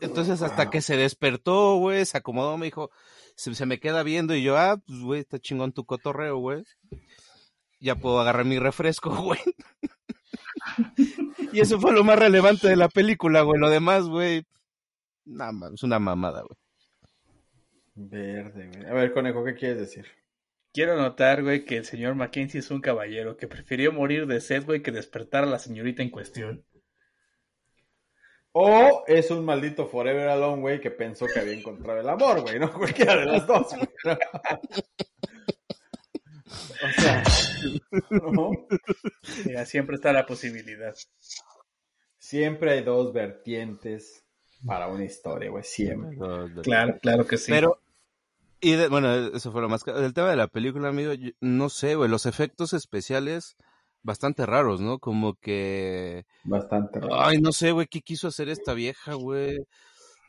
Entonces, 0.00 0.42
hasta 0.42 0.70
que 0.70 0.82
se 0.82 0.96
despertó, 0.96 1.76
güey, 1.76 2.04
se 2.04 2.18
acomodó, 2.18 2.58
me 2.58 2.66
dijo, 2.66 2.90
se, 3.36 3.54
se 3.54 3.64
me 3.64 3.78
queda 3.78 4.02
viendo 4.02 4.34
y 4.34 4.42
yo, 4.42 4.58
ah, 4.58 4.76
pues, 4.84 4.98
güey, 5.02 5.20
está 5.20 5.38
chingón 5.38 5.70
tu 5.70 5.84
cotorreo, 5.84 6.38
güey. 6.38 6.64
Ya 7.78 7.94
puedo 7.94 8.20
agarrar 8.20 8.44
mi 8.44 8.58
refresco, 8.58 9.10
güey. 9.22 9.38
y 11.52 11.60
eso 11.60 11.80
fue 11.80 11.92
lo 11.92 12.04
más 12.04 12.18
relevante 12.18 12.68
de 12.68 12.76
la 12.76 12.88
película, 12.88 13.42
güey. 13.42 13.60
Lo 13.60 13.70
demás, 13.70 14.04
güey, 14.04 14.44
nada 15.24 15.52
más, 15.52 15.72
es 15.72 15.82
una 15.82 15.98
mamada, 15.98 16.42
güey. 16.42 16.56
Verde, 17.94 18.70
güey. 18.72 18.86
A 18.86 18.94
ver, 18.94 19.12
conejo, 19.12 19.44
¿qué 19.44 19.54
quieres 19.54 19.78
decir? 19.78 20.06
Quiero 20.72 20.96
notar, 20.96 21.42
güey, 21.42 21.64
que 21.64 21.78
el 21.78 21.84
señor 21.84 22.14
Mackenzie 22.14 22.60
es 22.60 22.70
un 22.70 22.80
caballero 22.80 23.36
que 23.36 23.48
prefirió 23.48 23.92
morir 23.92 24.26
de 24.26 24.40
sed, 24.40 24.64
güey, 24.64 24.82
que 24.82 24.92
despertar 24.92 25.44
a 25.44 25.48
la 25.48 25.58
señorita 25.58 26.02
en 26.02 26.10
cuestión. 26.10 26.64
O 28.52 29.04
es 29.06 29.30
un 29.30 29.44
maldito 29.44 29.86
Forever 29.86 30.28
Alone, 30.28 30.60
güey, 30.60 30.80
que 30.80 30.90
pensó 30.90 31.26
que 31.26 31.38
había 31.38 31.54
encontrado 31.54 32.00
el 32.00 32.08
amor, 32.08 32.40
güey, 32.42 32.58
¿no? 32.58 32.72
Cualquiera 32.78 33.16
de 33.16 33.26
las 33.26 33.46
dos, 33.46 33.68
güey. 33.74 34.16
O 36.50 37.00
sea, 37.00 37.22
¿no? 38.10 38.50
Mira, 39.46 39.64
siempre 39.66 39.96
está 39.96 40.12
la 40.12 40.26
posibilidad. 40.26 40.94
Siempre 42.18 42.72
hay 42.72 42.82
dos 42.82 43.12
vertientes 43.12 44.24
para 44.66 44.88
una 44.88 45.04
historia, 45.04 45.50
güey, 45.50 45.64
siempre. 45.64 46.18
Claro, 46.62 46.98
claro 47.00 47.26
que 47.26 47.38
sí. 47.38 47.50
Pero, 47.50 47.80
y 48.60 48.72
de- 48.72 48.88
bueno, 48.88 49.14
eso 49.34 49.52
fue 49.52 49.62
lo 49.62 49.68
más... 49.68 49.86
El 49.86 50.12
tema 50.12 50.30
de 50.30 50.36
la 50.36 50.48
película, 50.48 50.88
amigo, 50.88 51.14
yo- 51.14 51.30
no 51.40 51.70
sé, 51.70 51.94
güey, 51.94 52.10
los 52.10 52.26
efectos 52.26 52.72
especiales 52.74 53.56
bastante 54.02 54.44
raros, 54.46 54.80
¿no? 54.80 54.98
Como 54.98 55.34
que... 55.34 56.26
Bastante. 56.44 57.00
raro. 57.00 57.20
Ay, 57.20 57.40
no 57.40 57.52
sé, 57.52 57.72
güey, 57.72 57.86
¿qué 57.86 58.00
quiso 58.02 58.28
hacer 58.28 58.48
esta 58.48 58.74
vieja, 58.74 59.14
güey? 59.14 59.66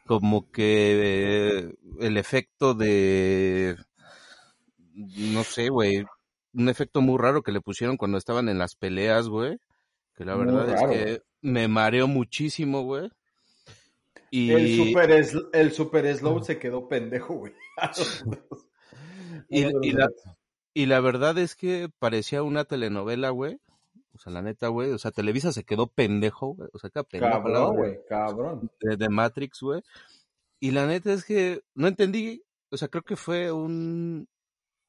Como 0.05 0.49
que 0.51 0.97
eh, 1.67 1.73
el 1.99 2.17
efecto 2.17 2.73
de... 2.73 3.75
No 4.93 5.43
sé, 5.43 5.69
güey. 5.69 6.05
Un 6.53 6.69
efecto 6.69 7.01
muy 7.01 7.17
raro 7.17 7.43
que 7.43 7.51
le 7.51 7.61
pusieron 7.61 7.97
cuando 7.97 8.17
estaban 8.17 8.49
en 8.49 8.57
las 8.57 8.75
peleas, 8.75 9.27
güey. 9.29 9.57
Que 10.15 10.25
la 10.25 10.35
verdad 10.35 10.67
raro, 10.67 10.91
es 10.91 10.97
que 11.17 11.21
me 11.41 11.67
mareó 11.67 12.07
muchísimo, 12.07 12.83
güey. 12.83 13.09
Y... 14.29 14.51
El 14.51 14.75
super, 14.87 15.11
es- 15.11 15.37
el 15.53 15.71
super 15.71 16.15
slow 16.15 16.43
se 16.43 16.57
quedó 16.59 16.87
pendejo, 16.87 17.35
güey. 17.35 17.53
Y- 19.49 19.91
la-. 19.91 20.09
Y 20.73 20.85
la 20.85 21.01
verdad 21.01 21.37
es 21.37 21.55
que 21.55 21.89
parecía 21.99 22.43
una 22.43 22.63
telenovela, 22.63 23.29
güey. 23.29 23.59
O 24.13 24.19
sea, 24.19 24.31
la 24.31 24.41
neta, 24.41 24.67
güey. 24.69 24.91
O 24.91 24.97
sea, 24.97 25.11
Televisa 25.11 25.51
se 25.51 25.63
quedó 25.65 25.87
pendejo, 25.87 26.53
güey. 26.55 26.69
O 26.73 26.79
sea, 26.79 26.89
queda 26.89 27.03
pendejo 27.03 27.31
Cabrón, 27.33 27.75
güey, 27.75 27.99
cabrón. 28.07 28.71
de, 28.79 28.95
de 28.95 29.09
Matrix, 29.09 29.59
güey. 29.61 29.81
Y 30.61 30.71
la 30.71 30.85
neta 30.85 31.11
es 31.11 31.25
que 31.25 31.61
no 31.75 31.87
entendí. 31.89 32.43
O 32.69 32.77
sea, 32.77 32.87
creo 32.87 33.03
que 33.03 33.17
fue 33.17 33.51
un, 33.51 34.29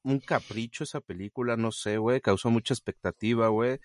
un 0.03 0.19
capricho 0.19 0.83
esa 0.83 1.01
película, 1.01 1.57
no 1.57 1.71
sé, 1.71 1.97
güey. 1.97 2.21
Causó 2.21 2.49
mucha 2.49 2.73
expectativa, 2.73 3.47
güey. 3.49 3.79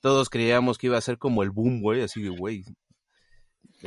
Todos 0.00 0.28
creíamos 0.30 0.78
que 0.78 0.88
iba 0.88 0.98
a 0.98 1.00
ser 1.02 1.18
como 1.18 1.42
el 1.42 1.50
boom, 1.50 1.80
güey. 1.80 2.02
Así 2.02 2.22
de, 2.22 2.28
güey. 2.30 2.64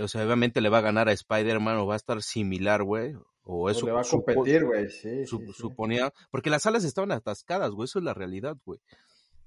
O 0.02 0.08
sea, 0.08 0.24
obviamente 0.26 0.62
le 0.62 0.70
va 0.70 0.80
a 0.80 0.82
ganar 0.82 1.10
a 1.10 1.14
Spider-Man 1.14 1.78
o 1.78 1.88
va 1.88 1.94
a 1.94 1.98
estar 1.98 2.22
similar, 2.22 2.84
güey. 2.84 3.14
O 3.16 3.64
O 3.64 3.70
eso 3.70 3.86
le 3.86 3.94
va 3.94 4.02
a 4.02 4.04
competir, 4.04 4.66
güey, 4.66 4.90
sí, 4.90 5.26
su- 5.26 5.38
sí, 5.40 5.46
sí. 5.48 5.54
suponía, 5.54 6.12
porque 6.32 6.50
las 6.50 6.64
salas 6.64 6.84
estaban 6.84 7.14
atascadas, 7.14 7.72
güey, 7.72 7.86
eso 7.86 8.00
es 8.00 8.04
la 8.06 8.14
realidad, 8.14 8.58
güey. 8.66 8.80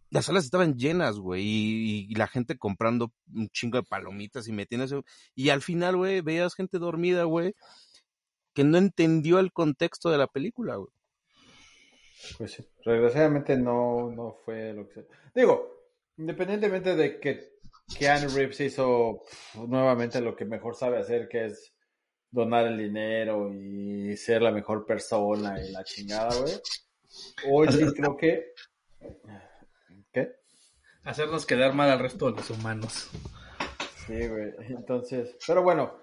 Las 0.09 0.25
salas 0.25 0.45
estaban 0.47 0.77
llenas, 0.79 1.19
güey, 1.19 1.43
y, 1.45 2.07
y 2.09 2.15
la 2.15 2.27
gente 2.27 2.57
comprando 2.57 3.13
un 3.35 3.51
chingo 3.51 3.77
de 3.77 3.83
palomitas 3.85 4.49
y 4.49 4.53
metiéndose, 4.53 5.03
y 5.35 5.51
al 5.51 5.61
final, 5.61 5.97
güey, 5.99 6.23
veías 6.23 6.55
gente 6.55 6.79
dormida, 6.79 7.25
güey, 7.25 7.55
que 8.55 8.65
no 8.65 8.79
entendió 8.79 9.39
el 9.39 9.53
contexto 9.53 10.09
de 10.11 10.17
la 10.19 10.27
película, 10.29 10.77
güey. 10.77 10.89
Pues 12.39 12.53
sí, 12.53 12.67
desgraciadamente 12.85 13.57
no, 13.57 14.11
no 14.11 14.37
fue 14.45 14.73
lo 14.73 14.89
que 14.89 14.95
se... 14.95 15.07
Digo, 15.35 15.89
independientemente 16.17 16.95
de 16.95 17.19
que 17.19 17.59
Keanu 17.99 18.29
Reeves 18.29 18.61
hizo 18.61 19.23
nuevamente 19.55 20.21
lo 20.21 20.37
que 20.37 20.45
mejor 20.45 20.75
sabe 20.75 20.99
hacer, 20.99 21.29
que 21.29 21.47
es 21.47 21.75
donar 22.31 22.67
el 22.67 22.79
dinero 22.79 23.53
y 23.53 24.17
ser 24.17 24.43
la 24.43 24.53
mejor 24.53 24.87
persona 24.87 25.61
y 25.63 25.73
la 25.73 25.83
chingada, 25.83 26.35
güey. 26.37 26.55
Hoy 27.51 27.69
sí 27.73 27.85
creo 27.97 28.17
que... 28.17 28.53
¿Qué? 30.13 30.37
Hacernos 31.05 31.47
quedar 31.47 31.75
mal 31.75 31.91
al 31.91 31.99
resto 31.99 32.31
de 32.31 32.37
los 32.37 32.51
humanos. 32.51 33.11
Sí, 34.07 34.29
güey. 34.29 34.53
Entonces, 34.69 35.37
pero 35.47 35.63
bueno, 35.63 35.95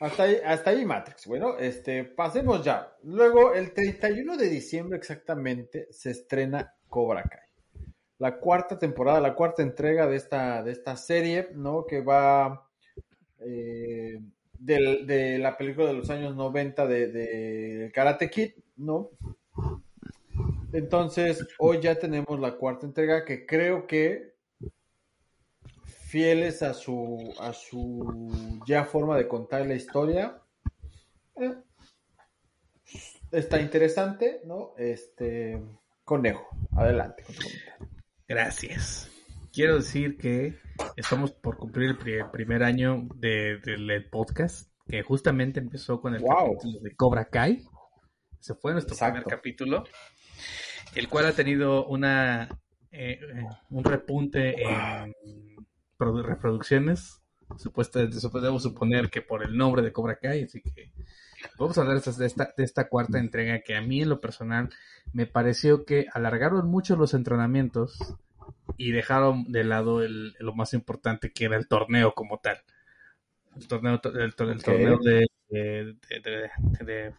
hasta 0.00 0.24
ahí, 0.24 0.36
hasta 0.44 0.70
ahí 0.70 0.84
Matrix, 0.84 1.26
bueno, 1.26 1.56
este, 1.58 2.04
pasemos 2.04 2.62
ya. 2.64 2.94
Luego, 3.04 3.54
el 3.54 3.72
31 3.72 4.36
de 4.36 4.48
diciembre 4.48 4.98
exactamente, 4.98 5.88
se 5.90 6.10
estrena 6.10 6.74
Cobra 6.88 7.22
Kai. 7.22 7.40
La 8.18 8.38
cuarta 8.38 8.78
temporada, 8.78 9.20
la 9.20 9.34
cuarta 9.34 9.62
entrega 9.62 10.06
de 10.06 10.16
esta, 10.16 10.62
de 10.62 10.72
esta 10.72 10.96
serie, 10.96 11.48
¿no? 11.54 11.84
Que 11.86 12.00
va 12.00 12.68
eh, 13.40 14.18
del- 14.58 15.06
de 15.06 15.38
la 15.38 15.56
película 15.56 15.86
de 15.88 15.92
los 15.94 16.08
años 16.10 16.34
90 16.34 16.86
de, 16.86 17.08
de 17.08 17.92
Karate 17.92 18.30
Kid, 18.30 18.52
¿no? 18.76 19.10
Entonces, 20.72 21.46
hoy 21.58 21.80
ya 21.80 21.98
tenemos 21.98 22.38
la 22.40 22.56
cuarta 22.56 22.86
entrega 22.86 23.24
que 23.24 23.46
creo 23.46 23.86
que 23.86 24.35
fieles 26.08 26.62
a 26.62 26.72
su 26.74 27.34
a 27.40 27.52
su 27.52 28.60
ya 28.66 28.84
forma 28.84 29.16
de 29.16 29.26
contar 29.28 29.66
la 29.66 29.74
historia 29.74 30.40
eh, 31.40 31.54
está 33.32 33.60
interesante 33.60 34.40
no 34.44 34.72
este 34.78 35.60
conejo 36.04 36.48
adelante 36.76 37.22
con 37.24 37.34
tu. 37.36 37.46
Gracias. 38.28 39.10
Quiero 39.52 39.76
decir 39.76 40.16
que 40.18 40.54
estamos 40.96 41.32
por 41.32 41.56
cumplir 41.56 41.90
el 41.90 41.98
pri- 41.98 42.24
primer 42.32 42.62
año 42.62 43.08
de- 43.16 43.58
del 43.64 43.86
del 43.86 44.08
podcast, 44.10 44.70
que 44.86 45.02
justamente 45.02 45.60
empezó 45.60 46.00
con 46.00 46.14
el 46.14 46.20
Wow. 46.22 46.54
capítulo 46.56 46.80
de 46.80 46.94
Cobra 46.96 47.24
Kai. 47.26 47.64
Se 48.40 48.54
fue 48.54 48.72
nuestro 48.72 48.94
Exacto. 48.94 49.14
primer 49.22 49.36
capítulo, 49.36 49.84
el 50.94 51.08
cual 51.08 51.26
ha 51.26 51.32
tenido 51.32 51.86
una 51.86 52.48
eh, 52.92 53.18
eh, 53.20 53.46
un 53.70 53.84
repunte 53.84 54.54
en 54.62 55.12
reproducciones. 55.98 57.22
Supuestamente 57.58 58.16
debemos 58.34 58.62
suponer 58.64 59.08
que 59.08 59.22
por 59.22 59.44
el 59.44 59.56
nombre 59.56 59.82
de 59.82 59.92
Cobra 59.92 60.16
Kai, 60.16 60.42
así 60.42 60.60
que 60.60 60.90
vamos 61.58 61.78
a 61.78 61.82
hablar 61.82 62.02
de 62.02 62.26
esta, 62.26 62.52
de 62.56 62.64
esta, 62.64 62.88
cuarta 62.88 63.18
entrega 63.18 63.60
que 63.60 63.76
a 63.76 63.80
mí 63.80 64.02
en 64.02 64.08
lo 64.08 64.20
personal 64.20 64.68
me 65.12 65.26
pareció 65.26 65.84
que 65.84 66.06
alargaron 66.12 66.66
mucho 66.68 66.96
los 66.96 67.14
entrenamientos 67.14 68.16
y 68.76 68.90
dejaron 68.90 69.50
de 69.52 69.62
lado 69.62 70.02
el, 70.02 70.34
lo 70.40 70.54
más 70.54 70.74
importante 70.74 71.32
que 71.32 71.44
era 71.44 71.56
el 71.56 71.68
torneo 71.68 72.14
como 72.14 72.38
tal. 72.38 72.58
El 73.56 73.68
torneo, 73.68 74.00
el, 74.18 74.34
torneo 74.34 74.98
de, 74.98 75.26
de, 75.48 75.96
de- 76.84 77.14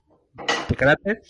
de- 0.70 0.76
karate. 0.76 1.22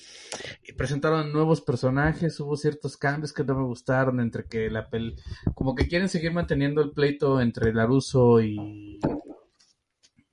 Y 0.63 0.73
presentaron 0.73 1.31
nuevos 1.31 1.61
personajes, 1.61 2.39
hubo 2.39 2.55
ciertos 2.57 2.97
cambios 2.97 3.33
que 3.33 3.43
no 3.43 3.55
me 3.55 3.63
gustaron 3.65 4.19
entre 4.19 4.45
que 4.45 4.69
la 4.69 4.89
pel... 4.89 5.15
Como 5.53 5.75
que 5.75 5.87
quieren 5.87 6.09
seguir 6.09 6.31
manteniendo 6.31 6.81
el 6.81 6.91
pleito 6.91 7.41
entre 7.41 7.73
Laruso 7.73 8.41
y... 8.41 8.99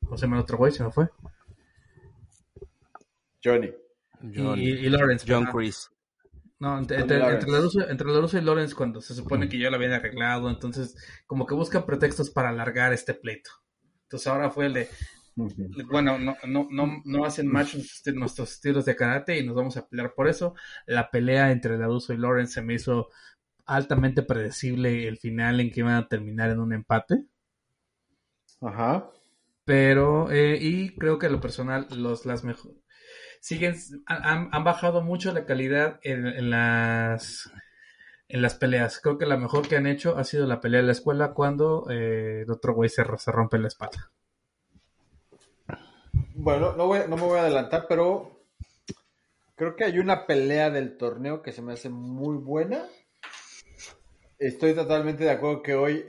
¿Cómo 0.05 0.19
se 0.19 0.27
el 0.27 0.35
otro 0.35 0.59
güey? 0.59 0.73
Se 0.73 0.85
me 0.85 0.91
fue. 0.91 1.09
Johnny 3.43 3.73
John, 4.35 4.59
y, 4.59 4.69
y 4.69 4.89
Lawrence. 4.89 5.27
John. 5.29 5.47
Chris. 5.47 5.91
No, 6.59 6.79
entre, 6.79 7.01
entre, 7.01 7.19
Lawrence. 7.19 7.41
entre 7.41 7.53
Laruso, 7.53 7.91
entre 7.91 8.07
Laruso 8.07 8.39
y 8.39 8.41
Lawrence 8.41 8.75
cuando 8.75 9.01
se 9.01 9.15
supone 9.15 9.49
que 9.49 9.59
ya 9.59 9.71
lo 9.71 9.77
habían 9.77 9.93
arreglado, 9.93 10.49
entonces 10.49 10.97
como 11.27 11.47
que 11.47 11.55
buscan 11.55 11.85
pretextos 11.85 12.31
para 12.31 12.51
alargar 12.51 12.93
este 12.93 13.13
pleito. 13.13 13.51
Entonces 14.05 14.27
ahora 14.29 14.51
fue 14.51 14.67
el 14.67 14.73
de, 14.73 14.89
bueno, 15.37 16.19
no, 16.19 16.37
no, 16.47 16.69
no, 16.71 17.03
no 17.05 17.25
hacen 17.25 17.49
match 17.49 17.77
nuestros 18.15 18.53
estilos 18.53 18.85
de 18.85 18.97
karate 18.97 19.39
y 19.39 19.47
nos 19.47 19.57
vamos 19.57 19.77
a 19.77 19.89
pelear 19.89 20.15
por 20.15 20.29
eso. 20.29 20.55
La 20.87 21.11
pelea 21.11 21.51
entre 21.51 21.77
Laruso 21.79 22.13
y 22.13 22.19
Lawrence 22.19 22.55
se 22.55 22.63
me 22.63 22.75
hizo 22.75 23.09
altamente 23.67 24.23
predecible 24.23 25.09
el 25.09 25.19
final 25.19 25.61
en 25.61 25.71
que 25.71 25.81
iban 25.81 25.95
a 25.95 26.09
terminar 26.09 26.51
en 26.51 26.61
un 26.61 26.73
empate. 26.73 27.27
Ajá. 28.61 29.11
Pero, 29.65 30.31
eh, 30.31 30.59
y 30.61 30.95
creo 30.97 31.19
que 31.19 31.31
lo 31.31 31.41
personal, 31.41 31.87
los, 31.97 32.27
las 32.27 32.45
mejor, 32.45 32.73
siguen, 33.41 33.75
han, 34.07 34.49
han, 34.53 34.65
bajado 34.65 35.03
mucho 35.03 35.33
la 35.33 35.47
calidad 35.47 36.01
en, 36.03 36.27
en, 36.27 36.51
las, 36.51 37.51
en 38.29 38.43
las 38.43 38.55
peleas. 38.55 39.01
Creo 39.01 39.19
que 39.19 39.27
la 39.27 39.39
mejor 39.39 39.67
que 39.69 39.77
han 39.77 39.87
hecho 39.87 40.17
ha 40.19 40.25
sido 40.25 40.47
la 40.47 40.61
pelea 40.61 40.81
de 40.81 40.87
la 40.87 40.93
escuela 40.93 41.33
cuando 41.33 41.87
eh, 41.91 42.43
el 42.43 42.51
otro 42.51 42.75
güey 42.75 42.91
se, 42.91 43.05
se 43.19 43.33
rompe 43.33 43.59
la 43.59 43.69
espalda. 43.69 44.13
Bueno, 46.45 46.75
no, 46.77 46.89
voy, 46.89 46.99
no 47.09 47.17
me 47.17 47.23
voy 47.23 47.39
a 47.39 47.41
adelantar, 47.41 47.87
pero 47.89 48.45
creo 49.55 49.77
que 49.77 49.85
hay 49.85 49.99
una 49.99 50.27
pelea 50.27 50.69
del 50.69 50.99
torneo 50.99 51.41
que 51.41 51.53
se 51.53 51.63
me 51.63 51.73
hace 51.73 51.89
muy 51.89 52.37
buena. 52.37 52.85
Estoy 54.39 54.75
totalmente 54.75 55.25
de 55.25 55.31
acuerdo 55.31 55.63
que 55.63 55.75
hoy 55.75 56.05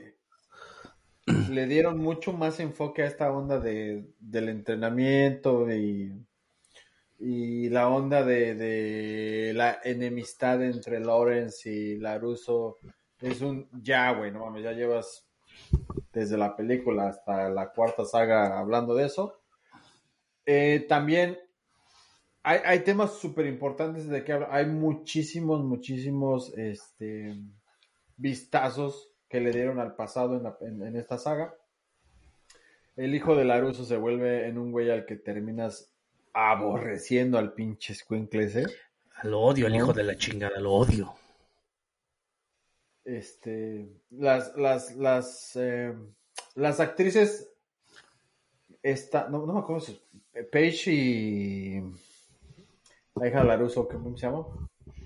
le 1.50 1.66
dieron 1.66 1.96
mucho 1.96 2.34
más 2.34 2.60
enfoque 2.60 3.02
a 3.02 3.06
esta 3.06 3.32
onda 3.32 3.58
de, 3.60 4.10
del 4.18 4.50
entrenamiento 4.50 5.72
y, 5.72 6.12
y 7.18 7.70
la 7.70 7.88
onda 7.88 8.22
de, 8.22 9.52
la 9.54 9.80
enemistad 9.84 10.62
entre 10.62 11.00
Lawrence 11.00 11.70
y 11.72 11.96
Laruso. 11.96 12.76
Es 13.22 13.40
un 13.40 13.70
ya, 13.72 14.12
güey, 14.12 14.32
no 14.32 14.40
mames, 14.40 14.64
ya 14.64 14.72
llevas 14.72 15.26
desde 16.12 16.36
la 16.36 16.54
película 16.54 17.08
hasta 17.08 17.48
la 17.48 17.70
cuarta 17.70 18.04
saga 18.04 18.58
hablando 18.58 18.94
de 18.94 19.06
eso. 19.06 19.40
Eh, 20.46 20.86
también 20.88 21.38
hay, 22.42 22.60
hay 22.64 22.80
temas 22.80 23.18
súper 23.18 23.46
importantes 23.46 24.08
de 24.08 24.24
que 24.24 24.32
habla. 24.32 24.48
Hay 24.50 24.66
muchísimos, 24.66 25.64
muchísimos 25.64 26.56
este, 26.56 27.36
vistazos 28.16 29.12
que 29.28 29.40
le 29.40 29.50
dieron 29.50 29.80
al 29.80 29.96
pasado 29.96 30.36
en, 30.36 30.44
la, 30.44 30.56
en, 30.60 30.82
en, 30.82 30.96
esta 30.96 31.18
saga. 31.18 31.54
El 32.96 33.14
hijo 33.14 33.34
de 33.34 33.44
Laruso 33.44 33.84
se 33.84 33.96
vuelve 33.96 34.46
en 34.46 34.58
un 34.58 34.72
güey 34.72 34.90
al 34.90 35.04
que 35.04 35.16
terminas 35.16 35.90
aborreciendo 36.32 37.38
al 37.38 37.52
pinche 37.52 37.94
Squinkle 37.94 38.44
ese. 38.44 38.64
Lo 39.22 39.40
odio, 39.40 39.68
¿no? 39.68 39.74
el 39.74 39.80
hijo 39.80 39.92
de 39.92 40.04
la 40.04 40.16
chingada, 40.16 40.60
lo 40.60 40.72
odio. 40.72 41.14
Este, 43.04 43.88
las, 44.10 44.54
las, 44.56 44.94
las, 44.96 45.56
eh, 45.56 45.94
las 46.54 46.80
actrices, 46.80 47.48
esta, 48.90 49.28
no, 49.28 49.46
no 49.46 49.54
me 49.54 49.60
acuerdo 49.60 49.80
si 49.80 50.00
Paige 50.50 50.92
y 50.92 51.80
la 53.14 53.28
hija 53.28 53.40
de 53.40 53.46
Laruso, 53.46 53.88
¿cómo 53.88 54.16
se 54.16 54.26
llama? 54.26 54.46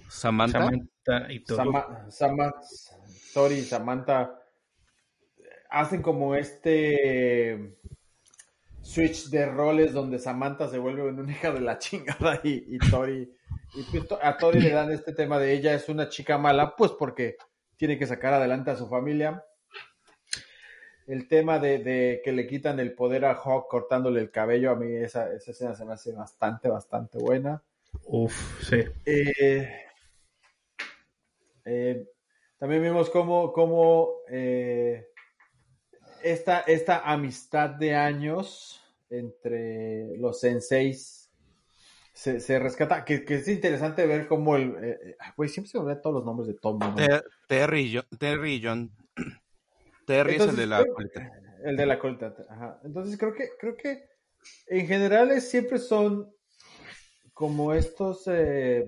Samantha. 0.08 0.58
Samantha 0.58 1.32
y 1.32 1.44
Tori. 1.44 1.56
Sama, 1.56 2.10
Sama, 2.10 2.54
Tori 3.32 3.62
Samantha 3.62 4.42
hacen 5.70 6.02
como 6.02 6.34
este 6.34 7.78
switch 8.82 9.30
de 9.30 9.46
roles 9.46 9.92
donde 9.92 10.18
Samantha 10.18 10.68
se 10.68 10.78
vuelve 10.78 11.02
una 11.02 11.30
hija 11.30 11.52
de 11.52 11.60
la 11.60 11.78
chingada 11.78 12.40
y, 12.42 12.64
y 12.74 12.78
Tori 12.90 13.30
y 13.74 13.82
pues 13.84 14.04
a 14.20 14.36
Tori 14.36 14.60
le 14.60 14.70
dan 14.70 14.90
este 14.90 15.12
tema 15.12 15.38
de 15.38 15.52
ella 15.52 15.74
es 15.74 15.88
una 15.88 16.08
chica 16.08 16.38
mala, 16.38 16.74
pues 16.74 16.92
porque 16.92 17.36
tiene 17.76 17.98
que 17.98 18.06
sacar 18.06 18.34
adelante 18.34 18.70
a 18.70 18.76
su 18.76 18.88
familia. 18.88 19.44
El 21.10 21.26
tema 21.26 21.58
de, 21.58 21.80
de 21.80 22.20
que 22.24 22.30
le 22.30 22.46
quitan 22.46 22.78
el 22.78 22.92
poder 22.92 23.24
a 23.24 23.34
Hawk 23.34 23.66
cortándole 23.68 24.20
el 24.20 24.30
cabello, 24.30 24.70
a 24.70 24.76
mí 24.76 24.94
esa, 24.94 25.32
esa 25.32 25.50
escena 25.50 25.74
se 25.74 25.84
me 25.84 25.92
hace 25.92 26.12
bastante, 26.12 26.68
bastante 26.68 27.18
buena. 27.18 27.60
Uf, 28.04 28.62
sí. 28.62 28.84
Eh, 29.04 29.68
eh, 31.64 32.06
también 32.58 32.82
vimos 32.82 33.10
cómo, 33.10 33.52
cómo 33.52 34.18
eh, 34.28 35.08
esta, 36.22 36.60
esta 36.60 37.00
amistad 37.00 37.70
de 37.70 37.96
años 37.96 38.80
entre 39.10 40.16
los 40.16 40.38
senseis 40.38 41.32
se, 42.12 42.38
se 42.38 42.58
rescata, 42.60 43.04
que, 43.04 43.24
que, 43.24 43.36
es 43.36 43.48
interesante 43.48 44.06
ver 44.06 44.28
cómo 44.28 44.54
el... 44.54 44.76
Eh, 44.80 45.16
güey, 45.36 45.48
siempre 45.48 45.70
se 45.70 45.78
me 45.78 45.84
olvidan 45.84 46.02
todos 46.02 46.14
los 46.14 46.24
nombres 46.24 46.46
de 46.46 46.54
Tom. 46.54 46.78
¿no? 46.78 46.94
Ter, 46.94 47.24
Terry, 47.48 47.92
John, 47.94 48.18
Terry 48.18 48.60
John. 48.62 48.92
Terry 50.10 50.32
Entonces, 50.32 50.58
es 50.58 50.64
el 50.64 50.68
de 50.68 50.76
la 50.76 50.84
colita. 50.84 51.32
El 51.62 51.76
de 51.76 51.86
la 51.86 51.98
colita, 52.00 52.34
ajá. 52.48 52.80
Entonces 52.82 53.16
creo 53.16 53.32
que, 53.32 53.48
creo 53.60 53.76
que 53.76 54.06
en 54.66 54.86
general 54.88 55.40
siempre 55.40 55.78
son 55.78 56.34
como 57.32 57.72
estos... 57.74 58.26
Eh, 58.26 58.86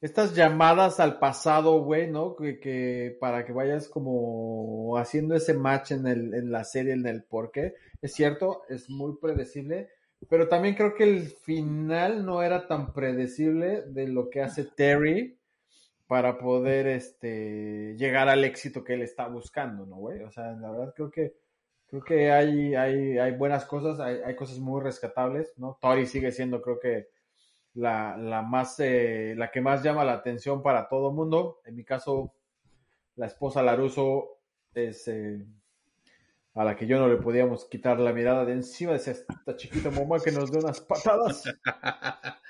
estas 0.00 0.34
llamadas 0.34 1.00
al 1.00 1.18
pasado, 1.18 1.82
güey, 1.82 2.10
¿no? 2.10 2.34
Que, 2.34 2.58
que, 2.60 3.16
para 3.20 3.44
que 3.44 3.52
vayas 3.52 3.88
como 3.88 4.96
haciendo 4.96 5.34
ese 5.34 5.52
match 5.52 5.92
en, 5.92 6.06
el, 6.06 6.32
en 6.32 6.50
la 6.50 6.64
serie, 6.64 6.94
en 6.94 7.06
el 7.06 7.24
porqué. 7.24 7.74
Es 8.00 8.14
cierto, 8.14 8.62
es 8.70 8.88
muy 8.88 9.18
predecible, 9.20 9.90
pero 10.30 10.48
también 10.48 10.76
creo 10.76 10.94
que 10.94 11.04
el 11.04 11.28
final 11.44 12.24
no 12.24 12.42
era 12.42 12.66
tan 12.68 12.94
predecible 12.94 13.82
de 13.88 14.08
lo 14.08 14.30
que 14.30 14.42
hace 14.42 14.64
Terry 14.64 15.38
para 16.06 16.38
poder 16.38 16.86
este 16.86 17.94
llegar 17.98 18.28
al 18.28 18.44
éxito 18.44 18.84
que 18.84 18.94
él 18.94 19.02
está 19.02 19.26
buscando, 19.28 19.86
¿no, 19.86 19.96
güey? 19.96 20.22
O 20.22 20.30
sea, 20.30 20.52
la 20.52 20.70
verdad 20.70 20.94
creo 20.94 21.10
que 21.10 21.34
creo 21.86 22.02
que 22.02 22.30
hay, 22.30 22.74
hay, 22.74 23.18
hay 23.18 23.32
buenas 23.32 23.64
cosas, 23.64 24.00
hay, 24.00 24.16
hay 24.24 24.36
cosas 24.36 24.58
muy 24.58 24.80
rescatables, 24.80 25.54
¿no? 25.56 25.78
Tori 25.80 26.06
sigue 26.06 26.32
siendo, 26.32 26.60
creo 26.62 26.78
que 26.80 27.08
la, 27.74 28.16
la 28.16 28.42
más, 28.42 28.80
eh, 28.80 29.34
la 29.36 29.50
que 29.50 29.60
más 29.60 29.82
llama 29.82 30.04
la 30.04 30.14
atención 30.14 30.62
para 30.62 30.88
todo 30.88 31.12
mundo. 31.12 31.60
En 31.64 31.76
mi 31.76 31.84
caso, 31.84 32.34
la 33.16 33.26
esposa 33.26 33.62
Laruso 33.62 34.38
es 34.74 35.08
eh, 35.08 35.46
a 36.54 36.64
la 36.64 36.74
que 36.74 36.86
yo 36.86 36.98
no 36.98 37.08
le 37.08 37.16
podíamos 37.16 37.66
quitar 37.66 38.00
la 38.00 38.12
mirada 38.12 38.44
de 38.44 38.52
encima 38.52 38.92
de 38.92 38.98
esta 38.98 39.56
chiquita 39.56 39.90
mamá 39.90 40.18
que 40.18 40.32
nos 40.32 40.50
dio 40.50 40.60
unas 40.60 40.80
patadas. 40.80 41.44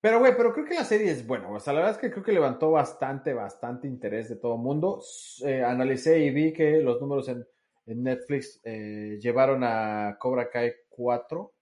Pero, 0.00 0.20
güey, 0.20 0.36
pero 0.36 0.52
creo 0.52 0.64
que 0.64 0.74
la 0.74 0.84
serie 0.84 1.10
es 1.10 1.26
buena. 1.26 1.48
O 1.48 1.58
sea, 1.58 1.72
la 1.72 1.80
verdad 1.80 1.96
es 1.96 2.00
que 2.00 2.10
creo 2.10 2.22
que 2.22 2.32
levantó 2.32 2.70
bastante, 2.70 3.32
bastante 3.32 3.88
interés 3.88 4.28
de 4.28 4.36
todo 4.36 4.54
el 4.54 4.60
mundo. 4.60 5.02
Eh, 5.44 5.62
analicé 5.64 6.20
y 6.20 6.30
vi 6.30 6.52
que 6.52 6.80
los 6.82 7.00
números 7.00 7.28
en, 7.28 7.46
Netflix 7.86 8.60
eh, 8.64 9.18
llevaron 9.18 9.64
a 9.64 10.18
Cobra 10.20 10.50
Kai 10.50 10.72
4 10.90 11.54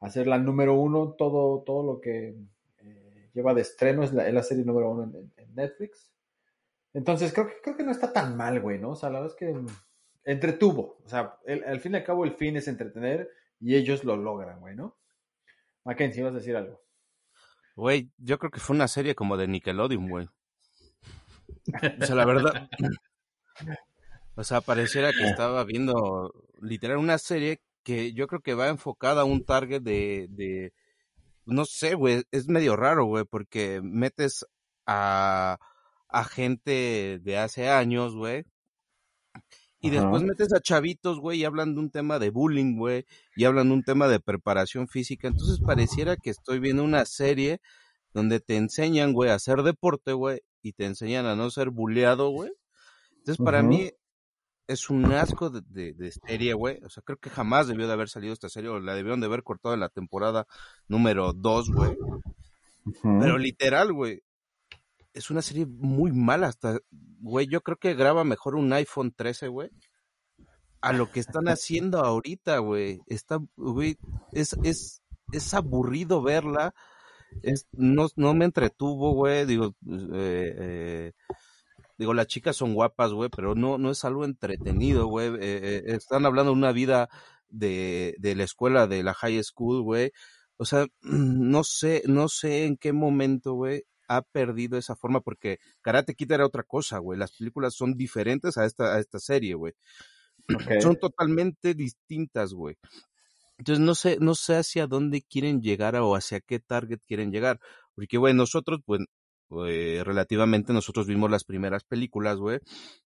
a 0.00 0.10
ser 0.10 0.26
la 0.26 0.38
número 0.38 0.74
uno. 0.74 1.12
Todo, 1.12 1.62
todo 1.62 1.84
lo 1.84 2.00
que 2.00 2.34
eh, 2.78 3.30
lleva 3.34 3.54
de 3.54 3.60
estreno 3.60 4.02
es 4.02 4.12
la, 4.12 4.28
la, 4.30 4.42
serie 4.42 4.64
número 4.64 4.90
uno 4.90 5.04
en, 5.36 5.54
Netflix. 5.54 6.10
Entonces, 6.94 7.32
creo 7.32 7.46
que, 7.46 7.54
creo 7.62 7.76
que 7.76 7.84
no 7.84 7.92
está 7.92 8.12
tan 8.12 8.36
mal, 8.36 8.60
güey, 8.60 8.78
¿no? 8.78 8.90
O 8.90 8.96
sea, 8.96 9.10
la 9.10 9.20
verdad 9.20 9.36
es 9.36 9.38
que 9.38 9.54
entretuvo. 10.24 10.98
O 11.04 11.08
sea, 11.08 11.38
al 11.46 11.80
fin 11.80 11.92
y 11.92 11.96
al 11.96 12.04
cabo, 12.04 12.24
el 12.24 12.32
fin 12.32 12.56
es 12.56 12.66
entretener 12.66 13.30
y 13.60 13.76
ellos 13.76 14.04
lo 14.04 14.16
logran, 14.16 14.58
güey, 14.60 14.74
¿no? 14.74 14.96
Mackenzie, 15.84 16.24
vas 16.24 16.32
a 16.32 16.38
decir 16.38 16.56
algo. 16.56 16.83
Güey, 17.76 18.10
yo 18.18 18.38
creo 18.38 18.50
que 18.50 18.60
fue 18.60 18.76
una 18.76 18.88
serie 18.88 19.14
como 19.14 19.36
de 19.36 19.48
Nickelodeon, 19.48 20.08
güey. 20.08 20.28
O 22.00 22.06
sea, 22.06 22.14
la 22.14 22.24
verdad. 22.24 22.68
O 24.36 24.42
sea, 24.42 24.60
pareciera 24.60 25.12
que 25.12 25.22
estaba 25.28 25.62
viendo 25.62 26.34
literal 26.60 26.96
una 26.96 27.18
serie 27.18 27.60
que 27.84 28.12
yo 28.14 28.26
creo 28.26 28.40
que 28.40 28.54
va 28.54 28.66
enfocada 28.66 29.20
a 29.20 29.24
un 29.24 29.44
target 29.44 29.80
de, 29.80 30.26
de 30.30 30.72
no 31.46 31.64
sé, 31.64 31.94
güey, 31.94 32.24
es 32.32 32.48
medio 32.48 32.74
raro, 32.74 33.04
güey, 33.04 33.24
porque 33.24 33.80
metes 33.80 34.44
a, 34.86 35.58
a 36.08 36.24
gente 36.24 37.20
de 37.22 37.38
hace 37.38 37.68
años, 37.68 38.16
güey, 38.16 38.44
y 39.84 39.88
Ajá. 39.88 40.00
después 40.00 40.22
metes 40.22 40.50
a 40.54 40.60
chavitos, 40.60 41.20
güey, 41.20 41.40
y 41.40 41.44
hablan 41.44 41.74
de 41.74 41.80
un 41.80 41.90
tema 41.90 42.18
de 42.18 42.30
bullying, 42.30 42.78
güey, 42.78 43.04
y 43.36 43.44
hablan 43.44 43.68
de 43.68 43.74
un 43.74 43.82
tema 43.82 44.08
de 44.08 44.18
preparación 44.18 44.88
física. 44.88 45.28
Entonces 45.28 45.60
pareciera 45.60 46.16
que 46.16 46.30
estoy 46.30 46.58
viendo 46.58 46.82
una 46.82 47.04
serie 47.04 47.60
donde 48.14 48.40
te 48.40 48.56
enseñan, 48.56 49.12
güey, 49.12 49.28
a 49.28 49.34
hacer 49.34 49.62
deporte, 49.62 50.14
güey, 50.14 50.40
y 50.62 50.72
te 50.72 50.86
enseñan 50.86 51.26
a 51.26 51.36
no 51.36 51.50
ser 51.50 51.68
bulleado, 51.68 52.30
güey. 52.30 52.50
Entonces 53.18 53.44
para 53.44 53.58
Ajá. 53.58 53.68
mí 53.68 53.90
es 54.68 54.88
un 54.88 55.04
asco 55.12 55.50
de, 55.50 55.60
de, 55.68 55.92
de 55.92 56.12
serie, 56.12 56.54
güey. 56.54 56.82
O 56.82 56.88
sea, 56.88 57.02
creo 57.02 57.18
que 57.18 57.28
jamás 57.28 57.68
debió 57.68 57.86
de 57.86 57.92
haber 57.92 58.08
salido 58.08 58.32
esta 58.32 58.48
serie, 58.48 58.70
o 58.70 58.80
la 58.80 58.94
debieron 58.94 59.20
de 59.20 59.26
haber 59.26 59.42
cortado 59.42 59.74
en 59.74 59.80
la 59.80 59.90
temporada 59.90 60.46
número 60.88 61.34
2, 61.34 61.70
güey. 61.70 61.98
Pero 63.02 63.36
literal, 63.36 63.92
güey, 63.92 64.22
es 65.14 65.30
una 65.30 65.42
serie 65.42 65.64
muy 65.66 66.12
mala 66.12 66.48
hasta, 66.48 66.80
güey, 67.20 67.46
yo 67.46 67.62
creo 67.62 67.78
que 67.78 67.94
graba 67.94 68.24
mejor 68.24 68.56
un 68.56 68.72
iPhone 68.72 69.12
13, 69.12 69.48
güey. 69.48 69.70
A 70.80 70.92
lo 70.92 71.10
que 71.10 71.20
están 71.20 71.48
haciendo 71.48 72.00
ahorita, 72.00 72.58
güey. 72.58 73.00
Está, 73.06 73.38
güey, 73.56 73.96
es, 74.32 74.54
es, 74.64 75.02
es 75.32 75.54
aburrido 75.54 76.20
verla. 76.20 76.74
Es, 77.42 77.66
no, 77.72 78.08
no 78.16 78.34
me 78.34 78.44
entretuvo, 78.44 79.12
güey. 79.14 79.46
Digo, 79.46 79.74
eh, 79.88 80.54
eh, 80.58 81.12
digo, 81.96 82.12
las 82.12 82.26
chicas 82.26 82.56
son 82.56 82.74
guapas, 82.74 83.12
güey, 83.12 83.30
pero 83.34 83.54
no, 83.54 83.78
no 83.78 83.90
es 83.92 84.04
algo 84.04 84.26
entretenido, 84.26 85.06
güey. 85.06 85.30
Eh, 85.40 85.84
están 85.86 86.26
hablando 86.26 86.52
de 86.52 86.58
una 86.58 86.72
vida 86.72 87.08
de, 87.48 88.14
de 88.18 88.34
la 88.34 88.44
escuela, 88.44 88.86
de 88.86 89.02
la 89.02 89.14
high 89.14 89.42
school, 89.42 89.82
güey. 89.82 90.12
O 90.56 90.64
sea, 90.66 90.86
no 91.02 91.64
sé, 91.64 92.02
no 92.06 92.28
sé 92.28 92.66
en 92.66 92.76
qué 92.76 92.92
momento, 92.92 93.54
güey, 93.54 93.84
ha 94.08 94.22
perdido 94.22 94.78
esa 94.78 94.96
forma 94.96 95.20
porque 95.20 95.58
Karate 95.82 96.14
Kid 96.14 96.32
era 96.32 96.46
otra 96.46 96.62
cosa, 96.62 96.98
güey. 96.98 97.18
Las 97.18 97.32
películas 97.32 97.74
son 97.74 97.96
diferentes 97.96 98.56
a 98.58 98.64
esta, 98.64 98.94
a 98.94 99.00
esta 99.00 99.18
serie, 99.18 99.54
güey. 99.54 99.74
Son 100.82 100.96
totalmente 100.96 101.74
distintas, 101.74 102.52
güey. 102.52 102.76
Entonces 103.58 103.84
no 103.84 103.94
sé, 103.94 104.18
no 104.20 104.34
sé 104.34 104.56
hacia 104.56 104.86
dónde 104.86 105.22
quieren 105.22 105.62
llegar 105.62 105.96
o 105.96 106.16
hacia 106.16 106.40
qué 106.40 106.58
target 106.60 107.00
quieren 107.06 107.30
llegar. 107.32 107.60
Porque, 107.94 108.18
güey, 108.18 108.34
nosotros, 108.34 108.80
pues, 108.84 109.00
eh, 109.68 110.02
relativamente 110.04 110.72
nosotros 110.72 111.06
vimos 111.06 111.30
las 111.30 111.44
primeras 111.44 111.84
películas, 111.84 112.38
güey, 112.38 112.58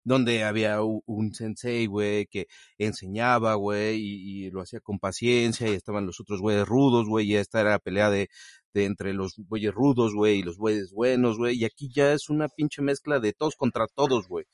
donde 0.04 0.44
había 0.44 0.80
un, 0.82 1.34
sensei, 1.34 1.86
güey, 1.86 2.26
que 2.26 2.46
enseñaba, 2.78 3.54
güey, 3.54 3.98
y, 4.00 4.50
lo 4.50 4.62
hacía 4.62 4.80
con 4.80 4.98
paciencia, 4.98 5.68
y 5.68 5.74
estaban 5.74 6.06
los 6.06 6.20
otros 6.20 6.40
güeyes 6.40 6.66
rudos, 6.66 7.06
güey, 7.06 7.26
y 7.32 7.36
esta 7.36 7.60
era 7.60 7.70
la 7.70 7.78
pelea 7.78 8.08
de, 8.10 8.28
de 8.78 8.84
entre 8.84 9.12
los 9.12 9.34
güeyes 9.36 9.74
rudos, 9.74 10.14
güey, 10.14 10.38
y 10.38 10.42
los 10.42 10.56
güeyes 10.56 10.92
buenos, 10.92 11.36
güey, 11.36 11.56
y 11.56 11.64
aquí 11.64 11.90
ya 11.92 12.12
es 12.12 12.30
una 12.30 12.48
pinche 12.48 12.80
mezcla 12.80 13.18
de 13.18 13.32
todos 13.32 13.56
contra 13.56 13.88
todos, 13.88 14.28
güey. 14.28 14.46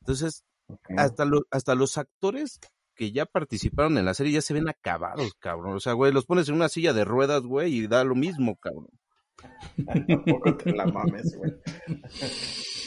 Entonces, 0.00 0.44
hasta, 0.96 1.24
los 1.24 1.42
hasta 1.50 1.76
los 1.76 1.98
actores 1.98 2.58
que 2.96 3.12
ya 3.12 3.26
participaron 3.26 3.96
en 3.96 4.04
la 4.04 4.14
serie 4.14 4.32
ya 4.32 4.42
se 4.42 4.54
ven 4.54 4.68
acabados, 4.68 5.34
cabrón. 5.38 5.76
O 5.76 5.80
sea, 5.80 5.92
güey, 5.92 6.12
los 6.12 6.26
pones 6.26 6.48
en 6.48 6.56
una 6.56 6.68
silla 6.68 6.92
de 6.92 7.04
ruedas, 7.04 7.42
güey, 7.42 7.74
y 7.74 7.86
da 7.86 8.02
lo 8.02 8.16
mismo, 8.16 8.56
cabrón. 8.56 8.88
Tampoco 9.86 10.56
te 10.56 10.72
la 10.72 10.86
mames, 10.86 11.36
güey. 11.36 11.52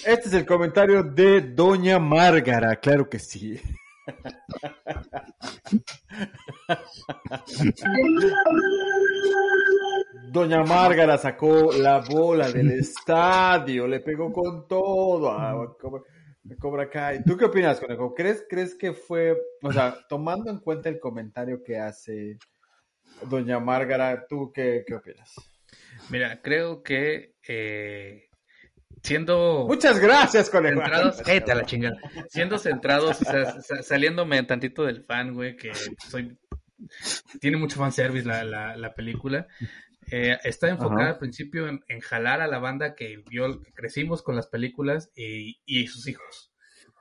Este 0.06 0.28
es 0.28 0.34
el 0.34 0.46
comentario 0.46 1.04
de 1.04 1.42
Doña 1.42 1.98
Márgara, 1.98 2.76
claro 2.76 3.10
que 3.10 3.20
sí. 3.20 3.60
Doña 10.32 10.64
Márgara 10.64 11.18
sacó 11.18 11.72
la 11.74 12.00
bola 12.00 12.52
del 12.52 12.72
estadio, 12.72 13.88
le 13.88 14.00
pegó 14.00 14.32
con 14.32 14.68
todo 14.68 15.32
a 15.32 15.76
Cobra 16.60 16.90
Kai. 16.90 17.24
¿Tú 17.24 17.38
qué 17.38 17.46
opinas, 17.46 17.80
Conejo? 17.80 18.14
¿Crees, 18.14 18.46
¿Crees 18.50 18.76
que 18.76 18.94
fue, 18.94 19.38
o 19.62 19.72
sea, 19.72 19.96
tomando 20.08 20.50
en 20.50 20.60
cuenta 20.60 20.90
el 20.90 21.00
comentario 21.00 21.64
que 21.64 21.78
hace 21.78 22.38
Doña 23.30 23.60
Márgara, 23.60 24.26
¿tú 24.28 24.52
qué, 24.54 24.84
qué 24.86 24.96
opinas? 24.96 25.34
Mira, 26.10 26.42
creo 26.42 26.84
que 26.84 27.36
eh, 27.48 28.30
siendo... 29.02 29.66
Muchas 29.68 30.00
gracias, 30.00 30.50
colega. 30.50 30.84
Centrados, 30.84 31.50
a 31.50 31.56
la 31.56 31.66
chingada. 31.66 31.98
Siendo 32.30 32.58
centrados, 32.58 33.22
o 33.22 33.26
sea, 33.26 33.82
saliéndome 33.82 34.42
tantito 34.44 34.84
del 34.84 35.04
fan, 35.04 35.34
güey, 35.34 35.56
que 35.56 35.72
soy... 36.10 36.38
Tiene 37.40 37.58
mucho 37.58 37.78
fanservice 37.78 38.28
la, 38.28 38.44
la, 38.44 38.76
la 38.76 38.94
película. 38.94 39.48
Eh, 40.12 40.38
está 40.44 40.70
enfocada 40.70 41.10
al 41.10 41.18
principio 41.18 41.68
en, 41.68 42.00
jalar 42.02 42.42
a 42.42 42.48
la 42.48 42.60
banda 42.60 42.96
que 42.96 43.24
vio, 43.30 43.62
que 43.62 43.74
crecimos 43.74 44.22
con 44.22 44.36
las 44.36 44.48
películas 44.48 45.12
y, 45.16 45.62
y 45.66 45.88
sus 45.88 46.08
hijos. 46.08 46.54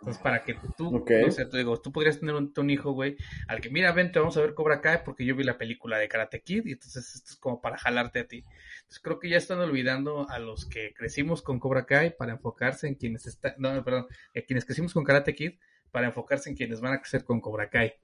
Entonces, 0.03 0.21
para 0.21 0.43
que 0.43 0.57
tú, 0.77 0.97
o 0.97 1.31
sea, 1.31 1.49
tú, 1.49 1.57
digo, 1.57 1.81
tú 1.81 1.93
podrías 1.93 2.19
tener 2.19 2.35
un, 2.35 2.71
hijo, 2.71 2.91
güey, 2.91 3.17
al 3.47 3.61
que, 3.61 3.71
mira, 3.71 3.93
vente, 3.93 4.19
vamos 4.19 4.37
a 4.37 4.41
ver 4.41 4.53
Cobra 4.53 4.81
Kai 4.81 5.05
porque 5.05 5.25
yo 5.25 5.37
vi 5.37 5.45
la 5.45 5.59
película 5.59 5.97
de 5.97 6.09
Karate 6.09 6.43
Kid 6.43 6.67
y 6.67 6.73
entonces 6.73 7.15
esto 7.15 7.31
es 7.31 7.37
como 7.37 7.61
para 7.61 7.79
jalarte 7.79 8.19
a 8.19 8.27
ti. 8.27 8.39
Entonces, 8.39 8.99
creo 9.01 9.21
que 9.21 9.29
ya 9.29 9.37
están 9.37 9.61
olvidando 9.61 10.29
a 10.29 10.41
los 10.41 10.67
que 10.67 10.93
crecimos 10.93 11.41
con 11.41 11.61
Cobra 11.61 11.87
Kai 11.87 12.17
para 12.17 12.33
enfocarse 12.33 12.89
en 12.89 12.97
quienes 12.97 13.27
están, 13.27 13.55
no, 13.59 13.85
perdón, 13.85 14.09
a 14.37 14.41
quienes 14.41 14.65
crecimos 14.65 14.93
con 14.93 15.05
Karate 15.05 15.37
Kid 15.37 15.53
para 15.93 16.09
enfocarse 16.09 16.51
en 16.51 16.57
quienes 16.57 16.81
van 16.81 16.95
a 16.95 16.99
crecer 16.99 17.23
con 17.23 17.41
Cobra 17.41 17.71
Kai. 17.71 17.95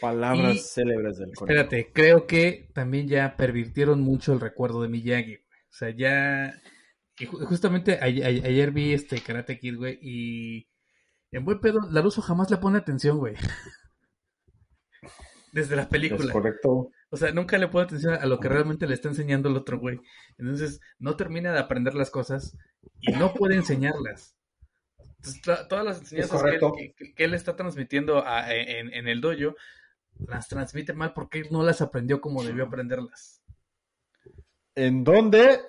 Palabras 0.00 0.72
célebres 0.72 1.18
del 1.18 1.34
corazón. 1.34 1.56
Espérate, 1.56 1.92
creo 1.92 2.26
que 2.26 2.68
también 2.74 3.08
ya 3.08 3.36
pervirtieron 3.36 4.00
mucho 4.00 4.32
el 4.32 4.40
recuerdo 4.40 4.82
de 4.82 4.88
Miyagi. 4.88 5.36
O 5.36 5.72
sea, 5.78 5.90
ya 5.90 6.60
justamente 7.24 7.98
ayer, 8.00 8.70
vi 8.70 8.92
este 8.92 9.20
Karate 9.20 9.58
Kid, 9.58 9.76
güey, 9.76 9.98
y 10.00 10.68
en 11.30 11.44
buen 11.44 11.60
pedo, 11.60 11.80
Laruso 11.90 12.22
jamás 12.22 12.50
le 12.50 12.58
pone 12.58 12.78
atención, 12.78 13.18
güey. 13.18 13.34
Desde 15.52 15.76
la 15.76 15.88
película. 15.88 16.32
correcto. 16.32 16.90
O 17.08 17.16
sea, 17.16 17.32
nunca 17.32 17.56
le 17.56 17.68
pone 17.68 17.84
atención 17.84 18.14
a 18.14 18.26
lo 18.26 18.38
que 18.38 18.48
realmente 18.48 18.86
le 18.86 18.94
está 18.94 19.08
enseñando 19.08 19.48
el 19.48 19.56
otro, 19.56 19.78
güey. 19.78 19.98
Entonces, 20.36 20.80
no 20.98 21.16
termina 21.16 21.52
de 21.52 21.60
aprender 21.60 21.94
las 21.94 22.10
cosas 22.10 22.58
y 23.00 23.12
no 23.12 23.32
puede 23.32 23.54
enseñarlas. 23.54 24.35
Entonces, 25.26 25.68
todas 25.68 25.84
las 25.84 25.98
enseñanzas 25.98 26.42
que 26.42 27.24
él, 27.24 27.34
está 27.34 27.56
transmitiendo 27.56 28.24
en, 28.48 28.92
en 28.92 29.08
el 29.08 29.20
dojo, 29.20 29.56
las 30.26 30.48
transmite 30.48 30.92
mal 30.92 31.12
porque 31.12 31.40
él 31.40 31.48
no 31.50 31.62
las 31.62 31.80
aprendió 31.80 32.20
como 32.20 32.42
debió 32.42 32.64
aprenderlas. 32.64 33.42
¿En 34.74 35.04
dónde? 35.04 35.60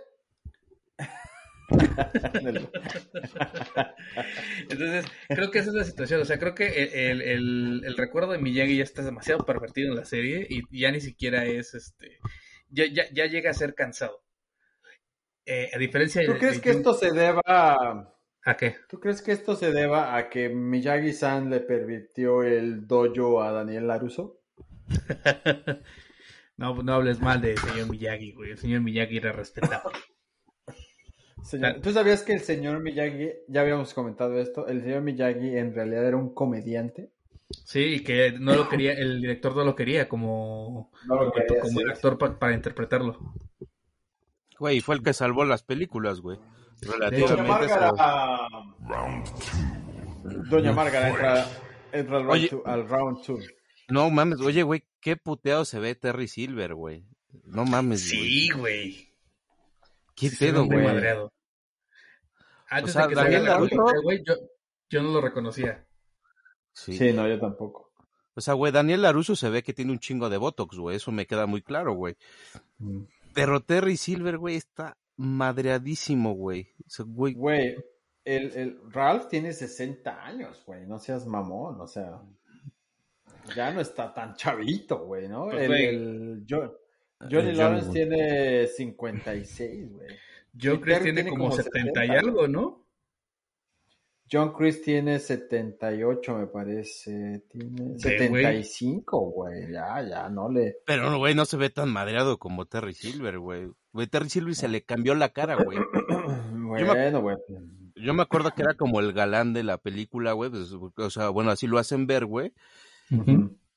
Entonces, 4.70 5.06
creo 5.28 5.52
que 5.52 5.60
esa 5.60 5.70
es 5.70 5.76
la 5.76 5.84
situación. 5.84 6.22
O 6.22 6.26
sea, 6.26 6.40
creo 6.40 6.56
que 6.56 7.10
el, 7.10 7.96
recuerdo 7.98 8.32
de 8.32 8.38
Miyagi 8.38 8.78
ya 8.78 8.84
está 8.84 9.04
demasiado 9.04 9.46
pervertido 9.46 9.90
en 9.90 9.96
la 9.96 10.06
serie 10.06 10.48
y 10.50 10.64
ya 10.78 10.92
ni 10.92 11.02
siquiera 11.02 11.46
es 11.46 11.74
este. 11.74 12.20
Ya, 12.70 12.86
ya, 12.88 13.26
llega 13.26 13.50
a 13.50 13.54
ser 13.54 13.76
cansado. 13.76 14.24
Eh, 15.46 15.70
a 15.74 15.78
diferencia 15.78 16.26
¿Tú 16.26 16.38
crees 16.38 16.60
que 16.60 16.72
esto 16.72 16.94
se 16.94 17.12
deba 17.14 18.14
a 18.48 18.56
qué? 18.56 18.78
¿Tú 18.90 19.00
crees 19.00 19.22
que 19.22 19.34
esto 19.34 19.56
se 19.56 19.72
deba 19.72 20.16
a 20.16 20.30
que 20.30 20.48
Miyagi-san 20.48 21.50
le 21.50 21.60
permitió 21.60 22.44
el 22.44 22.88
dojo 22.88 23.42
a 23.42 23.52
Daniel 23.52 23.88
Laruso? 23.88 24.40
no, 26.58 26.82
no 26.82 26.94
hables 26.94 27.20
mal 27.20 27.42
de 27.42 27.58
señor 27.58 27.90
Miyagi, 27.90 28.32
güey. 28.32 28.52
El 28.52 28.58
señor 28.58 28.82
Miyagi 28.82 29.18
era 29.18 29.34
respetado. 29.34 29.92
¿Tú 31.84 31.92
sabías 31.92 32.24
que 32.24 32.34
el 32.34 32.40
señor 32.40 32.80
Miyagi, 32.80 33.32
ya 33.50 33.62
habíamos 33.62 33.94
comentado 33.94 34.40
esto, 34.40 34.68
el 34.68 34.82
señor 34.82 35.02
Miyagi 35.02 35.58
en 35.58 35.76
realidad 35.76 36.08
era 36.08 36.18
un 36.18 36.34
comediante? 36.34 37.12
Sí, 37.50 38.04
que 38.04 38.32
no 38.32 38.56
lo 38.56 38.70
quería, 38.70 38.94
el 38.94 39.22
director 39.22 39.56
no 39.56 39.64
lo 39.64 39.76
quería 39.76 40.10
como, 40.10 40.92
como, 41.08 41.34
actor 41.90 42.18
para 42.38 42.54
interpretarlo. 42.54 43.18
Güey, 44.60 44.80
fue 44.80 44.96
el 44.96 45.04
que 45.04 45.14
salvó 45.14 45.46
las 45.46 45.64
películas, 45.64 46.22
güey. 46.22 46.40
Doña 46.82 47.44
Márgara, 47.44 47.92
Doña 50.50 50.74
Márgara 50.74 51.10
entra, 51.10 51.48
entra 51.92 52.18
al, 52.66 52.88
round 52.88 53.24
two, 53.24 53.40
No 53.90 54.10
mames, 54.10 54.40
oye, 54.42 54.64
güey, 54.64 54.84
qué 55.00 55.18
puteado 55.18 55.66
se 55.66 55.80
ve 55.80 55.96
Terry 55.96 56.28
Silver, 56.28 56.76
güey. 56.76 57.06
No 57.46 57.66
mames, 57.66 58.02
Sí, 58.02 58.50
güey. 58.52 59.14
¿Qué 60.16 60.30
pedo, 60.32 60.66
güey? 60.66 60.86
Antes 62.70 62.94
de 62.94 63.08
que 63.08 63.16
Daniel 63.16 63.46
Laruso, 63.46 63.86
güey, 64.04 64.24
yo, 64.26 64.34
yo, 64.90 65.02
no 65.02 65.12
lo 65.12 65.22
reconocía. 65.22 65.86
Sí. 66.74 67.14
no, 67.14 67.28
yo 67.28 67.40
tampoco. 67.40 67.92
O 68.36 68.42
sea, 68.42 68.54
güey, 68.54 68.72
Daniel 68.72 69.02
Laruso 69.02 69.36
se 69.36 69.50
ve 69.50 69.64
que 69.64 69.74
tiene 69.74 69.92
un 69.92 70.00
chingo 70.00 70.30
de 70.30 70.38
Botox, 70.38 70.78
güey. 70.78 70.98
Eso 70.98 71.12
me 71.12 71.26
queda 71.26 71.48
muy 71.48 71.62
claro, 71.64 71.94
güey. 71.94 72.18
Mm. 72.78 73.04
Pero 73.34 73.62
Terry 73.62 73.98
Silver, 73.98 74.38
güey, 74.38 74.58
está 74.58 74.98
madreadísimo, 75.18 76.34
güey. 76.34 76.74
güey. 77.06 77.34
Güey, 77.34 77.76
el, 78.24 78.52
el 78.54 78.80
Ralph 78.92 79.28
tiene 79.28 79.54
60 79.54 80.24
años, 80.26 80.64
güey. 80.66 80.86
No 80.86 81.00
seas 81.00 81.26
mamón, 81.26 81.82
o 81.82 81.88
sea. 81.88 82.22
Ya 83.56 83.72
no 83.72 83.82
está 83.82 84.14
tan 84.14 84.36
chavito, 84.36 85.06
güey, 85.06 85.28
¿no? 85.28 85.46
Pues, 85.46 85.64
el, 85.64 85.74
el 85.74 86.46
Johnny 87.32 87.54
Lawrence 87.54 87.92
tiene 87.92 88.68
56, 88.68 89.92
güey. 89.92 90.10
John 90.60 90.80
Chris 90.82 91.02
tiene, 91.02 91.30
como 91.30 91.52
70 91.52 92.06
y 92.06 92.10
algo, 92.10 92.48
¿no? 92.48 92.84
John 94.30 94.52
Chris 94.54 94.82
tiene 94.82 95.20
78, 95.20 96.38
me 96.38 96.48
parece. 96.48 97.44
Tiene 97.50 97.98
75, 97.98 99.20
güey. 99.32 99.72
Ya, 99.72 100.02
ya, 100.02 100.30
no 100.30 100.50
le. 100.50 100.78
Pero, 100.86 101.18
güey, 101.18 101.34
no 101.34 101.46
se 101.46 101.56
ve 101.56 101.70
tan 101.70 101.90
madreado 101.90 102.38
como 102.38 102.66
Terry 102.66 102.94
Silver, 102.94 103.40
güey. 103.40 103.72
Güey, 103.98 104.06
Terry 104.06 104.30
Silver 104.30 104.54
se 104.54 104.68
le 104.68 104.84
cambió 104.84 105.16
la 105.16 105.30
cara, 105.30 105.56
güey. 105.56 105.80
bueno, 106.54 107.20
güey. 107.20 107.36
Yo 107.96 108.14
me 108.14 108.22
acuerdo 108.22 108.52
que 108.52 108.62
era 108.62 108.76
como 108.76 109.00
el 109.00 109.12
galán 109.12 109.54
de 109.54 109.64
la 109.64 109.80
película, 109.80 110.34
güey. 110.34 110.52
Pues, 110.52 110.72
o 110.72 111.10
sea, 111.10 111.30
bueno, 111.30 111.50
así 111.50 111.66
lo 111.66 111.80
hacen 111.80 112.06
ver, 112.06 112.28
güey. 112.28 112.54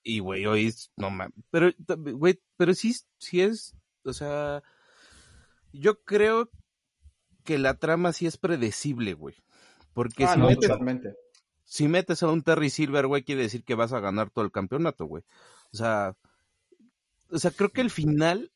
Y, 0.03 0.19
güey, 0.19 0.45
hoy 0.45 0.75
no 0.99 1.09
mames. 1.09 1.33
Pero, 1.51 1.71
güey, 1.97 2.39
pero 2.59 2.75
sí, 2.75 2.95
sí 3.17 3.41
es. 3.41 3.75
O 4.05 4.13
sea, 4.13 4.63
yo 5.73 6.03
creo 6.03 6.51
que 7.43 7.57
la 7.57 7.79
trama 7.79 8.13
sí 8.13 8.27
es 8.27 8.37
predecible, 8.37 9.15
güey. 9.15 9.37
Porque 9.95 10.25
ah, 10.25 10.35
si, 11.65 11.89
metes, 11.89 12.23
a 12.23 12.29
un 12.29 12.43
Terry 12.43 12.69
Silver, 12.69 13.07
güey, 13.07 13.23
quiere 13.23 13.41
decir 13.41 13.65
que 13.65 13.75
vas 13.75 13.95
a 13.95 14.01
ganar 14.01 14.29
todo 14.29 14.45
el 14.45 14.53
campeonato, 14.53 15.07
güey. 15.07 15.23
O 15.73 15.79
sea, 15.79 16.15
o 17.31 17.39
sea, 17.39 17.53
creo 17.53 17.71
que 17.71 17.81
el 17.81 17.91
final, 17.91 18.53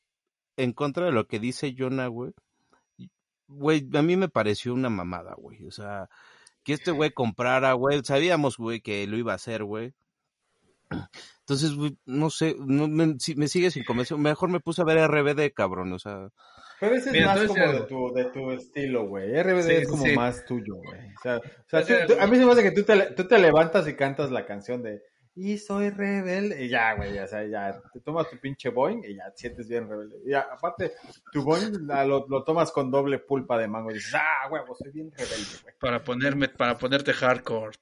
en 0.57 0.73
contra 0.73 1.07
de 1.07 1.13
lo 1.13 1.27
que 1.27 1.39
dice 1.41 1.75
Jonah, 1.77 2.07
güey, 2.09 2.33
güey, 3.49 3.89
a 3.95 4.03
mí 4.03 4.17
me 4.17 4.29
pareció 4.29 4.75
una 4.75 4.91
mamada, 4.91 5.35
güey. 5.37 5.65
O 5.67 5.71
sea, 5.71 6.09
que 6.63 6.73
este 6.73 6.91
güey 6.91 7.11
comprara, 7.11 7.73
güey, 7.75 8.03
sabíamos, 8.05 8.57
güey, 8.57 8.81
que 8.81 9.07
lo 9.07 9.17
iba 9.17 9.33
a 9.33 9.37
hacer, 9.37 9.65
güey. 9.65 9.93
Entonces, 11.41 11.75
güey, 11.75 11.97
no 12.07 12.31
sé, 12.31 12.57
no, 12.59 12.89
me, 12.89 13.17
si- 13.19 13.35
me 13.35 13.49
sigue 13.49 13.71
sin 13.71 13.85
convencer. 13.85 14.17
Mejor 14.17 14.49
me 14.49 14.61
puse 14.61 14.83
a 14.83 14.85
ver 14.85 14.99
RBD, 14.99 15.53
cabrón, 15.53 15.93
o 15.93 15.99
sea. 15.99 16.29
Pero 16.81 16.95
ese 16.97 17.09
es 17.11 17.13
Mira, 17.13 17.27
más 17.35 17.45
como 17.47 17.73
de 17.73 17.81
tu, 17.83 18.13
de 18.15 18.25
tu 18.27 18.51
estilo, 18.53 19.07
güey. 19.07 19.31
RBD 19.43 19.63
Sí, 19.63 19.73
es 19.83 19.89
como 19.89 20.05
sí. 20.05 20.15
más 20.15 20.45
tuyo, 20.45 20.77
güey. 20.77 21.01
O 21.15 21.21
sea, 21.23 21.37
o 21.39 21.69
sea, 21.69 21.81
Ese 21.81 21.87
tú- 21.89 21.95
era- 21.95 22.07
tú- 22.07 22.17
a 22.21 22.27
mí 22.27 22.37
se 22.37 22.45
me 22.47 22.53
hace 22.53 22.63
que 22.63 22.71
tú 22.73 22.83
te, 22.85 22.97
tú 23.15 23.27
te 23.27 23.39
levantas 23.39 23.87
y 23.89 23.95
cantas 23.95 24.31
la 24.31 24.47
canción 24.47 24.83
de 24.83 25.03
Y 25.37 25.59
soy 25.59 25.91
rebelde. 25.91 26.65
Y 26.65 26.69
ya, 26.69 26.95
güey, 26.95 27.19
o 27.19 27.27
sea, 27.27 27.45
ya 27.45 27.81
te 27.93 28.01
tomas 28.01 28.31
tu 28.31 28.39
pinche 28.39 28.69
Boeing 28.71 29.03
y 29.05 29.17
ya 29.17 29.31
te 29.33 29.37
sientes 29.37 29.69
bien 29.69 29.89
rebelde. 29.89 30.17
Y 30.25 30.31
ya, 30.31 30.47
aparte, 30.53 30.93
tu 31.33 31.43
Boeing 31.43 31.87
la- 31.89 32.05
lo, 32.05 32.25
lo 32.29 32.45
tomas 32.45 32.71
con 32.71 32.91
doble 32.91 33.19
pulpa 33.19 33.59
de 33.59 33.67
mango 33.67 33.91
y 33.91 33.95
dices, 33.95 34.15
ah, 34.15 34.49
huevo, 34.51 34.75
soy 34.77 34.93
bien 34.93 35.11
rebelde, 35.11 35.59
güey. 35.63 35.75
Para 35.81 36.05
ponerme, 36.05 36.49
para 36.49 36.79
ponerte 36.79 37.13
hardcore. 37.13 37.77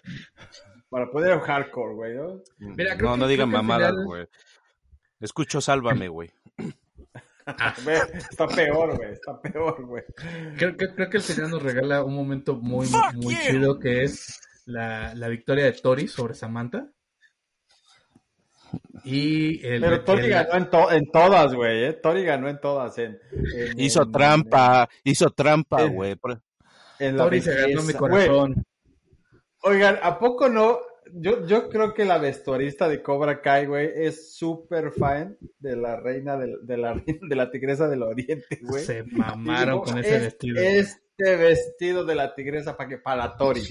Para 0.89 1.11
poder 1.11 1.39
hardcore, 1.41 1.95
güey, 1.95 2.15
¿no? 2.17 2.43
Mira, 2.59 2.97
creo 2.97 3.11
no, 3.11 3.15
que- 3.17 3.21
no 3.21 3.29
digan 3.29 3.51
mamadas, 3.51 3.91
final- 3.91 4.05
güey. 4.07 4.27
Escucho 5.21 5.61
Sálvame, 5.61 6.09
güey. 6.09 6.31
Está 7.45 8.47
peor, 8.47 8.97
güey, 8.97 9.13
está 9.13 9.41
peor, 9.41 9.85
güey. 9.87 10.05
Creo, 10.57 10.77
que- 10.77 10.95
creo 10.95 11.11
que 11.11 11.17
el 11.19 11.23
final 11.23 11.51
nos 11.51 11.63
regala 11.63 12.05
un 12.05 12.15
momento 12.15 12.55
muy, 12.57 12.87
muy 13.15 13.35
you. 13.35 13.41
chido 13.43 13.79
que 13.79 14.05
es 14.05 14.41
la, 14.65 15.15
la 15.15 15.29
victoria 15.29 15.65
de 15.65 15.73
Tori 15.73 16.09
sobre 16.09 16.35
Samantha. 16.35 16.89
Y 19.05 19.65
el, 19.67 19.81
Pero 19.81 20.05
Tori 20.05 20.25
el- 20.25 20.31
ganó 20.31 20.55
en, 20.55 20.71
to- 20.71 20.93
en 20.93 21.11
todas, 21.11 21.55
güey, 21.55 21.85
¿eh? 21.87 21.93
Tori 21.95 22.25
ganó 22.25 22.49
en 22.49 22.61
todas. 22.61 22.97
En, 22.99 23.19
en- 23.33 23.81
Hizo 23.81 24.03
en- 24.03 24.13
trampa, 24.13 24.89
hizo 25.05 25.31
trampa, 25.31 25.83
güey. 25.85 26.15
Por- 26.17 26.41
En, 26.99 27.17
la 27.17 27.25
Tori 27.25 27.41
se 27.41 27.55
ganó 27.55 27.83
mi 27.83 27.93
corazón. 27.95 28.65
Oigan, 29.63 29.99
¿a 30.03 30.19
poco 30.19 30.49
no? 30.49 30.79
Yo, 31.15 31.47
yo 31.47 31.69
creo 31.69 31.93
que 31.93 32.05
la 32.05 32.19
vestuarista 32.19 32.89
de 32.89 33.03
Cobra 33.03 33.43
Kai, 33.43 33.67
güey, 33.67 33.91
es 33.95 34.35
súper 34.35 34.93
fan 34.93 35.37
de 35.59 35.77
la 35.77 35.97
reina 36.01 36.37
del- 36.39 36.59
de, 36.63 36.77
la, 36.79 36.95
de 37.29 37.37
la 37.37 37.51
tigresa 37.51 37.89
del 37.89 38.03
oriente, 38.03 38.61
güey. 38.63 38.85
Se 38.85 39.03
mamaron 39.05 39.81
con 39.83 39.99
ese 39.99 40.17
"Es- 40.17 40.23
vestido. 40.23 40.63
Este 40.63 41.37
vestido 41.37 42.05
de 42.05 42.15
la 42.15 42.35
tigresa 42.35 42.77
para 42.77 42.89
que 42.89 42.99
para 42.99 43.17
la 43.27 43.37
Tori. 43.37 43.63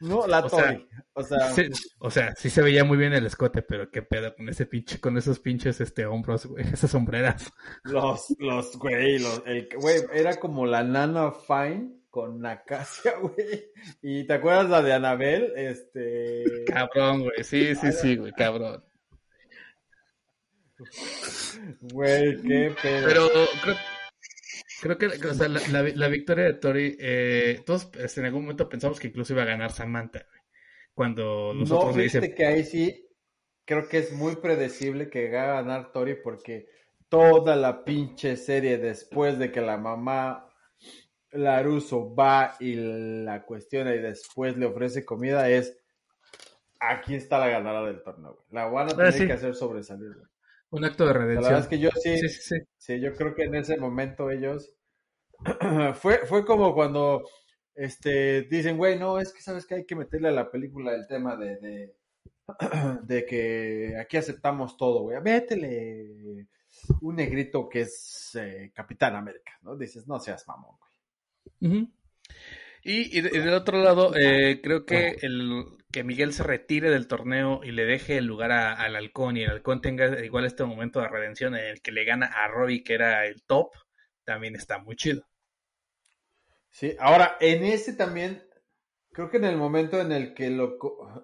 No, 0.00 0.26
la 0.26 0.40
O 0.40 0.48
sea. 0.48 0.80
O 1.16 1.22
sea, 1.22 1.50
Sí, 1.52 1.68
o 1.98 2.10
sea, 2.10 2.34
sí 2.36 2.50
se 2.50 2.60
veía 2.60 2.84
muy 2.84 2.96
bien 2.96 3.12
el 3.12 3.26
escote, 3.26 3.62
pero 3.62 3.90
qué 3.90 4.02
pedo 4.02 4.34
con 4.34 4.48
ese 4.48 4.66
pinche, 4.66 4.98
con 5.00 5.16
esos 5.16 5.38
pinches 5.38 5.80
este 5.80 6.06
hombros, 6.06 6.46
güey, 6.46 6.64
esas 6.72 6.90
sombreras. 6.90 7.52
los, 7.84 8.34
los, 8.38 8.76
güey, 8.76 9.18
los, 9.18 9.42
el, 9.46 9.68
güey, 9.76 10.02
era 10.12 10.38
como 10.40 10.66
la 10.66 10.82
nana 10.82 11.32
fine 11.32 12.04
con 12.10 12.44
Acacia, 12.44 13.14
güey. 13.20 13.72
Y 14.02 14.24
te 14.24 14.34
acuerdas 14.34 14.68
la 14.68 14.82
de 14.82 14.92
Anabel, 14.92 15.52
este. 15.56 16.64
Cabrón, 16.66 17.22
güey, 17.22 17.44
sí, 17.44 17.74
sí, 17.76 17.92
sí, 17.92 18.16
güey, 18.16 18.32
cabrón. 18.32 18.84
Güey, 21.80 22.42
qué 22.42 22.74
pedo. 22.82 23.06
Pero 23.06 23.28
creo, 23.62 23.76
creo 24.80 24.98
que 24.98 25.06
o 25.06 25.34
sea, 25.34 25.48
la, 25.48 25.60
la- 25.70 25.82
la 25.94 26.08
victoria 26.08 26.44
de 26.44 26.54
Tori, 26.54 26.96
eh, 27.00 27.60
todos 27.64 27.90
este, 27.98 28.20
en 28.20 28.26
algún 28.26 28.42
momento 28.42 28.68
pensamos 28.68 29.00
que 29.00 29.08
incluso 29.08 29.32
iba 29.32 29.42
a 29.42 29.46
ganar 29.46 29.72
Samantha. 29.72 30.26
Cuando 30.94 31.52
los 31.54 31.70
no, 31.70 31.90
le 31.96 32.04
dicen, 32.04 32.34
que 32.34 32.46
ahí 32.46 32.64
sí 32.64 33.08
creo 33.64 33.88
que 33.88 33.98
es 33.98 34.12
muy 34.12 34.36
predecible 34.36 35.10
que 35.10 35.30
va 35.30 35.42
a 35.42 35.62
ganar 35.62 35.92
Tori 35.92 36.16
porque 36.22 36.66
toda 37.08 37.56
la 37.56 37.84
pinche 37.84 38.36
serie 38.36 38.78
después 38.78 39.38
de 39.38 39.50
que 39.50 39.60
la 39.60 39.76
mamá 39.78 40.46
Laruso 41.32 42.14
va 42.14 42.54
y 42.60 42.74
la 42.76 43.44
cuestiona 43.44 43.94
y 43.94 43.98
después 43.98 44.56
le 44.56 44.66
ofrece 44.66 45.04
comida 45.04 45.48
es 45.48 45.76
aquí 46.80 47.14
está 47.14 47.38
la 47.38 47.48
ganadora 47.48 47.88
del 47.92 48.02
torneo. 48.02 48.44
La 48.50 48.66
van 48.66 48.88
a 48.88 48.96
tener 48.96 49.12
sí. 49.12 49.26
que 49.26 49.32
hacer 49.32 49.54
sobresalir. 49.54 50.12
Un 50.74 50.84
acto 50.84 51.06
de 51.06 51.12
La 51.12 51.18
redención. 51.20 51.42
verdad 51.42 51.60
es 51.60 51.68
que 51.68 51.78
yo 51.78 51.90
sí, 51.90 52.18
Sí, 52.18 52.28
sí, 52.28 52.40
sí. 52.42 52.56
Sí, 52.76 53.00
yo 53.00 53.14
creo 53.14 53.34
que 53.34 53.44
en 53.44 53.54
ese 53.54 53.76
momento 53.76 54.30
ellos 54.30 54.72
fue, 55.94 56.26
fue 56.26 56.44
como 56.44 56.74
cuando 56.74 57.24
este 57.74 58.42
dicen, 58.42 58.76
güey, 58.76 58.98
no, 58.98 59.18
es 59.18 59.32
que 59.32 59.40
sabes 59.42 59.66
que 59.66 59.76
hay 59.76 59.86
que 59.86 59.96
meterle 59.96 60.28
a 60.28 60.32
la 60.32 60.50
película 60.50 60.94
el 60.94 61.06
tema 61.06 61.36
de, 61.36 61.56
de, 61.58 61.96
de 63.02 63.24
que 63.26 63.96
aquí 64.00 64.16
aceptamos 64.16 64.76
todo, 64.76 65.02
güey. 65.02 65.20
Métele 65.20 66.48
un 67.02 67.16
negrito 67.16 67.68
que 67.68 67.82
es 67.82 68.32
eh, 68.34 68.72
Capitán 68.74 69.14
América, 69.16 69.52
¿no? 69.62 69.76
Dices, 69.76 70.06
no 70.06 70.18
seas 70.18 70.46
mamón, 70.46 70.76
güey. 70.78 71.88
Y, 72.84 73.16
y, 73.18 73.22
de- 73.22 73.30
y 73.36 73.40
del 73.40 73.54
otro 73.54 73.82
lado, 73.82 74.14
eh, 74.14 74.60
creo 74.62 74.84
que 74.84 75.16
el 75.22 75.64
que 75.90 76.04
Miguel 76.04 76.32
se 76.32 76.42
retire 76.42 76.90
del 76.90 77.08
torneo 77.08 77.60
y 77.64 77.72
le 77.72 77.84
deje 77.84 78.18
el 78.18 78.26
lugar 78.26 78.52
al 78.52 78.96
halcón 78.96 79.36
y 79.36 79.42
el 79.42 79.50
halcón 79.50 79.80
tenga 79.80 80.24
igual 80.24 80.44
este 80.44 80.64
momento 80.64 81.00
de 81.00 81.08
redención 81.08 81.56
en 81.56 81.64
el 81.64 81.80
que 81.82 81.92
le 81.92 82.04
gana 82.04 82.26
a 82.26 82.48
Robbie, 82.48 82.82
que 82.84 82.94
era 82.94 83.26
el 83.26 83.42
top, 83.44 83.70
también 84.24 84.54
está 84.56 84.78
muy 84.78 84.96
chido. 84.96 85.24
Sí, 86.70 86.94
ahora, 86.98 87.36
en 87.40 87.64
ese 87.64 87.94
también, 87.94 88.42
creo 89.12 89.30
que 89.30 89.38
en 89.38 89.44
el 89.44 89.56
momento 89.56 90.00
en 90.00 90.12
el 90.12 90.34
que 90.34 90.50
lo, 90.50 90.78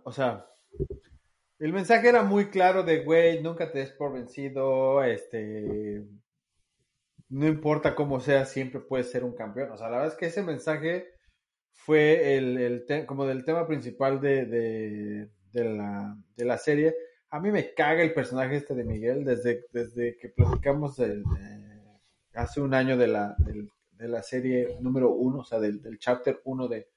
o 0.05 0.13
sea, 0.13 0.47
el 1.61 1.73
mensaje 1.73 2.09
era 2.09 2.25
muy 2.25 2.51
claro 2.51 2.83
de, 2.83 3.05
güey, 3.05 3.41
nunca 3.41 3.71
te 3.71 3.79
des 3.79 3.93
por 3.93 4.13
vencido, 4.13 5.05
este, 5.05 6.03
no 7.29 7.47
importa 7.47 7.95
cómo 7.95 8.21
sea, 8.21 8.45
siempre 8.45 8.81
puedes 8.81 9.11
ser 9.11 9.25
un 9.25 9.35
campeón. 9.35 9.71
O 9.71 9.77
sea, 9.77 9.89
la 9.89 9.99
verdad 9.99 10.13
es 10.13 10.19
que 10.19 10.27
ese 10.27 10.43
mensaje 10.43 11.15
fue 11.85 12.37
el, 12.37 12.59
el 12.59 13.07
como 13.07 13.27
del 13.27 13.45
tema 13.45 13.67
principal 13.67 14.21
de, 14.21 14.47
de, 14.47 15.29
de 15.53 15.65
la, 15.65 16.17
de 16.37 16.45
la 16.45 16.59
serie. 16.59 16.95
A 17.31 17.41
mí 17.41 17.51
me 17.51 17.73
caga 17.75 18.03
el 18.03 18.13
personaje 18.13 18.57
este 18.57 18.75
de 18.75 18.85
Miguel 18.85 19.25
desde, 19.25 19.67
desde 19.73 20.17
que 20.19 20.29
platicamos 20.29 20.99
eh, 20.99 21.23
hace 22.35 22.61
un 22.61 22.75
año 22.75 22.97
de 22.97 23.07
la, 23.07 23.35
de 23.93 24.09
la 24.09 24.23
serie 24.23 24.77
número 24.81 25.11
uno, 25.11 25.41
o 25.41 25.45
sea, 25.45 25.59
del, 25.59 25.81
del 25.81 25.99
chapter 25.99 26.41
uno 26.45 26.69
de, 26.69 26.89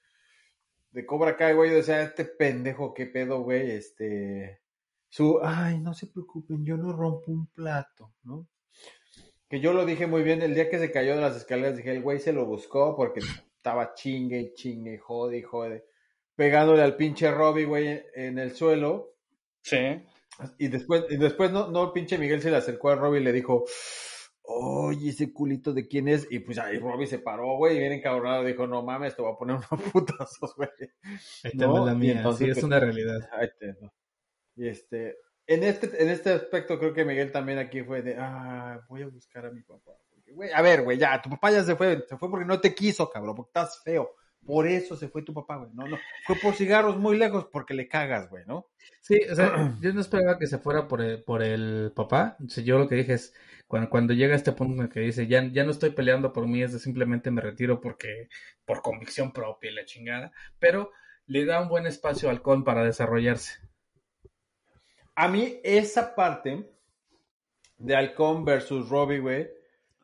de 0.92 1.06
Cobra 1.06 1.38
Kai, 1.38 1.54
güey. 1.54 1.76
O 1.76 1.84
sea, 1.84 2.02
este 2.04 2.26
pendejo, 2.26 2.94
qué 2.94 3.06
pedo, 3.06 3.42
güey, 3.42 3.72
este, 3.72 4.62
su, 5.08 5.40
ay, 5.44 5.80
no 5.80 5.94
se 5.94 6.08
preocupen, 6.08 6.66
yo 6.66 6.78
no 6.78 6.92
rompo 6.92 7.32
un 7.32 7.48
plato, 7.48 8.14
¿no? 8.24 8.48
Que 9.48 9.60
yo 9.60 9.72
lo 9.72 9.86
dije 9.86 10.08
muy 10.08 10.24
bien, 10.24 10.42
el 10.42 10.56
día 10.56 10.70
que 10.70 10.80
se 10.80 10.92
cayó 10.92 11.16
de 11.16 11.22
las 11.22 11.36
escaleras, 11.38 11.78
dije, 11.78 11.92
el 11.92 12.02
güey 12.02 12.20
se 12.20 12.34
lo 12.34 12.46
buscó 12.46 12.96
porque 12.96 13.22
estaba 13.64 13.94
chingue 13.94 14.42
y 14.42 14.54
chingue, 14.54 14.98
jode 14.98 15.38
y 15.38 15.42
jode, 15.42 15.86
pegándole 16.36 16.82
al 16.82 16.98
pinche 16.98 17.32
Robbie, 17.32 17.64
güey, 17.64 18.04
en 18.14 18.38
el 18.38 18.52
suelo. 18.52 19.16
Sí. 19.62 19.78
Y 20.58 20.68
después, 20.68 21.06
y 21.10 21.16
después 21.16 21.50
no, 21.52 21.70
no, 21.70 21.86
el 21.86 21.92
pinche 21.94 22.18
Miguel 22.18 22.42
se 22.42 22.52
le 22.52 22.58
acercó 22.58 22.90
a 22.90 22.96
Robbie 22.96 23.22
y 23.22 23.24
le 23.24 23.32
dijo, 23.32 23.64
oye, 24.42 25.12
ese 25.12 25.32
culito 25.32 25.72
de 25.72 25.88
quién 25.88 26.10
es. 26.10 26.28
Y 26.30 26.40
pues 26.40 26.58
ahí 26.58 26.78
Robbie 26.78 27.08
se 27.08 27.20
paró, 27.20 27.56
güey, 27.56 27.78
y 27.78 27.80
bien 27.80 27.94
encabronado, 27.94 28.44
dijo, 28.44 28.68
no 28.68 28.84
mames, 28.84 29.16
te 29.16 29.22
voy 29.22 29.32
a 29.32 29.38
poner 29.38 29.56
unos 29.56 29.68
putazos, 29.94 30.54
güey. 30.58 30.70
Ahí 31.46 31.52
te 31.52 31.66
No, 31.66 31.86
la 31.86 31.96
mía, 31.96 32.18
entonces, 32.18 32.46
sí, 32.46 32.52
es 32.52 32.56
pues, 32.56 32.66
una 32.66 32.82
realidad. 32.82 33.30
Ahí 33.32 33.48
te- 33.58 33.76
no. 33.80 33.94
Y 34.58 34.68
este, 34.68 35.20
en 35.48 35.64
este, 35.64 36.04
en 36.04 36.10
este 36.10 36.32
aspecto 36.32 36.78
creo 36.80 36.94
que 36.94 37.06
Miguel 37.06 37.32
también 37.32 37.60
aquí 37.60 37.82
fue 37.82 38.02
de, 38.02 38.18
ah, 38.20 38.82
voy 38.90 39.04
a 39.04 39.08
buscar 39.08 39.46
a 39.46 39.52
mi 39.52 39.62
papá. 39.62 39.94
Güey, 40.34 40.52
a 40.52 40.62
ver, 40.62 40.84
güey, 40.84 40.98
ya, 40.98 41.22
tu 41.22 41.30
papá 41.30 41.52
ya 41.52 41.64
se 41.64 41.76
fue, 41.76 42.06
se 42.08 42.18
fue 42.18 42.30
porque 42.30 42.46
no 42.46 42.60
te 42.60 42.74
quiso, 42.74 43.10
cabrón, 43.10 43.36
porque 43.36 43.50
estás 43.50 43.82
feo. 43.84 44.16
Por 44.46 44.68
eso 44.68 44.98
se 44.98 45.08
fue 45.08 45.22
tu 45.22 45.34
papá, 45.34 45.58
güey. 45.58 45.72
No, 45.74 45.88
no. 45.88 45.98
Fue 46.26 46.36
por 46.36 46.54
cigarros 46.54 46.98
muy 46.98 47.18
lejos 47.18 47.48
porque 47.52 47.74
le 47.74 47.88
cagas, 47.88 48.30
güey, 48.30 48.44
¿no? 48.46 48.68
Sí, 49.00 49.20
o 49.32 49.36
sea, 49.36 49.54
yo 49.82 49.94
no 49.94 50.02
esperaba 50.02 50.38
que 50.38 50.48
se 50.48 50.58
fuera 50.58 50.88
por 50.88 51.02
el, 51.02 51.24
por 51.24 51.42
el 51.42 51.92
papá. 51.96 52.36
O 52.46 52.50
sea, 52.50 52.64
yo 52.64 52.78
lo 52.78 52.88
que 52.88 52.96
dije 52.96 53.14
es, 53.14 53.34
cuando, 53.68 53.90
cuando 53.90 54.14
llega 54.14 54.36
este 54.36 54.52
punto 54.52 54.76
en 54.76 54.82
el 54.88 54.90
que 54.90 55.00
dice, 55.00 55.28
ya, 55.28 55.44
ya 55.52 55.64
no 55.64 55.72
estoy 55.72 55.92
peleando 55.92 56.34
por 56.34 56.48
mí, 56.48 56.62
es 56.62 56.74
de 56.74 56.80
simplemente 56.80 57.32
me 57.32 57.42
retiro 57.42 57.80
porque, 57.80 58.28
por 58.66 58.82
convicción 58.82 59.32
propia 59.32 59.72
y 59.72 59.76
la 59.76 59.86
chingada. 59.86 60.34
Pero 60.60 60.92
le 61.26 61.46
da 61.46 61.62
un 61.62 61.70
buen 61.70 61.88
espacio 61.88 62.30
al 62.30 62.38
Halcón 62.38 62.64
para 62.66 62.84
desarrollarse. 62.84 63.60
A 65.16 65.28
mí 65.30 65.60
esa 65.64 66.16
parte 66.16 66.70
de 67.78 67.96
Halcón 67.96 68.44
versus 68.44 68.90
Robbie, 68.90 69.20
güey, 69.20 69.50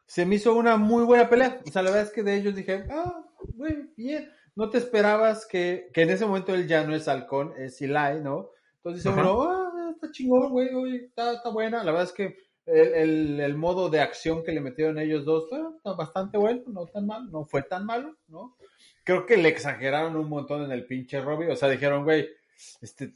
se 0.10 0.26
me 0.26 0.36
hizo 0.36 0.56
una 0.56 0.76
muy 0.78 1.04
buena 1.04 1.30
pelea. 1.30 1.62
O 1.68 1.72
sea, 1.72 1.84
la 1.84 1.92
verdad 1.92 2.08
es 2.08 2.12
que 2.14 2.24
de 2.24 2.36
ellos 2.36 2.56
dije, 2.56 2.84
ah, 2.90 3.24
güey, 3.54 3.90
bien. 3.96 4.32
No 4.56 4.72
te 4.72 4.80
esperabas 4.80 5.46
que, 5.46 5.92
que 5.94 6.02
en 6.02 6.10
ese 6.10 6.26
momento 6.26 6.56
él 6.56 6.68
ya 6.68 6.84
no 6.84 6.96
es 6.96 7.08
Halcón, 7.08 7.54
es 7.60 7.80
Eli, 7.82 8.20
¿no? 8.24 8.50
Entonces 8.78 9.04
dice 9.04 9.10
uno, 9.10 9.44
ah, 9.44 9.92
está 9.94 10.12
chingón, 10.12 10.50
güey, 10.50 10.74
güey, 10.74 10.96
está, 11.06 11.34
está 11.34 11.50
buena. 11.50 11.84
La 11.84 11.92
verdad 11.92 12.08
es 12.08 12.14
que 12.14 12.36
el, 12.66 12.94
el- 12.96 13.40
el 13.40 13.56
modo 13.56 13.90
de 13.90 14.00
acción 14.02 14.44
que 14.44 14.52
le 14.52 14.62
metieron 14.62 14.98
ellos 14.98 15.26
dos 15.26 15.46
ah, 15.54 15.72
está 15.78 15.94
bastante 15.94 16.40
bueno, 16.40 16.64
no 16.68 16.88
tan 16.88 17.06
mal, 17.06 17.30
no 17.32 17.46
fue 17.46 17.62
tan 17.62 17.86
malo, 17.86 18.18
¿no? 18.28 18.58
Creo 19.04 19.28
que 19.28 19.38
le 19.38 19.50
exageraron 19.50 20.16
un 20.16 20.28
montón 20.28 20.64
en 20.64 20.72
el 20.72 20.86
pinche 20.88 21.22
Robbie, 21.22 21.52
o 21.52 21.56
sea, 21.56 21.70
dijeron, 21.70 22.04
güey, 22.04 22.28
este, 22.82 23.14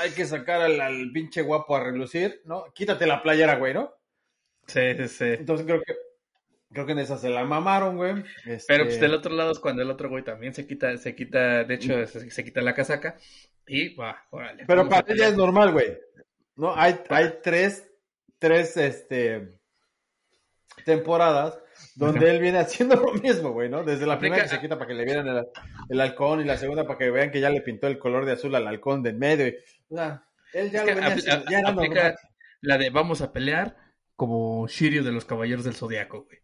hay 0.00 0.10
que 0.12 0.24
sacar 0.24 0.62
al, 0.62 0.80
al 0.80 1.10
pinche 1.12 1.42
guapo 1.42 1.76
a 1.76 1.84
relucir, 1.84 2.40
¿no? 2.46 2.64
Quítate 2.74 3.06
la 3.06 3.22
playera, 3.22 3.56
güey, 3.56 3.74
¿no? 3.74 3.92
Sí, 4.66 4.80
sí, 4.96 5.08
sí. 5.08 5.24
Entonces 5.24 5.66
creo 5.66 5.80
que 5.82 5.92
creo 6.72 6.86
que 6.86 6.92
en 6.92 6.98
esa 6.98 7.18
se 7.18 7.30
la 7.30 7.44
mamaron, 7.44 7.96
güey. 7.96 8.24
Este, 8.46 8.64
Pero 8.68 8.84
pues 8.84 9.00
del 9.00 9.14
otro 9.14 9.34
lado 9.34 9.52
es 9.52 9.58
cuando 9.58 9.82
el 9.82 9.90
otro 9.90 10.08
güey 10.08 10.24
también 10.24 10.54
se 10.54 10.66
quita, 10.66 10.96
se 10.96 11.14
quita, 11.14 11.64
de 11.64 11.74
hecho, 11.74 12.06
se, 12.06 12.30
se 12.30 12.44
quita 12.44 12.62
la 12.62 12.74
casaca 12.74 13.16
y 13.66 13.94
va, 13.94 14.26
órale. 14.30 14.64
pero 14.66 14.88
para 14.88 15.12
ella 15.12 15.28
es 15.28 15.36
normal, 15.36 15.72
güey. 15.72 15.98
No, 16.56 16.74
hay, 16.74 17.00
hay 17.08 17.34
tres, 17.42 17.88
tres, 18.38 18.76
este, 18.76 19.58
temporadas 20.84 21.58
donde 21.94 22.30
él 22.30 22.40
viene 22.40 22.58
haciendo 22.58 22.96
lo 22.96 23.14
mismo, 23.14 23.52
güey, 23.52 23.68
¿no? 23.68 23.84
Desde 23.84 24.06
la 24.06 24.18
primera 24.18 24.42
que 24.42 24.48
se 24.48 24.60
quita 24.60 24.76
para 24.76 24.88
que 24.88 24.94
le 24.94 25.04
vieran 25.04 25.26
el, 25.28 25.46
el, 25.88 26.00
halcón 26.00 26.40
y 26.40 26.44
la 26.44 26.58
segunda 26.58 26.86
para 26.86 26.98
que 26.98 27.10
vean 27.10 27.30
que 27.30 27.40
ya 27.40 27.50
le 27.50 27.62
pintó 27.62 27.86
el 27.86 27.98
color 27.98 28.24
de 28.24 28.32
azul 28.32 28.54
al 28.54 28.66
halcón 28.66 29.02
del 29.02 29.16
medio. 29.16 29.48
Y, 29.48 29.54
o 29.90 29.96
sea, 29.96 30.24
él 30.52 30.70
ya 30.70 30.84
lo 30.84 30.94
venía 30.94 31.08
haciendo, 31.08 31.50
ya 31.50 31.58
era 31.60 31.72
normal. 31.72 32.16
La 32.60 32.78
de 32.78 32.90
vamos 32.90 33.22
a 33.22 33.32
pelear 33.32 33.76
como 34.14 34.68
Shiryu 34.68 35.02
de 35.02 35.12
los 35.12 35.24
Caballeros 35.24 35.64
del 35.64 35.74
Zodiaco, 35.74 36.24
güey. 36.24 36.38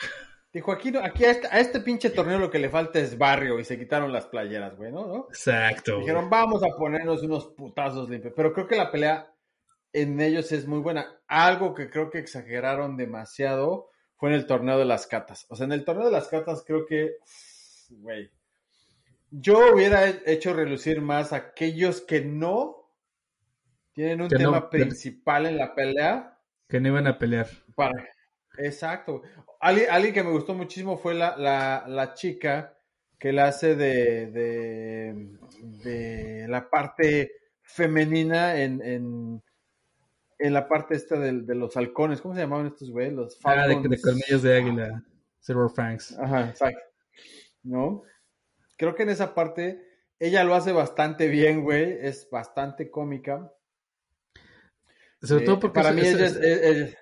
Dijo, 0.52 0.72
aquí, 0.72 0.92
aquí 1.00 1.24
a, 1.24 1.30
este, 1.30 1.46
a 1.46 1.60
este 1.60 1.80
pinche 1.80 2.10
torneo 2.10 2.38
lo 2.38 2.50
que 2.50 2.58
le 2.58 2.68
falta 2.68 2.98
es 2.98 3.16
barrio 3.16 3.60
y 3.60 3.64
se 3.64 3.78
quitaron 3.78 4.12
las 4.12 4.26
playeras, 4.26 4.76
güey, 4.76 4.90
¿no? 4.90 5.26
Exacto. 5.28 5.98
Dijeron, 5.98 6.28
vamos 6.28 6.62
a 6.64 6.76
ponernos 6.76 7.22
unos 7.22 7.46
putazos 7.46 8.10
limpios. 8.10 8.34
Pero 8.36 8.52
creo 8.52 8.66
que 8.66 8.76
la 8.76 8.90
pelea 8.90 9.32
en 9.92 10.20
ellos 10.20 10.50
es 10.50 10.66
muy 10.66 10.80
buena. 10.80 11.20
Algo 11.28 11.72
que 11.72 11.88
creo 11.88 12.10
que 12.10 12.18
exageraron 12.18 12.96
demasiado 12.96 13.90
fue 14.16 14.30
en 14.30 14.34
el 14.34 14.46
torneo 14.46 14.76
de 14.76 14.86
las 14.86 15.06
catas. 15.06 15.46
O 15.50 15.56
sea, 15.56 15.66
en 15.66 15.72
el 15.72 15.84
torneo 15.84 16.06
de 16.06 16.12
las 16.12 16.26
catas 16.26 16.64
creo 16.66 16.84
que, 16.84 17.18
güey, 17.90 18.32
yo 19.30 19.72
hubiera 19.72 20.08
hecho 20.26 20.52
relucir 20.52 21.00
más 21.00 21.32
a 21.32 21.36
aquellos 21.36 22.00
que 22.00 22.22
no 22.22 22.90
tienen 23.92 24.22
un 24.22 24.28
tema 24.28 24.68
principal 24.68 25.46
en 25.46 25.56
la 25.58 25.74
pelea. 25.74 26.38
Que 26.68 26.80
no 26.80 26.88
iban 26.88 27.06
a 27.06 27.18
pelear. 27.18 27.46
Para, 27.76 27.92
exacto. 28.58 29.22
Alguien, 29.60 30.14
que 30.14 30.22
me 30.22 30.30
gustó 30.30 30.54
muchísimo 30.54 30.96
fue 30.96 31.14
la, 31.14 31.36
la, 31.36 31.84
la 31.86 32.14
chica 32.14 32.76
que 33.18 33.32
la 33.32 33.48
hace 33.48 33.76
de, 33.76 34.30
de, 34.30 35.38
de 35.84 36.46
la 36.48 36.70
parte 36.70 37.32
femenina 37.62 38.60
en, 38.60 38.80
en, 38.82 39.42
en 40.38 40.52
la 40.52 40.66
parte 40.66 40.94
esta 40.94 41.18
de, 41.18 41.42
de, 41.42 41.54
los 41.54 41.76
halcones. 41.76 42.22
¿Cómo 42.22 42.34
se 42.34 42.40
llamaban 42.40 42.68
estos 42.68 42.90
güeyes? 42.90 43.12
Los 43.12 43.38
Ah, 43.44 43.66
de, 43.66 43.76
de, 43.76 44.00
colmillos 44.00 44.42
de 44.42 44.56
águila. 44.56 45.04
Silver 45.38 45.68
Fangs. 45.68 46.18
Ajá, 46.18 46.48
exacto. 46.48 46.80
¿No? 47.62 48.02
Creo 48.78 48.94
que 48.94 49.02
en 49.02 49.10
esa 49.10 49.34
parte 49.34 49.82
ella 50.18 50.44
lo 50.44 50.54
hace 50.54 50.72
bastante 50.72 51.28
bien, 51.28 51.62
güey. 51.62 51.98
Es 52.00 52.28
bastante 52.30 52.90
cómica. 52.90 53.52
Sobre 55.22 55.44
todo 55.44 55.60
porque 55.60 55.74
para 55.80 55.92
mí 55.92 56.00
ella 56.00 56.24
es, 56.24 56.36
es, 56.36 56.62
es, 56.62 56.96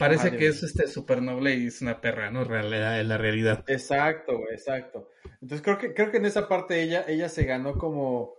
Parece 0.00 0.28
ah, 0.28 0.30
que 0.38 0.46
es 0.46 0.62
este 0.62 0.86
super 0.86 1.20
noble 1.20 1.54
y 1.54 1.66
es 1.66 1.82
una 1.82 2.00
perra, 2.00 2.30
¿no? 2.30 2.42
Realidad, 2.42 2.98
en 2.98 3.08
la 3.10 3.18
realidad. 3.18 3.62
Exacto, 3.66 4.32
exacto. 4.50 5.10
Entonces 5.42 5.60
creo 5.60 5.76
que, 5.76 5.92
creo 5.92 6.10
que 6.10 6.16
en 6.16 6.24
esa 6.24 6.48
parte 6.48 6.80
ella, 6.80 7.04
ella 7.06 7.28
se 7.28 7.44
ganó 7.44 7.76
como, 7.76 8.32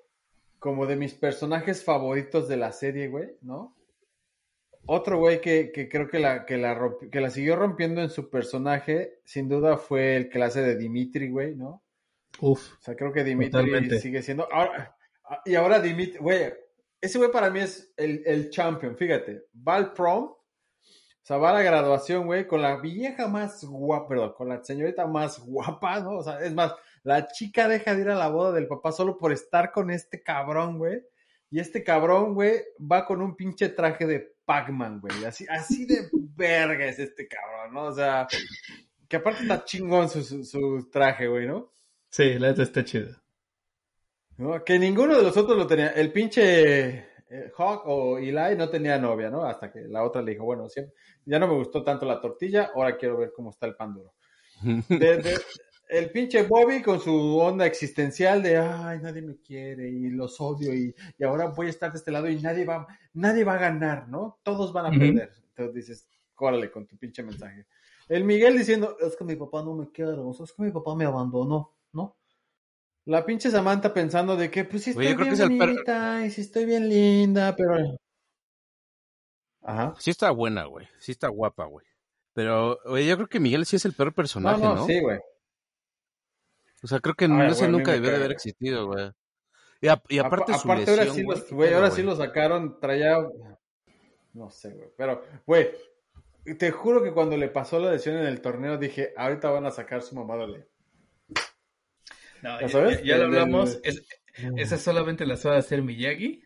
como 0.58 0.88
de 0.88 0.96
mis 0.96 1.14
personajes 1.14 1.84
favoritos 1.84 2.48
de 2.48 2.58
la 2.58 2.72
serie, 2.72 3.10
güey, 3.10 3.38
¿no? 3.42 3.78
Otro 4.88 5.20
güey 5.20 5.40
que, 5.40 5.72
que 5.72 5.88
creo 5.88 6.10
que 6.10 6.18
la, 6.18 6.48
que, 6.48 6.58
la 6.58 6.96
que 7.12 7.22
la 7.22 7.30
siguió 7.30 7.56
rompiendo 7.56 8.02
en 8.02 8.10
su 8.10 8.32
personaje, 8.32 9.20
sin 9.24 9.48
duda 9.48 9.78
fue 9.78 10.16
el 10.16 10.42
hace 10.42 10.64
de 10.64 10.76
Dimitri, 10.76 11.30
güey, 11.30 11.56
¿no? 11.56 11.84
Uf. 12.40 12.74
O 12.74 12.82
sea, 12.82 12.96
creo 12.96 13.14
que 13.14 13.24
Dimitri 13.24 13.52
totalmente. 13.52 14.00
sigue 14.00 14.24
siendo. 14.24 14.52
Ahora, 14.52 14.98
y 15.46 15.54
ahora 15.54 15.80
Dimitri, 15.80 16.18
güey, 16.18 16.52
ese 17.00 17.20
güey 17.20 17.30
para 17.30 17.52
mí 17.52 17.60
es 17.60 17.94
el, 17.98 18.24
el 18.26 18.50
champion, 18.50 18.98
fíjate. 18.98 19.44
Va 19.56 19.76
al 19.76 19.94
prom, 19.94 20.34
sea, 21.32 21.38
va 21.38 21.52
a 21.52 21.54
la 21.54 21.62
graduación, 21.64 22.26
güey, 22.26 22.48
con 22.48 22.62
la 22.62 22.78
vieja 22.78 23.28
más 23.28 23.64
guapa, 23.64 24.08
perdón, 24.08 24.34
con 24.38 24.50
la 24.50 24.64
señorita 24.64 25.08
más 25.08 25.40
guapa, 25.40 26.00
¿no? 26.02 26.18
O 26.18 26.24
sea, 26.24 26.40
es 26.40 26.54
más, 26.54 26.74
la 27.04 27.28
chica 27.28 27.68
deja 27.68 27.96
de 27.96 28.02
ir 28.02 28.10
a 28.10 28.16
la 28.16 28.30
boda 28.30 28.52
del 28.52 28.68
papá 28.68 28.92
solo 28.92 29.18
por 29.18 29.32
estar 29.32 29.72
con 29.72 29.92
este 29.92 30.22
cabrón, 30.22 30.78
güey. 30.78 31.02
Y 31.50 31.60
este 31.60 31.84
cabrón, 31.84 32.34
güey, 32.34 32.62
va 32.80 33.06
con 33.06 33.22
un 33.22 33.36
pinche 33.36 33.70
traje 33.70 34.06
de 34.08 34.36
Pac-Man, 34.46 35.02
güey. 35.02 35.26
Así, 35.26 35.46
así 35.50 35.86
de 35.86 36.10
verga 36.36 36.86
es 36.86 37.00
este 37.00 37.28
cabrón, 37.28 37.74
¿no? 37.74 37.84
O 37.86 37.94
sea, 37.94 38.28
que 39.08 39.18
aparte 39.18 39.44
está 39.44 39.66
chingón 39.66 40.10
su, 40.10 40.24
su, 40.24 40.44
su 40.46 40.90
traje, 40.90 41.28
güey, 41.28 41.48
¿no? 41.48 41.72
Sí, 42.10 42.38
la 42.40 42.50
neta 42.50 42.64
está 42.64 42.84
chido. 42.84 43.16
¿No? 44.38 44.64
Que 44.64 44.80
ninguno 44.80 45.16
de 45.16 45.24
los 45.24 45.36
otros 45.38 45.58
lo 45.58 45.68
tenía. 45.68 45.90
El 45.90 46.12
pinche 46.12 47.11
Hawk 47.58 47.84
o 47.86 48.18
Eli 48.18 48.58
no 48.58 48.70
tenía 48.70 48.98
novia, 48.98 49.30
¿no? 49.30 49.44
Hasta 49.44 49.72
que 49.72 49.82
la 49.82 50.04
otra 50.04 50.22
le 50.22 50.32
dijo, 50.32 50.44
bueno, 50.44 50.68
siempre, 50.70 50.96
ya 51.26 51.40
no 51.40 51.48
me 51.48 51.56
gustó 51.56 51.84
tanto 51.84 52.06
la 52.06 52.20
tortilla, 52.20 52.72
ahora 52.76 52.98
quiero 52.98 53.18
ver 53.18 53.32
cómo 53.36 53.52
está 53.52 53.66
el 53.66 53.76
pan 53.76 53.94
duro. 53.94 54.14
De, 54.90 55.18
de, 55.18 55.40
el 55.92 56.10
pinche 56.10 56.44
Bobby 56.44 56.82
con 56.82 57.02
su 57.02 57.38
onda 57.38 57.66
existencial 57.66 58.42
de, 58.42 58.58
ay, 58.58 59.00
nadie 59.02 59.22
me 59.22 59.36
quiere 59.42 59.90
y 59.90 60.10
los 60.10 60.40
odio 60.40 60.74
y, 60.74 60.96
y, 61.18 61.24
ahora 61.24 61.48
voy 61.48 61.68
a 61.68 61.70
estar 61.70 61.92
de 61.92 61.98
este 61.98 62.12
lado 62.12 62.30
y 62.30 62.40
nadie 62.42 62.64
va, 62.64 62.88
nadie 63.14 63.44
va 63.44 63.56
a 63.56 63.60
ganar, 63.60 64.08
¿no? 64.08 64.40
Todos 64.42 64.72
van 64.72 64.86
a 64.86 64.90
perder. 64.98 65.32
Entonces 65.50 65.74
dices, 65.74 66.08
córale 66.34 66.72
con 66.72 66.88
tu 66.88 66.98
pinche 66.98 67.24
mensaje. 67.24 67.66
El 68.08 68.24
Miguel 68.24 68.58
diciendo, 68.58 68.96
es 69.02 69.18
que 69.18 69.26
mi 69.26 69.36
papá 69.36 69.64
no 69.64 69.76
me 69.76 69.92
quiere, 69.92 70.14
o 70.14 70.34
sea, 70.34 70.46
es 70.46 70.54
que 70.54 70.64
mi 70.64 70.72
papá 70.72 70.96
me 70.96 71.06
abandonó, 71.06 71.74
¿no? 71.92 72.16
La 73.06 73.26
pinche 73.26 73.50
Samantha 73.50 73.94
pensando 73.94 74.36
de 74.36 74.52
que, 74.52 74.64
pues 74.64 74.84
sí 74.84 74.90
estoy 74.92 75.08
Oye, 75.08 75.16
bien 75.16 75.58
bonita 75.58 76.26
y 76.26 76.30
si 76.30 76.42
estoy 76.42 76.66
bien 76.66 76.88
linda, 76.88 77.56
pero... 77.56 77.98
Ajá. 79.64 79.96
Sí 80.00 80.12
está 80.12 80.32
buena, 80.32 80.66
güey. 80.66 80.88
Sí 81.00 81.12
está 81.12 81.28
guapa, 81.28 81.66
güey. 81.66 81.86
Pero, 82.34 82.80
oye, 82.86 83.08
yo 83.08 83.16
creo 83.18 83.28
que 83.28 83.40
Miguel 83.40 83.66
sí 83.66 83.76
es 83.76 83.86
el 83.86 83.94
peor 83.94 84.14
personaje, 84.14 84.62
¿no? 84.62 84.70
No, 84.70 84.76
no, 84.76 84.86
sí, 84.86 85.00
güey. 85.00 85.20
O 86.84 86.88
sea, 86.88 87.00
creo 87.00 87.16
que 87.16 87.28
no, 87.28 87.44
ese 87.44 87.68
nunca 87.68 87.92
debió 87.92 88.10
de 88.10 88.18
haber 88.18 88.32
existido, 88.32 88.88
güey. 88.88 89.12
Y, 89.82 89.88
a, 89.88 90.02
y, 90.10 90.20
aparte, 90.20 90.54
a, 90.54 90.58
su 90.58 90.72
aparte 90.72 90.96
lesión, 90.96 91.08
ahora 91.08 91.14
sí, 91.14 91.24
los, 91.24 91.52
güey, 91.52 91.74
ahora 91.74 91.92
sí 91.92 92.04
lo 92.04 92.16
sacaron, 92.16 92.80
traía... 92.80 93.18
No 94.34 94.50
sé, 94.50 94.74
güey. 94.74 94.90
Pero, 94.96 95.24
güey, 95.46 95.72
te 96.58 96.72
juro 96.72 97.04
que 97.04 97.14
cuando 97.14 97.36
le 97.36 97.50
pasó 97.50 97.80
la 97.80 97.92
lesión 97.92 98.16
en 98.16 98.26
el 98.26 98.42
torneo 98.42 98.78
dije, 98.78 99.14
ahorita 99.18 99.50
van 99.50 99.66
a 99.66 99.72
sacar 99.72 100.02
su 100.02 100.16
mamá 100.16 100.38
de 100.38 100.68
no, 102.42 102.62
ya, 102.62 102.68
ya, 102.68 103.02
ya, 103.02 103.18
lo 103.18 103.26
hablamos. 103.26 103.80
Es, 103.84 104.04
esa 104.58 104.78
solamente 104.78 105.26
la 105.26 105.38
suele 105.38 105.58
hacer 105.58 105.82
Miyagi. 105.82 106.44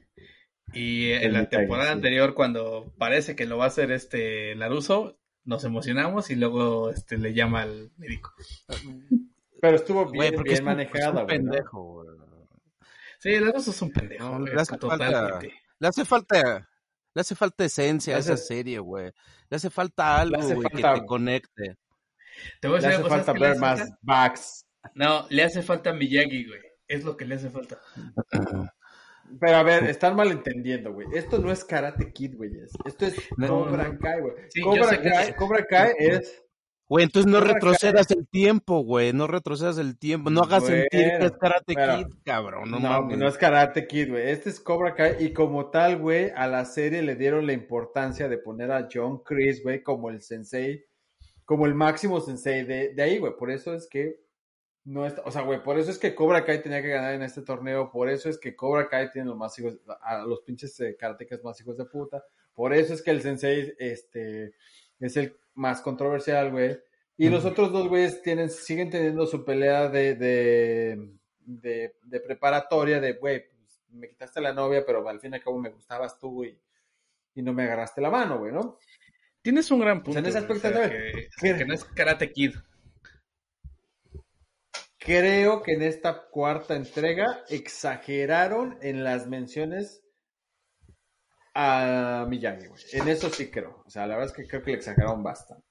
Y 0.74 1.12
en 1.12 1.34
la 1.34 1.48
temporada 1.48 1.90
sí. 1.90 1.94
anterior, 1.94 2.34
cuando 2.34 2.94
parece 2.98 3.36
que 3.36 3.46
lo 3.46 3.58
va 3.58 3.66
a 3.66 3.68
hacer 3.68 3.92
este 3.92 4.56
Laruso, 4.56 5.20
nos 5.44 5.64
emocionamos 5.64 6.30
y 6.32 6.36
luego 6.36 6.90
este 6.90 7.18
le 7.18 7.34
llama 7.34 7.62
al 7.62 7.92
médico. 7.98 8.34
Pero 9.62 9.76
estuvo 9.76 10.10
bien, 10.10 10.36
bien 10.44 10.64
manejada. 10.64 11.22
un 11.22 11.28
pendejo. 11.28 12.06
Sí, 13.20 13.40
Laruso 13.40 13.72
es 13.72 13.82
un 13.82 13.92
pendejo. 13.92 14.24
No, 14.24 14.40
le, 14.40 14.54
hace 14.60 14.78
falta, 14.78 15.40
le 15.80 15.88
hace 15.88 16.06
falta. 16.06 16.70
Le 17.14 17.22
hace 17.22 17.36
falta 17.36 17.64
esencia 17.64 18.18
a 18.18 18.20
esa 18.20 18.36
serie, 18.36 18.78
güey. 18.80 19.14
Le 19.50 19.56
hace 19.56 19.70
falta 19.70 20.20
algo, 20.20 20.38
güey, 20.38 20.68
que 20.70 20.82
te 20.82 21.06
conecte. 21.06 21.78
Te 22.60 22.68
voy 22.68 22.80
a 22.80 22.82
le 22.82 22.88
hace 22.88 23.04
falta 23.04 23.32
ver 23.32 23.58
más 23.58 23.90
backs. 24.02 24.65
No, 24.94 25.26
le 25.30 25.44
hace 25.44 25.62
falta 25.62 25.94
Miyagi, 25.94 26.48
güey. 26.48 26.62
Es 26.88 27.04
lo 27.04 27.18
que 27.18 27.26
le 27.26 27.36
hace 27.36 27.50
falta. 27.50 27.80
Pero 29.40 29.58
a 29.58 29.64
ver, 29.64 29.86
están 29.86 30.16
malentendiendo, 30.16 30.94
güey. 30.94 31.08
Esto 31.14 31.40
no 31.40 31.52
es 31.52 31.64
Karate 31.64 32.12
Kid, 32.12 32.36
güey. 32.36 32.52
Esto 32.86 33.06
es 33.06 33.16
no, 33.38 33.48
Cobra 33.48 33.90
no. 33.90 34.00
Kai, 34.00 34.22
güey. 34.22 34.34
Sí, 34.50 34.62
Cobra, 34.62 35.02
Kai, 35.02 35.28
que... 35.28 35.36
Cobra 35.36 35.66
Kai 35.66 35.94
es... 35.98 36.42
Güey, 36.88 37.06
entonces 37.06 37.32
no 37.32 37.40
Cobra 37.40 37.54
retrocedas 37.54 38.08
Kai. 38.08 38.18
el 38.20 38.28
tiempo, 38.28 38.82
güey. 38.82 39.14
No 39.14 39.26
retrocedas 39.26 39.80
el 39.80 39.98
tiempo. 39.98 40.30
No 40.30 40.42
hagas 40.42 40.62
bueno, 40.62 40.84
sentir 40.92 41.18
que 41.18 41.26
es 41.26 41.32
Karate 41.32 41.74
pero, 41.74 41.98
Kid, 41.98 42.08
cabrón. 42.24 42.70
No, 42.70 42.80
no, 42.80 43.02
no 43.02 43.28
es 43.28 43.38
Karate 43.38 43.88
Kid, 43.88 44.12
güey. 44.12 44.30
Este 44.30 44.52
es 44.52 44.60
Cobra 44.60 44.94
Kai. 44.94 45.16
Y 45.20 45.34
como 45.34 45.72
tal, 45.72 45.98
güey, 45.98 46.32
a 46.36 46.48
la 46.48 46.64
serie 46.66 47.02
le 47.02 47.16
dieron 47.16 47.48
la 47.48 47.54
importancia 47.54 48.30
de 48.30 48.38
poner 48.38 48.72
a 48.72 48.88
John 48.94 49.24
Chris, 49.24 49.64
güey, 49.64 49.82
como 49.82 50.12
el 50.12 50.22
sensei, 50.22 50.86
como 51.44 51.66
el 51.66 51.74
máximo 51.74 52.22
sensei 52.22 52.64
de, 52.64 52.94
de 52.94 53.02
ahí, 53.02 53.18
güey. 53.18 53.34
Por 53.36 53.50
eso 53.50 53.74
es 53.74 53.88
que 53.90 54.25
no 54.86 55.06
está, 55.06 55.24
o 55.26 55.32
sea, 55.32 55.42
güey, 55.42 55.62
por 55.64 55.80
eso 55.80 55.90
es 55.90 55.98
que 55.98 56.14
Cobra 56.14 56.46
Kai 56.46 56.62
tenía 56.62 56.82
que 56.82 56.90
ganar 56.90 57.14
en 57.16 57.24
este 57.24 57.42
torneo, 57.42 57.92
por 57.92 58.08
eso 58.08 58.30
es 58.30 58.38
que 58.38 58.56
Cobra 58.56 58.88
Kai 58.88 59.12
tiene 59.12 59.28
los 59.28 59.38
más 59.38 59.58
hijos, 59.58 59.80
a 60.02 60.20
los 60.24 60.42
pinches 60.42 60.80
eh, 60.80 60.96
karatecas 60.98 61.44
más 61.44 61.60
hijos 61.60 61.76
de 61.78 61.86
puta, 61.86 62.24
por 62.54 62.72
eso 62.72 62.94
es 62.94 63.02
que 63.02 63.10
el 63.12 63.22
sensei, 63.22 63.74
este, 63.80 64.54
es 65.00 65.18
el 65.18 65.36
más 65.56 65.82
controversial, 65.82 66.52
güey, 66.52 66.80
y 67.18 67.30
los 67.30 67.46
otros 67.46 67.72
dos 67.72 67.88
güeyes 67.88 68.22
tienen, 68.22 68.50
siguen 68.52 68.92
teniendo 68.92 69.26
su 69.26 69.44
pelea 69.44 69.90
de, 69.90 70.16
de, 70.16 71.10
de, 71.40 71.96
de 72.04 72.20
preparatoria, 72.20 73.00
de, 73.00 73.14
güey, 73.14 73.50
pues, 73.50 73.82
me 73.90 74.08
quitaste 74.08 74.40
la 74.40 74.54
novia, 74.54 74.86
pero 74.86 75.08
al 75.10 75.20
fin 75.20 75.32
y 75.32 75.36
al 75.38 75.44
cabo 75.44 75.58
me 75.58 75.70
gustabas 75.70 76.20
tú, 76.20 76.44
y, 76.44 76.56
y 77.34 77.42
no 77.42 77.54
me 77.54 77.64
agarraste 77.64 78.02
la 78.02 78.12
mano, 78.12 78.38
güey, 78.38 78.52
¿no? 78.52 78.78
Tienes 79.42 79.70
un 79.72 79.80
gran 79.80 80.04
punto. 80.04 80.12
O 80.12 80.14
sea, 80.14 80.20
en 80.22 80.26
ese 80.28 80.38
aspecto, 80.38 80.68
o 80.68 80.72
sea, 80.72 80.90
que, 80.90 81.30
que 81.40 81.66
no 81.66 81.74
es 81.74 81.86
Karate 81.86 82.32
Kid. 82.32 82.56
Creo 85.06 85.62
que 85.62 85.74
en 85.74 85.84
esta 85.84 86.26
cuarta 86.32 86.76
entrega 86.76 87.44
exageraron 87.50 88.80
en 88.82 89.04
las 89.04 89.28
menciones 89.28 90.02
a 91.54 92.26
Miyagi, 92.28 92.66
güey. 92.66 92.82
En 92.94 93.08
eso 93.08 93.30
sí 93.30 93.52
creo. 93.52 93.84
O 93.86 93.90
sea, 93.90 94.08
la 94.08 94.16
verdad 94.16 94.32
es 94.32 94.36
que 94.36 94.48
creo 94.48 94.64
que 94.64 94.72
le 94.72 94.78
exageraron 94.78 95.22
bastante. 95.22 95.64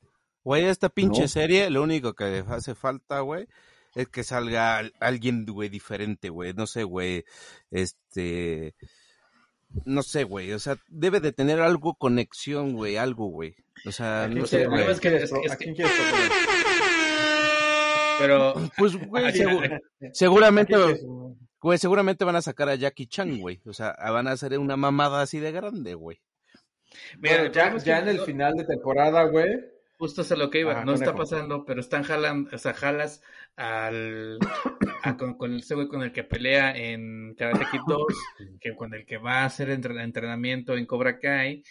Güey, 0.44 0.66
esta 0.66 0.88
pinche 0.88 1.22
¿No? 1.22 1.28
serie, 1.28 1.68
lo 1.68 1.82
único 1.82 2.14
que 2.14 2.44
hace 2.46 2.76
falta, 2.76 3.20
güey, 3.20 3.48
es 3.96 4.08
que 4.08 4.22
salga 4.22 4.82
alguien, 5.00 5.44
güey, 5.46 5.68
diferente, 5.68 6.28
güey. 6.28 6.52
No 6.52 6.68
sé, 6.68 6.84
güey. 6.84 7.24
Este. 7.72 8.76
no 9.84 10.04
sé, 10.04 10.22
güey, 10.22 10.52
o 10.52 10.60
sea, 10.60 10.76
debe 10.86 11.18
de 11.18 11.32
tener 11.32 11.60
algo 11.60 11.94
conexión, 11.94 12.74
güey, 12.74 12.96
algo, 12.96 13.26
güey. 13.26 13.56
O 13.84 13.90
sea, 13.90 14.28
no 14.28 14.46
sé, 14.46 14.66
güey. 14.66 14.88
Es 14.88 15.00
que, 15.00 15.16
es, 15.16 15.32
que, 15.32 15.52
¿A 15.52 15.56
quién 15.56 15.74
quieres 15.74 15.92
proponer? 15.92 16.93
Pero 18.18 18.54
Pues, 18.78 18.96
güey, 18.96 19.32
seguramente, 20.12 20.74
seguramente 21.78 22.24
van 22.24 22.36
a 22.36 22.42
sacar 22.42 22.68
a 22.68 22.74
Jackie 22.74 23.06
Chan, 23.06 23.38
güey. 23.40 23.60
O 23.66 23.72
sea, 23.72 23.94
van 24.10 24.28
a 24.28 24.32
hacer 24.32 24.58
una 24.58 24.76
mamada 24.76 25.22
así 25.22 25.38
de 25.40 25.52
grande, 25.52 25.94
güey. 25.94 26.20
mira, 27.18 27.36
Bueno, 27.36 27.52
ya, 27.52 27.52
problema 27.52 27.76
es 27.78 27.84
ya 27.84 27.98
en 28.00 28.08
el 28.08 28.20
final 28.20 28.54
de 28.54 28.64
temporada, 28.64 29.24
güey. 29.24 29.50
Justo 29.96 30.22
es 30.22 30.32
a 30.32 30.36
lo 30.36 30.50
que 30.50 30.58
iba, 30.60 30.84
no 30.84 30.92
está 30.94 31.14
pasando, 31.14 31.64
pero 31.64 31.80
están 31.80 32.02
jalando, 32.02 32.50
o 32.52 32.58
sea, 32.58 32.74
jalas 32.74 33.22
al 33.56 34.38
a 35.04 35.16
con, 35.16 35.34
con 35.38 35.54
ese 35.54 35.76
güey 35.76 35.86
con 35.86 36.02
el 36.02 36.12
que 36.12 36.24
pelea 36.24 36.76
en 36.76 37.34
Karate 37.38 37.64
Kid 37.70 37.80
2, 37.86 38.02
que 38.60 38.74
con 38.74 38.92
el 38.92 39.06
que 39.06 39.18
va 39.18 39.42
a 39.42 39.44
hacer 39.44 39.70
entre- 39.70 40.02
entrenamiento 40.02 40.76
en 40.76 40.86
Cobra 40.86 41.20
Kai, 41.20 41.62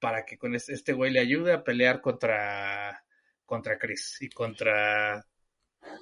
para 0.00 0.24
que 0.26 0.36
con 0.36 0.54
este, 0.56 0.72
este 0.74 0.92
güey 0.92 1.12
le 1.12 1.20
ayude 1.20 1.52
a 1.52 1.62
pelear 1.62 2.00
contra 2.00 3.04
contra 3.46 3.78
Chris 3.78 4.18
y 4.20 4.28
contra 4.30 5.24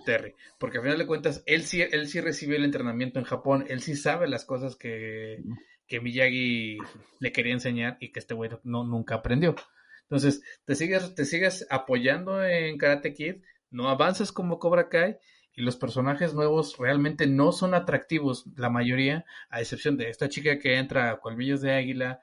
Terry, 0.05 0.35
porque 0.59 0.79
al 0.79 0.85
final 0.85 0.99
de 0.99 1.07
cuentas 1.07 1.43
él 1.47 1.63
sí 1.63 1.83
él 1.83 2.09
sí 2.09 2.21
recibió 2.21 2.57
el 2.57 2.65
entrenamiento 2.65 3.19
en 3.19 3.25
Japón, 3.25 3.65
él 3.69 3.81
sí 3.81 3.95
sabe 3.95 4.29
las 4.29 4.45
cosas 4.45 4.77
que 4.77 5.43
que 5.89 6.01
Miyagi 6.01 6.79
le 7.19 7.33
quería 7.33 7.55
enseñar 7.55 7.97
y 7.99 8.13
que 8.13 8.21
este 8.21 8.35
güey 8.35 8.51
no 8.63 8.85
nunca 8.85 9.17
aprendió. 9.17 9.57
Entonces, 10.03 10.43
te 10.65 10.75
sigues, 10.75 11.15
te 11.15 11.25
sigues 11.25 11.67
apoyando 11.71 12.45
en 12.45 12.79
Karate 12.79 13.15
Kid, 13.15 13.37
no 13.71 13.89
avanzas 13.89 14.33
como 14.33 14.59
Cobra 14.59 14.89
Kai 14.89 15.19
y 15.55 15.63
los 15.63 15.77
personajes 15.77 16.35
nuevos 16.35 16.79
realmente 16.79 17.27
no 17.27 17.53
son 17.53 17.75
atractivos, 17.75 18.47
la 18.57 18.71
mayoría, 18.71 19.25
a 19.51 19.61
excepción 19.61 19.97
de 19.97 20.09
esta 20.09 20.29
chica 20.29 20.59
que 20.59 20.77
entra 20.77 21.11
a 21.11 21.21
Colmillos 21.21 21.61
de 21.61 21.73
Águila, 21.73 22.21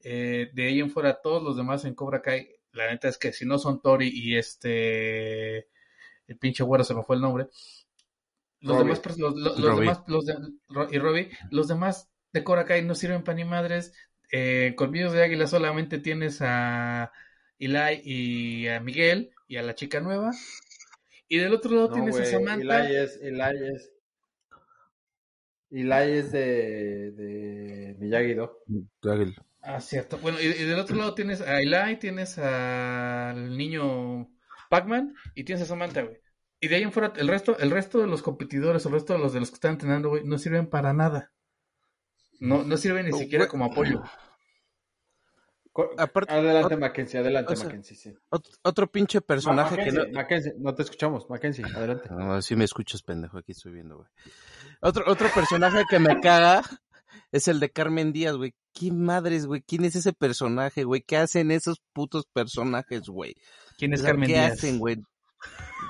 eh, 0.00 0.50
de 0.54 0.66
ahí 0.66 0.80
en 0.80 0.90
fuera 0.90 1.20
todos 1.20 1.42
los 1.42 1.56
demás 1.56 1.84
en 1.84 1.94
Cobra 1.94 2.22
Kai, 2.22 2.48
la 2.72 2.90
neta 2.90 3.08
es 3.08 3.18
que 3.18 3.32
si 3.32 3.44
no 3.44 3.58
son 3.58 3.82
Tori 3.82 4.08
y 4.12 4.36
este, 4.36 5.68
el 6.28 6.38
pinche 6.38 6.62
güero 6.64 6.84
se 6.84 6.94
me 6.94 7.02
fue 7.02 7.16
el 7.16 7.22
nombre, 7.22 7.48
los 8.60 8.76
Robbie. 8.76 8.92
demás, 8.94 9.18
los, 9.18 9.34
los- 9.36 9.56
demás, 9.78 10.02
los 10.06 10.26
de- 10.26 10.34
y 10.90 10.98
Robbie, 10.98 11.30
los 11.50 11.68
demás 11.68 12.08
de 12.32 12.44
Cobra 12.44 12.64
Kai 12.64 12.82
no 12.84 12.94
sirven 12.94 13.24
para 13.24 13.36
ni 13.36 13.44
madres, 13.44 13.92
eh, 14.32 14.74
Colmillos 14.76 15.12
de 15.12 15.22
Águila 15.24 15.46
solamente 15.46 15.98
tienes 15.98 16.38
a 16.42 17.12
Eli 17.58 18.00
y 18.04 18.68
a 18.68 18.80
Miguel 18.80 19.30
y 19.48 19.56
a 19.56 19.62
la 19.62 19.74
chica 19.74 20.00
nueva. 20.00 20.30
Y 21.28 21.38
del 21.38 21.54
otro 21.54 21.70
lado 21.74 21.88
No, 21.88 21.94
tienes 21.94 22.18
a 22.20 22.24
Samantha. 22.24 22.86
Eli 22.86 22.96
es, 22.96 23.18
Eli 23.22 23.40
es, 23.74 23.92
Eli 25.70 26.18
es 26.18 26.32
de, 26.32 27.10
de 27.12 27.96
Miyagi-Do. 27.98 28.58
Ah, 29.60 29.80
cierto. 29.80 30.18
Bueno, 30.18 30.40
y, 30.40 30.46
y 30.46 30.64
del 30.64 30.78
otro 30.78 30.96
lado 30.96 31.14
tienes 31.14 31.40
a 31.42 31.60
Eli, 31.60 31.96
tienes 31.98 32.38
al 32.38 33.56
niño 33.56 34.28
Pac-Man 34.68 35.14
y 35.34 35.44
tienes 35.44 35.62
a 35.64 35.66
Samantha, 35.66 36.02
güey. 36.02 36.18
Y 36.60 36.68
de 36.68 36.76
ahí 36.76 36.82
en 36.82 36.92
fuera, 36.92 37.12
el 37.16 37.28
resto, 37.28 37.56
el 37.58 37.70
resto 37.70 37.98
de 38.00 38.06
los 38.08 38.22
competidores, 38.22 38.84
el 38.86 38.92
resto 38.92 39.12
de 39.12 39.18
los 39.20 39.32
de 39.32 39.40
los 39.40 39.50
que 39.50 39.54
están 39.54 39.72
entrenando, 39.72 40.08
güey, 40.08 40.24
no 40.24 40.38
sirven 40.38 40.66
para 40.68 40.92
nada. 40.92 41.32
No, 42.40 42.62
no 42.64 42.76
sirven 42.76 43.06
ni 43.06 43.12
Oh, 43.12 43.18
siquiera 43.18 43.46
como 43.48 43.64
apoyo. 43.66 44.02
Aparte- 45.96 46.32
adelante, 46.32 46.76
Mackenzie, 46.76 47.20
adelante, 47.20 47.52
o 47.52 47.56
sea, 47.56 47.66
Mackenzie, 47.66 47.96
sí. 47.96 48.12
Ot- 48.30 48.58
otro 48.62 48.90
pinche 48.90 49.20
personaje 49.20 49.76
que 49.76 49.92
no... 49.92 49.98
Mackenzie, 50.00 50.12
Mackenzie, 50.14 50.52
no 50.58 50.74
te 50.74 50.82
escuchamos, 50.82 51.30
Mackenzie, 51.30 51.64
adelante. 51.72 52.08
No, 52.10 52.42
sí 52.42 52.56
me 52.56 52.64
escuchas, 52.64 53.02
pendejo, 53.02 53.38
aquí 53.38 53.52
estoy 53.52 53.72
viendo, 53.74 53.96
güey. 53.98 54.08
Otro, 54.80 55.04
otro 55.06 55.28
personaje 55.32 55.84
que 55.88 56.00
me 56.00 56.20
caga 56.20 56.62
es 57.30 57.46
el 57.46 57.60
de 57.60 57.70
Carmen 57.70 58.12
Díaz, 58.12 58.34
güey. 58.36 58.54
¿Qué 58.72 58.90
madres, 58.90 59.46
güey? 59.46 59.62
¿Quién 59.62 59.84
es 59.84 59.94
ese 59.94 60.12
personaje, 60.12 60.82
güey? 60.82 61.02
¿Qué 61.02 61.16
hacen 61.16 61.52
esos 61.52 61.80
putos 61.92 62.26
personajes, 62.26 63.02
güey? 63.02 63.36
¿Quién 63.78 63.94
es 63.94 64.00
O 64.00 64.02
sea, 64.02 64.10
Carmen 64.12 64.26
¿Qué 64.26 64.34
Díaz? 64.34 64.52
hacen, 64.52 64.78
güey? 64.78 64.96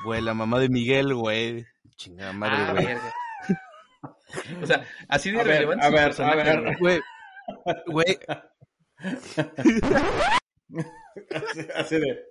Güey, 0.05 0.20
la 0.22 0.34
mamá 0.34 0.61
de 0.61 0.68
Miguel, 0.68 1.14
güey. 1.14 1.66
Chingada 1.97 2.32
madre, 2.32 2.55
Ah, 2.59 2.72
güey. 2.74 4.62
o 4.62 4.66
sea, 4.66 4.84
así 5.09 5.30
de 5.32 5.41
A 5.41 5.43
ver, 5.43 5.55
relevante 5.55 5.86
a 5.86 5.91
ver, 5.91 6.20
a 6.22 6.34
ver. 6.36 6.76
güey. 6.78 7.01
Güey, 7.86 8.18
güey, 10.68 10.84
Así, 11.34 11.66
así 11.74 11.97
de. 11.99 12.24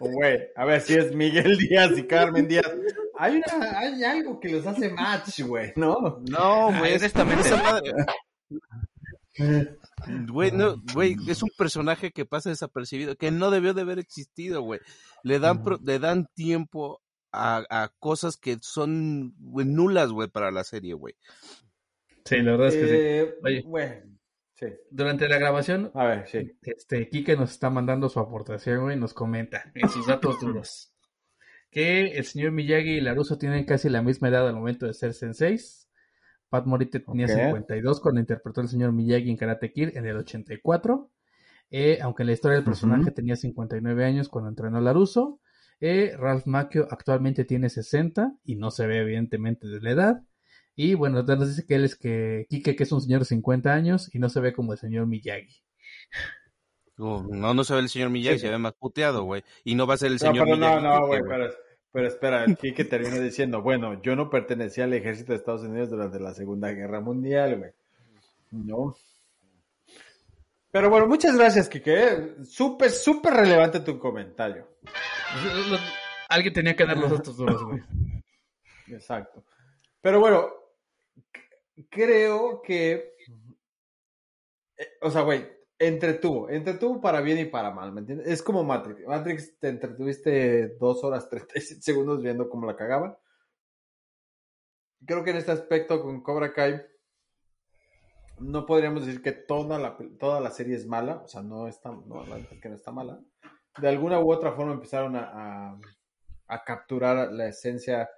Güey, 0.00 0.40
a 0.56 0.64
ver 0.64 0.80
si 0.80 0.94
es 0.94 1.14
Miguel 1.14 1.56
Díaz 1.56 1.96
y 1.96 2.02
Carmen 2.06 2.46
Díaz. 2.48 2.70
Hay, 3.18 3.36
una, 3.36 3.78
hay 3.78 4.04
algo 4.04 4.38
que 4.40 4.48
los 4.50 4.66
hace 4.66 4.90
match, 4.90 5.40
güey, 5.42 5.72
¿no? 5.76 6.20
no, 6.28 6.66
güey. 6.78 6.92
Ah, 6.92 6.96
es- 6.96 7.02
esa 7.04 7.24
madre- 7.24 7.92
Güey, 10.28 10.52
no, 10.52 10.76
güey, 10.92 11.16
es 11.28 11.42
un 11.42 11.50
personaje 11.56 12.10
que 12.12 12.24
pasa 12.24 12.50
desapercibido, 12.50 13.16
que 13.16 13.30
no 13.30 13.50
debió 13.50 13.74
de 13.74 13.82
haber 13.82 13.98
existido, 13.98 14.62
güey. 14.62 14.80
Le 15.22 15.38
dan, 15.38 15.62
pro- 15.62 15.80
le 15.82 15.98
dan 15.98 16.26
tiempo 16.34 17.00
a, 17.32 17.64
a 17.68 17.88
cosas 17.98 18.36
que 18.36 18.58
son 18.60 19.34
güey, 19.38 19.66
nulas, 19.66 20.10
güey, 20.12 20.28
para 20.28 20.50
la 20.50 20.62
serie, 20.64 20.94
güey. 20.94 21.14
Sí, 22.24 22.36
la 22.42 22.52
verdad 22.52 22.68
es 22.68 22.74
que 22.74 22.86
sí. 22.86 22.94
Eh, 22.96 23.34
Oye. 23.42 23.62
Güey, 23.62 23.90
sí. 24.54 24.66
Durante 24.90 25.28
la 25.28 25.38
grabación, 25.38 25.90
A 25.94 26.04
ver, 26.06 26.28
sí. 26.28 26.52
este, 26.62 27.08
Kike 27.08 27.36
nos 27.36 27.50
está 27.50 27.70
mandando 27.70 28.08
su 28.08 28.20
aportación, 28.20 28.82
güey, 28.82 28.96
y 28.96 29.00
nos 29.00 29.14
comenta 29.14 29.70
en 29.74 29.88
sus 29.88 30.06
datos 30.06 30.40
duros 30.40 30.90
que 31.70 32.02
el 32.16 32.24
señor 32.24 32.52
Miyagi 32.52 32.98
y 32.98 33.00
Laruso 33.00 33.36
tienen 33.36 33.64
casi 33.64 33.88
la 33.88 34.00
misma 34.00 34.28
edad 34.28 34.46
al 34.46 34.54
momento 34.54 34.86
de 34.86 34.94
ser 34.94 35.12
senseis. 35.12 35.83
Pat 36.48 36.66
Morita 36.66 36.98
tenía 37.00 37.26
Ok. 37.26 37.32
52 37.32 38.00
cuando 38.00 38.20
interpretó 38.20 38.60
al 38.60 38.68
señor 38.68 38.92
Miyagi 38.92 39.30
en 39.30 39.36
Karate 39.36 39.72
Kid 39.72 39.96
en 39.96 40.06
el 40.06 40.16
84. 40.18 41.10
Eh, 41.70 41.98
aunque 42.02 42.22
en 42.22 42.28
la 42.28 42.32
historia 42.34 42.56
del 42.56 42.64
personaje 42.64 43.10
tenía 43.10 43.34
59 43.36 44.04
años 44.04 44.28
cuando 44.28 44.50
entrenó 44.50 44.78
a 44.78 44.80
Laruso. 44.80 45.40
Eh, 45.80 46.14
Ralph 46.16 46.46
Macchio 46.46 46.86
actualmente 46.90 47.44
tiene 47.44 47.68
60 47.68 48.34
y 48.44 48.54
no 48.56 48.70
se 48.70 48.86
ve 48.86 48.98
evidentemente 48.98 49.66
de 49.66 49.80
la 49.80 49.90
edad. 49.90 50.22
Y 50.76 50.94
bueno, 50.94 51.22
nos 51.22 51.48
dice 51.48 51.66
que 51.66 51.74
él 51.76 51.84
es 51.84 51.96
que 51.96 52.46
Kike 52.48 52.76
que 52.76 52.82
es 52.84 52.92
un 52.92 53.00
señor 53.00 53.20
de 53.20 53.26
50 53.26 53.72
años 53.72 54.14
y 54.14 54.18
no 54.18 54.28
se 54.28 54.40
ve 54.40 54.52
como 54.52 54.72
el 54.72 54.78
señor 54.78 55.06
Miyagi. 55.06 55.62
Oh, 56.96 57.24
no, 57.28 57.54
no 57.54 57.64
se 57.64 57.74
ve 57.74 57.80
el 57.80 57.88
señor 57.88 58.10
Miyagi, 58.10 58.38
Sí, 58.38 58.46
se 58.46 58.50
ve 58.50 58.58
más 58.58 58.74
puteado, 58.74 59.24
güey. 59.24 59.42
Y 59.64 59.74
no 59.74 59.86
va 59.86 59.94
a 59.94 59.96
ser 59.96 60.08
el 60.12 60.14
No, 60.14 60.18
señor 60.18 60.44
pero 60.44 60.56
no, 60.56 60.66
Miyagi. 60.68 60.82
no, 60.84 60.92
Kike, 60.94 61.06
güey, 61.06 61.22
pero, 61.26 61.54
pero 61.94 62.08
espera, 62.08 62.44
Kike 62.60 62.86
termina 62.86 63.20
diciendo, 63.20 63.62
bueno, 63.62 64.02
yo 64.02 64.16
no 64.16 64.28
pertenecía 64.28 64.82
al 64.82 64.94
ejército 64.94 65.30
de 65.30 65.38
Estados 65.38 65.62
Unidos 65.62 65.90
durante 65.90 66.18
la 66.18 66.34
Segunda 66.34 66.72
Guerra 66.72 67.00
Mundial, 67.00 67.56
güey. 67.56 67.70
No. 68.50 68.96
Pero 70.72 70.90
bueno, 70.90 71.06
muchas 71.06 71.36
gracias, 71.36 71.68
Kike. 71.68 72.44
Súper, 72.44 72.90
súper 72.90 73.34
relevante 73.34 73.78
tu 73.78 73.96
comentario. 74.00 74.66
Alguien 76.28 76.52
tenía 76.52 76.74
que 76.74 76.84
dar 76.84 76.96
los 76.96 77.12
datos 77.12 77.36
duros, 77.36 77.62
güey. 77.62 77.80
Exacto. 78.88 79.44
Pero 80.00 80.18
bueno, 80.18 80.48
creo 81.88 82.60
que, 82.60 83.14
eh, 84.76 84.88
o 85.00 85.12
sea, 85.12 85.22
güey, 85.22 85.48
entretuvo, 85.86 86.48
entretuvo 86.50 87.00
para 87.00 87.20
bien 87.20 87.38
y 87.38 87.44
para 87.46 87.70
mal, 87.70 87.92
¿me 87.92 88.00
entiendes? 88.00 88.26
Es 88.28 88.42
como 88.42 88.64
Matrix. 88.64 89.06
Matrix 89.06 89.58
te 89.58 89.68
entretuviste 89.68 90.68
dos 90.78 91.02
horas 91.04 91.28
37 91.28 91.82
segundos 91.82 92.22
viendo 92.22 92.48
cómo 92.48 92.66
la 92.66 92.76
cagaban. 92.76 93.16
Creo 95.06 95.22
que 95.24 95.30
en 95.30 95.36
este 95.36 95.52
aspecto 95.52 96.02
con 96.02 96.22
Cobra 96.22 96.52
Kai 96.52 96.80
no 98.40 98.66
podríamos 98.66 99.06
decir 99.06 99.22
que 99.22 99.32
toda 99.32 99.78
la, 99.78 99.96
toda 100.18 100.40
la 100.40 100.50
serie 100.50 100.76
es 100.76 100.86
mala, 100.86 101.16
o 101.24 101.28
sea, 101.28 101.42
no 101.42 101.68
está, 101.68 101.90
no, 101.90 102.24
que 102.60 102.68
no 102.68 102.74
está 102.74 102.90
mala. 102.90 103.20
De 103.80 103.88
alguna 103.88 104.20
u 104.20 104.32
otra 104.32 104.52
forma 104.52 104.72
empezaron 104.72 105.16
a, 105.16 105.30
a- 105.72 105.80
a 106.46 106.62
capturar 106.64 107.32
la 107.32 107.48
esencia 107.48 108.08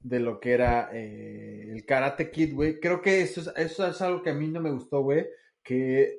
de 0.00 0.18
lo 0.20 0.40
que 0.40 0.52
era 0.52 0.90
eh, 0.92 1.70
el 1.72 1.84
Karate 1.86 2.30
Kid, 2.30 2.54
güey. 2.54 2.80
Creo 2.80 3.00
que 3.00 3.22
eso 3.22 3.40
es, 3.40 3.52
eso 3.56 3.86
es 3.86 4.00
algo 4.02 4.22
que 4.22 4.30
a 4.30 4.34
mí 4.34 4.48
no 4.48 4.60
me 4.60 4.70
gustó, 4.70 5.00
güey. 5.02 5.26
Que 5.62 6.18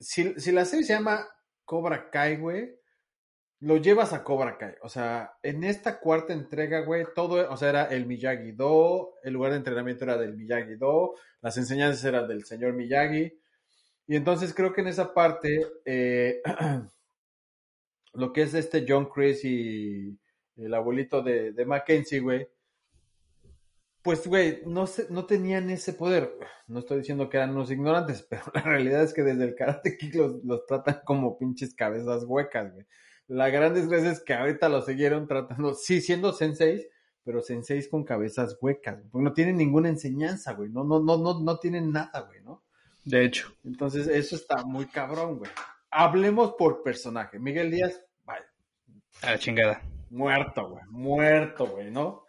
si, 0.00 0.34
si 0.40 0.50
la 0.50 0.64
serie 0.64 0.84
se 0.84 0.94
llama 0.94 1.28
Cobra 1.64 2.10
Kai, 2.10 2.36
güey, 2.36 2.74
lo 3.60 3.76
llevas 3.76 4.12
a 4.12 4.24
Cobra 4.24 4.56
Kai. 4.56 4.74
O 4.82 4.88
sea, 4.88 5.34
en 5.42 5.64
esta 5.64 6.00
cuarta 6.00 6.32
entrega, 6.32 6.80
güey, 6.80 7.04
todo, 7.14 7.48
o 7.50 7.56
sea, 7.56 7.68
era 7.68 7.84
el 7.84 8.06
Miyagi-Do, 8.06 9.14
el 9.22 9.32
lugar 9.34 9.52
de 9.52 9.58
entrenamiento 9.58 10.04
era 10.04 10.16
del 10.16 10.36
Miyagi-Do, 10.36 11.14
las 11.42 11.56
enseñanzas 11.58 12.04
eran 12.04 12.26
del 12.26 12.44
señor 12.44 12.72
Miyagi. 12.72 13.38
Y 14.06 14.16
entonces 14.16 14.54
creo 14.54 14.72
que 14.72 14.80
en 14.80 14.88
esa 14.88 15.14
parte, 15.14 15.60
eh, 15.84 16.40
lo 18.14 18.32
que 18.32 18.42
es 18.42 18.54
este 18.54 18.84
John 18.88 19.08
Chris 19.10 19.44
y 19.44 20.18
el 20.56 20.74
abuelito 20.74 21.22
de, 21.22 21.52
de 21.52 21.64
Mackenzie, 21.66 22.20
güey, 22.20 22.48
pues, 24.02 24.26
güey, 24.26 24.62
no, 24.66 24.86
se- 24.86 25.06
no 25.10 25.26
tenían 25.26 25.68
ese 25.70 25.92
poder. 25.92 26.34
No 26.66 26.78
estoy 26.80 26.98
diciendo 26.98 27.28
que 27.28 27.36
eran 27.36 27.50
unos 27.50 27.70
ignorantes, 27.70 28.22
pero 28.30 28.42
la 28.54 28.62
realidad 28.62 29.02
es 29.02 29.12
que 29.12 29.22
desde 29.22 29.44
el 29.44 29.54
Karate 29.54 29.96
Kid 29.96 30.14
los, 30.14 30.44
los 30.44 30.66
tratan 30.66 31.00
como 31.04 31.38
pinches 31.38 31.74
cabezas 31.74 32.24
huecas, 32.26 32.72
güey. 32.72 32.86
La 33.28 33.48
gran 33.50 33.74
desgracia 33.74 34.10
es 34.10 34.20
que 34.20 34.34
ahorita 34.34 34.68
lo 34.68 34.82
siguieron 34.82 35.28
tratando, 35.28 35.74
sí, 35.74 36.00
siendo 36.00 36.32
senseis, 36.32 36.88
pero 37.22 37.40
senseis 37.42 37.88
con 37.88 38.02
cabezas 38.04 38.56
huecas, 38.60 38.96
güey, 38.98 39.08
porque 39.10 39.24
no 39.24 39.32
tienen 39.32 39.56
ninguna 39.56 39.88
enseñanza, 39.88 40.52
güey, 40.54 40.68
no, 40.70 40.82
no, 40.82 41.00
no, 41.00 41.16
no, 41.16 41.38
no 41.40 41.58
tienen 41.58 41.92
nada, 41.92 42.22
güey, 42.22 42.42
¿no? 42.42 42.64
De 43.04 43.24
hecho. 43.24 43.52
Entonces, 43.64 44.08
eso 44.08 44.34
está 44.34 44.64
muy 44.64 44.86
cabrón, 44.86 45.38
güey. 45.38 45.50
Hablemos 45.90 46.54
por 46.58 46.82
personaje. 46.82 47.38
Miguel 47.38 47.70
Díaz, 47.70 48.02
vaya. 48.24 48.46
A 49.22 49.32
la 49.32 49.38
chingada. 49.38 49.80
Muerto, 50.10 50.68
güey. 50.70 50.84
Muerto, 50.88 51.66
güey, 51.66 51.90
¿no? 51.90 52.24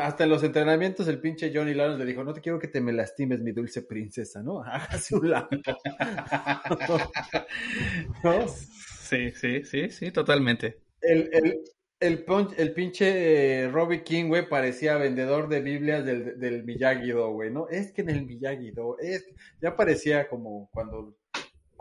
Hasta 0.00 0.24
en 0.24 0.30
los 0.30 0.42
entrenamientos 0.42 1.06
el 1.08 1.20
pinche 1.20 1.52
Johnny 1.54 1.74
Lawrence 1.74 2.04
le 2.04 2.10
dijo, 2.10 2.24
no 2.24 2.32
te 2.32 2.40
quiero 2.40 2.58
que 2.58 2.68
te 2.68 2.80
me 2.80 2.92
lastimes, 2.92 3.40
mi 3.40 3.52
dulce 3.52 3.82
princesa, 3.82 4.42
¿no? 4.42 4.62
Hágase 4.64 5.16
un 5.16 5.30
lado. 5.30 5.48
¿No? 8.24 8.48
Sí, 8.48 9.32
sí, 9.32 9.64
sí, 9.64 9.90
sí, 9.90 10.10
totalmente. 10.10 10.80
El, 11.00 11.28
el, 11.32 11.60
el, 12.00 12.24
el 12.56 12.72
pinche 12.72 13.64
eh, 13.64 13.68
Robbie 13.68 14.02
King, 14.02 14.28
güey, 14.28 14.48
parecía 14.48 14.96
vendedor 14.96 15.48
de 15.48 15.60
Biblias 15.60 16.04
del, 16.04 16.38
del 16.38 16.64
Miyagi-Do, 16.64 17.32
güey, 17.32 17.50
¿no? 17.50 17.68
Es 17.68 17.92
que 17.92 18.02
en 18.02 18.10
el 18.10 18.26
Miyagi-Do, 18.26 18.98
es 18.98 19.26
ya 19.60 19.76
parecía 19.76 20.28
como 20.28 20.68
cuando 20.72 21.16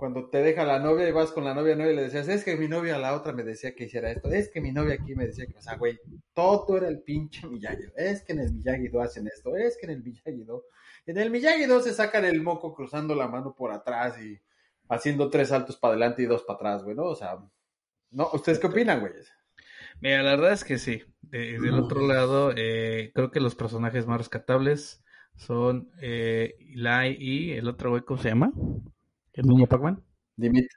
cuando 0.02 0.32
te 0.32 0.42
deja 0.42 0.66
la 0.66 0.80
novia 0.80 1.08
y 1.08 1.12
vas 1.12 1.32
con 1.32 1.44
la 1.44 1.54
novia, 1.54 1.76
¿no? 1.76 1.88
Y 1.88 1.96
le 1.96 2.02
decías, 2.02 2.28
es 2.28 2.44
que 2.44 2.58
mi 2.58 2.68
novia 2.68 2.96
a 2.96 2.98
la 2.98 3.14
otra 3.14 3.34
me 3.34 3.44
decía 3.44 3.76
que 3.76 3.84
hiciera 3.84 4.10
esto, 4.10 4.30
es 4.30 4.50
que 4.50 4.60
mi 4.60 4.72
novia 4.72 4.96
aquí 4.96 5.14
me 5.14 5.28
decía 5.28 5.46
que, 5.46 5.56
o 5.56 5.62
sea, 5.62 5.76
güey, 5.78 6.00
todo 6.34 6.76
era 6.76 6.88
el 6.88 7.04
pinche 7.04 7.46
Miyagi, 7.46 7.84
es 7.96 8.24
que 8.24 8.34
en 8.34 8.40
el 8.40 8.52
Miyagi-Do 8.52 9.00
hacen 9.00 9.28
esto, 9.28 9.56
es 9.56 9.78
que 9.80 9.86
en 9.86 9.92
el 9.92 10.04
Miyagi-Do, 10.04 10.64
en 11.06 11.18
el 11.20 11.30
Miyagi-Do 11.30 11.82
se 11.82 11.94
sacan 11.94 12.26
el 12.26 12.42
moco 12.42 12.74
cruzando 12.74 13.14
la 13.14 13.28
mano 13.28 13.54
por 13.56 13.72
atrás 13.72 14.20
y 14.20 14.42
haciendo 14.90 15.30
tres 15.30 15.50
saltos 15.50 15.78
para 15.78 15.92
adelante 15.92 16.24
y 16.24 16.26
dos 16.26 16.42
para 16.46 16.58
atrás, 16.58 16.84
güey, 16.84 16.96
¿no? 16.96 17.04
O 17.04 17.16
sea, 17.16 17.38
¿no? 18.10 18.28
¿Ustedes 18.34 18.58
qué 18.58 18.66
opinan, 18.66 19.02
güey? 19.02 19.14
Mira, 20.00 20.24
la 20.24 20.32
verdad 20.32 20.54
es 20.54 20.64
que 20.64 20.80
sí. 20.80 21.04
De, 21.22 21.60
del 21.60 21.76
otro 21.76 22.08
lado, 22.08 22.54
eh, 22.58 23.12
creo 23.14 23.30
que 23.30 23.40
los 23.40 23.54
personajes 23.54 24.08
más 24.08 24.18
rescatables 24.18 25.04
son 25.36 25.92
eh, 26.02 26.56
Eli 26.60 27.18
y 27.20 27.52
el 27.52 27.68
otro 27.68 27.92
güey, 27.92 28.02
¿cómo 28.02 28.20
se 28.20 28.30
llama? 28.30 28.52
¿El 29.34 29.48
niño 29.48 29.68
Pac-Man? 29.68 30.04
Dimitri. 30.36 30.70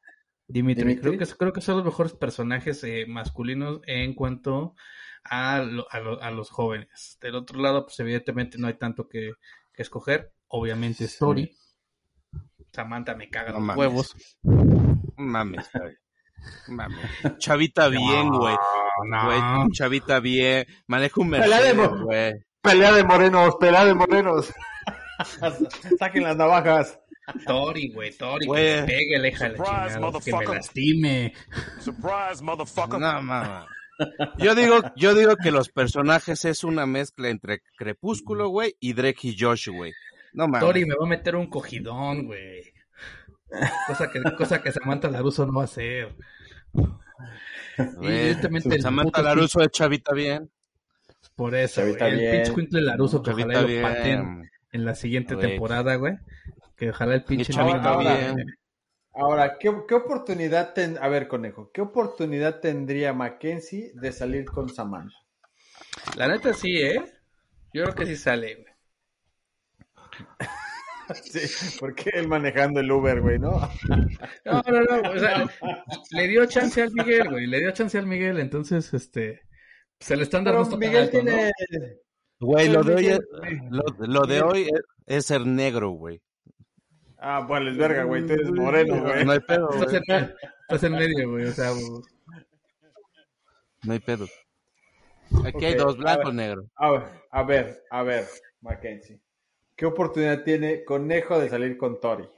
Dimitri. 0.46 0.96
Creo, 1.00 1.18
que, 1.18 1.26
creo 1.26 1.52
que 1.52 1.60
son 1.60 1.76
los 1.76 1.84
mejores 1.84 2.12
personajes 2.12 2.82
eh, 2.84 3.06
masculinos 3.08 3.80
en 3.86 4.14
cuanto 4.14 4.74
a, 5.24 5.60
lo, 5.60 5.90
a, 5.90 6.00
lo, 6.00 6.22
a, 6.22 6.30
los 6.30 6.50
jóvenes. 6.50 7.18
Del 7.20 7.34
otro 7.36 7.60
lado, 7.60 7.86
pues 7.86 7.98
evidentemente 8.00 8.58
no 8.58 8.66
hay 8.66 8.74
tanto 8.74 9.08
que, 9.08 9.32
que 9.72 9.82
escoger. 9.82 10.32
Obviamente 10.48 11.04
Story. 11.04 11.56
Samantha 12.72 13.14
me 13.14 13.30
caga 13.30 13.52
No 13.52 13.58
los 13.58 13.62
mames. 13.66 13.78
huevos. 13.78 14.16
Mames. 15.16 15.70
Chavita 17.38 17.88
bien, 17.88 18.28
güey. 18.28 18.56
No, 19.08 19.24
Güey, 19.26 19.70
chavita 19.72 20.20
bien. 20.20 20.66
Maneja 20.86 21.20
un 21.20 21.30
Pelea 21.30 21.60
de 21.60 21.74
Mercedes, 21.74 22.00
güey. 22.02 22.32
Pelea 22.60 22.92
de 22.92 23.04
morenos, 23.04 23.56
pelea 23.56 23.84
de 23.84 23.94
morenos. 23.94 24.52
Saquen 25.98 26.22
las 26.24 26.36
navajas. 26.36 27.00
Tori, 27.46 27.90
güey, 27.92 28.12
Tori, 28.16 28.46
hija 28.46 29.48
de 29.48 29.56
la 29.56 29.56
Surprise, 29.56 29.94
chingada, 29.94 29.94
que 29.94 29.94
me 29.94 30.00
motherfucker. 30.00 30.48
lastime. 30.48 31.32
Surprise, 31.80 32.42
motherfucker. 32.42 33.00
No, 33.00 33.22
mames. 33.22 33.66
Yo 34.38 34.54
digo, 34.54 34.80
yo 34.96 35.14
digo 35.14 35.36
que 35.36 35.50
los 35.52 35.68
personajes 35.68 36.44
es 36.44 36.64
una 36.64 36.84
mezcla 36.84 37.28
entre 37.28 37.62
Crepúsculo, 37.78 38.48
güey, 38.48 38.74
y 38.80 38.92
Drake 38.92 39.28
y 39.28 39.36
Josh, 39.38 39.68
güey. 39.68 39.92
No 40.32 40.46
mames. 40.48 40.60
Tori 40.60 40.84
me 40.84 40.96
va 40.96 41.06
a 41.06 41.08
meter 41.08 41.36
un 41.36 41.46
cogidón, 41.48 42.26
güey. 42.26 42.72
Cosa 43.86 44.10
que, 44.10 44.20
cosa 44.36 44.60
que 44.62 44.72
Samantha 44.72 45.08
Laruso 45.08 45.46
no 45.46 45.52
va 45.54 45.62
a 45.62 45.66
hacer. 45.66 46.16
Güey, 46.72 48.18
evidentemente 48.18 48.74
el 48.74 48.82
Samantha 48.82 49.22
Laruso 49.22 49.60
es 49.60 49.68
chavita 49.70 50.12
bien. 50.12 50.50
Por 51.36 51.54
eso, 51.54 51.82
güey. 51.82 51.96
Chavita 51.96 52.08
El 52.08 52.18
bien. 52.18 52.32
pinche 52.42 52.54
Quintle 52.54 52.80
Laruso 52.82 53.22
que 53.22 53.30
ojalá 53.30 53.62
lo 53.62 53.66
bien. 53.68 53.82
pateen 53.82 54.50
en 54.72 54.84
la 54.84 54.94
siguiente 54.94 55.36
temporada, 55.36 55.94
güey. 55.96 56.14
Que 56.76 56.90
ojalá 56.90 57.14
el 57.14 57.24
pinche 57.24 57.52
niño- 57.52 57.98
bien. 57.98 58.36
Ahora, 59.16 59.58
¿qué, 59.60 59.72
qué 59.86 59.94
oportunidad 59.94 60.72
ten... 60.74 60.98
A 61.00 61.06
ver, 61.08 61.28
conejo, 61.28 61.70
¿qué 61.72 61.80
oportunidad 61.82 62.58
tendría 62.60 63.12
Mackenzie 63.12 63.92
de 63.94 64.10
salir 64.10 64.44
con 64.44 64.68
Samantha? 64.68 65.14
La 66.16 66.26
neta 66.26 66.52
sí, 66.52 66.76
¿eh? 66.80 67.00
Yo 67.72 67.84
creo 67.84 67.94
que 67.94 68.06
sí 68.06 68.16
sale, 68.16 68.54
güey. 68.56 68.74
Sí, 71.22 71.76
porque 71.80 72.10
él 72.14 72.28
manejando 72.28 72.80
el 72.80 72.90
Uber, 72.90 73.20
güey, 73.20 73.38
¿no? 73.38 73.50
No, 74.46 74.62
no, 74.66 74.80
no. 75.02 75.10
O 75.10 75.18
sea, 75.18 75.46
le 76.12 76.28
dio 76.28 76.46
chance 76.46 76.80
al 76.82 76.92
Miguel, 76.92 77.28
güey. 77.28 77.46
Le 77.46 77.60
dio 77.60 77.70
chance 77.72 77.98
al 77.98 78.06
Miguel, 78.06 78.38
entonces, 78.40 78.92
este. 78.94 79.42
Se 80.00 80.16
le 80.16 80.22
están 80.22 80.44
dando 80.44 80.76
Miguel 80.78 81.04
alto, 81.04 81.18
¿no? 81.18 81.24
tiene... 81.24 81.52
Güey, 82.40 82.68
lo 82.70 82.82
de 82.82 82.94
hoy 82.94 83.06
es, 83.08 83.20
Miguel- 83.42 83.68
lo, 83.70 83.84
lo 84.06 84.20
de 84.26 84.40
hoy 84.42 84.62
es, 84.62 84.80
es 85.06 85.26
ser 85.26 85.46
negro, 85.46 85.90
güey. 85.90 86.22
Ah, 87.26 87.40
bueno, 87.48 87.70
es 87.70 87.78
verga, 87.78 88.04
güey, 88.04 88.26
tú 88.26 88.34
eres 88.34 88.50
moreno, 88.50 89.00
güey. 89.02 89.24
No 89.24 89.32
hay 89.32 89.40
pedo, 89.40 89.70
Estás 89.70 89.88
güey. 89.92 90.02
en, 90.08 90.34
estás 90.60 90.82
en 90.84 90.92
medio, 90.92 91.30
güey. 91.30 91.46
O 91.46 91.52
sea, 91.52 91.70
güey. 91.70 92.02
No 93.84 93.92
hay 93.94 93.98
pedo. 94.00 94.26
Aquí 95.46 95.64
hay 95.64 95.74
dos, 95.74 95.94
a 95.94 95.98
blanco 95.98 96.26
ver. 96.26 96.34
negro. 96.34 96.64
A 96.76 96.90
ver, 96.90 97.02
a 97.30 97.42
ver, 97.42 97.82
a 97.90 98.02
ver, 98.02 98.26
Mackenzie. 98.60 99.20
¿Qué 99.74 99.86
oportunidad 99.86 100.42
tiene 100.44 100.84
Conejo 100.84 101.38
de 101.40 101.48
salir 101.48 101.78
con 101.78 101.98
Tori? 101.98 102.28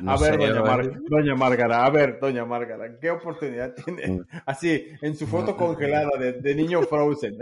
No 0.00 0.12
a 0.12 0.16
ver, 0.18 0.32
sé, 0.32 0.38
doña. 0.38 0.62
Mar- 0.62 1.00
doña 1.02 1.34
Márgara, 1.34 1.84
a 1.84 1.90
ver, 1.90 2.18
doña 2.18 2.46
Márgara, 2.46 2.98
¿qué 2.98 3.10
oportunidad 3.10 3.74
tiene? 3.74 4.22
Así, 4.46 4.88
en 5.02 5.14
su 5.16 5.26
foto 5.26 5.54
congelada 5.54 6.18
de, 6.18 6.32
de 6.32 6.54
niño 6.54 6.80
Frozen. 6.82 7.36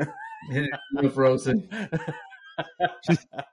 Muy 0.90 1.08
Frozen. 1.10 1.68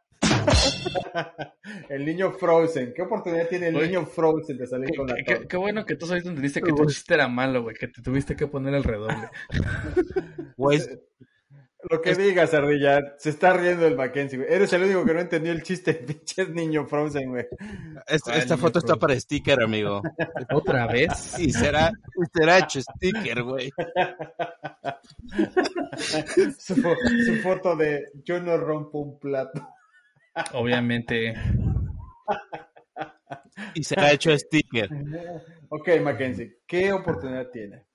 el 1.89 2.05
niño 2.05 2.31
Frozen, 2.31 2.93
¿qué 2.95 3.01
oportunidad 3.01 3.47
tiene 3.47 3.67
el 3.69 3.75
Oye, 3.75 3.87
niño 3.87 4.05
Frozen 4.05 4.57
de 4.57 4.67
salir 4.67 4.95
con 4.95 5.07
la 5.07 5.15
Qué, 5.15 5.47
qué- 5.47 5.57
bueno 5.57 5.85
que 5.85 5.95
tú 5.95 6.05
sabes 6.05 6.23
donde 6.23 6.41
dice 6.41 6.61
que 6.61 6.71
tu 6.73 6.85
chiste 6.85 7.13
era 7.15 7.27
malo, 7.27 7.63
güey. 7.63 7.75
Que 7.75 7.87
te 7.87 8.01
tuviste 8.01 8.35
que 8.35 8.47
poner 8.47 8.73
el 8.73 8.83
redoble. 8.83 9.29
Güey, 10.57 10.81
Lo 11.89 12.01
que 12.01 12.13
digas, 12.15 12.53
Ardilla, 12.53 13.15
se 13.17 13.29
está 13.29 13.53
riendo 13.53 13.87
el 13.87 13.95
Mackenzie, 13.95 14.39
güey. 14.39 14.53
Eres 14.53 14.73
el 14.73 14.83
único 14.83 15.05
que 15.05 15.13
no 15.13 15.21
entendió 15.21 15.53
el 15.53 15.63
chiste, 15.63 15.93
pinche 16.07 16.45
niño 16.49 16.85
Frozen, 16.85 17.29
güey. 17.29 17.45
esta, 18.07 18.31
¿Cuál 18.31 18.39
esta 18.39 18.55
niño 18.55 18.67
foto 18.67 18.79
está 18.79 18.97
para 18.97 19.17
sticker, 19.17 19.63
amigo. 19.63 20.01
Otra 20.53 20.85
vez. 20.87 21.39
Y 21.39 21.53
será, 21.53 21.91
será 22.33 22.57
hecho 22.59 22.81
sticker, 22.81 23.43
güey. 23.43 23.71
su, 26.57 26.75
su 26.75 27.35
foto 27.41 27.75
de 27.77 28.05
yo 28.25 28.41
no 28.41 28.57
rompo 28.57 28.99
un 28.99 29.17
plato. 29.19 29.65
Obviamente. 30.53 31.33
Y 33.73 33.83
será 33.83 34.11
hecho 34.11 34.35
sticker. 34.37 34.89
Ok, 35.69 35.89
Mackenzie, 36.01 36.59
¿qué 36.65 36.91
oportunidad 36.93 37.49
tiene? 37.51 37.85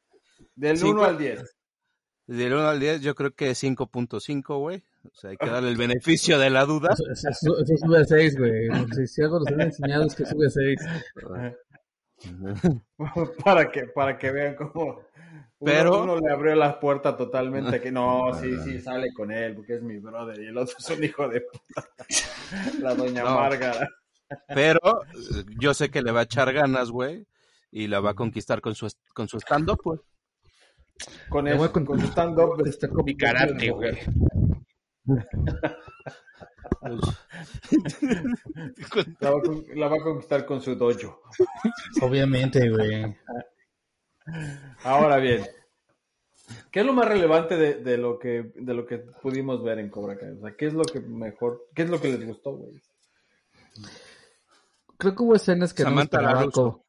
Del 0.54 0.76
Cinco. 0.76 0.92
1 0.92 1.04
al 1.04 1.18
10. 1.18 1.56
Del 2.26 2.52
1 2.54 2.68
al 2.68 2.80
10, 2.80 3.00
yo 3.02 3.14
creo 3.14 3.32
que 3.32 3.50
5.5, 3.54 4.58
güey. 4.58 4.84
O 5.04 5.14
sea, 5.14 5.30
hay 5.30 5.36
que 5.36 5.46
darle 5.50 5.68
el 5.70 5.76
beneficio 5.76 6.38
de 6.38 6.48
la 6.50 6.64
duda. 6.64 6.90
Eso, 6.92 7.04
eso- 7.10 7.28
eso- 7.30 7.62
eso 7.62 7.76
sube 7.86 7.98
a 8.00 8.04
6, 8.04 8.36
güey. 8.38 8.68
Si, 8.94 9.06
si 9.06 9.22
algo 9.22 9.40
nos 9.40 9.48
han 9.48 9.60
enseñado 9.60 10.06
es 10.06 10.14
que 10.14 10.24
sube 10.24 10.46
a 10.46 10.50
6. 10.50 10.80
para 13.44 13.70
que 13.70 13.82
para 13.88 14.16
que 14.16 14.30
vean 14.30 14.54
cómo 14.54 14.84
uno, 14.84 15.02
Pero- 15.72 16.02
uno 16.02 16.18
le 16.20 16.32
abrió 16.32 16.54
la 16.54 16.78
puerta 16.80 17.16
totalmente 17.16 17.80
que 17.80 17.90
no, 17.92 18.32
sí, 18.40 18.56
sí, 18.64 18.80
sale 18.80 19.12
con 19.12 19.30
él 19.30 19.54
porque 19.54 19.74
es 19.74 19.82
mi 19.82 19.98
brother 19.98 20.40
y 20.40 20.46
el 20.46 20.56
otro 20.56 20.74
es 20.78 20.88
un 20.90 21.04
hijo 21.04 21.28
de 21.28 21.40
puta. 21.42 21.88
La 22.80 22.94
doña 22.94 23.22
No. 23.24 23.34
Márgara. 23.36 23.88
Pero 24.48 24.80
yo 25.60 25.74
sé 25.74 25.90
que 25.90 26.02
le 26.02 26.10
va 26.12 26.20
a 26.20 26.24
echar 26.24 26.52
ganas, 26.52 26.90
güey. 26.90 27.26
Y 27.70 27.88
la 27.88 28.00
va 28.00 28.10
a 28.10 28.14
conquistar 28.14 28.60
con 28.60 28.74
su, 28.74 28.88
con 29.14 29.28
su 29.28 29.38
stand-up, 29.38 29.80
pues. 29.82 30.00
Con, 31.28 31.48
a 31.48 31.56
con- 31.72 31.84
con 31.84 32.00
su 32.00 32.06
stand-up 32.06 32.62
de- 32.62 32.70
Está 32.70 32.88
con 32.88 33.04
mi 33.04 33.16
karate, 33.16 33.70
güey. 33.70 33.98
Va, 39.22 39.30
la 39.74 39.88
va 39.88 39.96
a 39.96 40.00
conquistar 40.02 40.44
con 40.46 40.60
su 40.60 40.74
dojo. 40.76 41.20
Obviamente, 42.02 42.68
güey. 42.70 43.16
Ahora 44.84 45.16
bien, 45.18 45.44
¿qué 46.70 46.80
es 46.80 46.86
lo 46.86 46.92
más 46.92 47.06
relevante 47.08 47.56
de, 47.56 47.74
de 47.74 47.96
lo 47.98 48.18
que 48.18 48.52
de 48.54 48.74
lo 48.74 48.86
que 48.86 48.98
pudimos 48.98 49.62
ver 49.62 49.78
en 49.78 49.90
Cobra 49.90 50.16
Kai? 50.18 50.30
O 50.32 50.40
sea, 50.40 50.54
¿qué 50.56 50.66
es 50.66 50.74
lo 50.74 50.82
que 50.84 51.00
mejor, 51.00 51.66
qué 51.74 51.82
es 51.82 51.90
lo 51.90 52.00
que 52.00 52.08
les 52.08 52.26
gustó, 52.26 52.52
güey? 52.56 52.80
Creo 54.96 55.14
que 55.14 55.22
hubo 55.22 55.34
escenas 55.34 55.74
que 55.74 55.82
Samantha 55.82 56.18
no 56.18 56.22
me 56.22 56.28
esperaba, 56.28 56.40
Laruso. 56.40 56.62
como, 56.62 56.84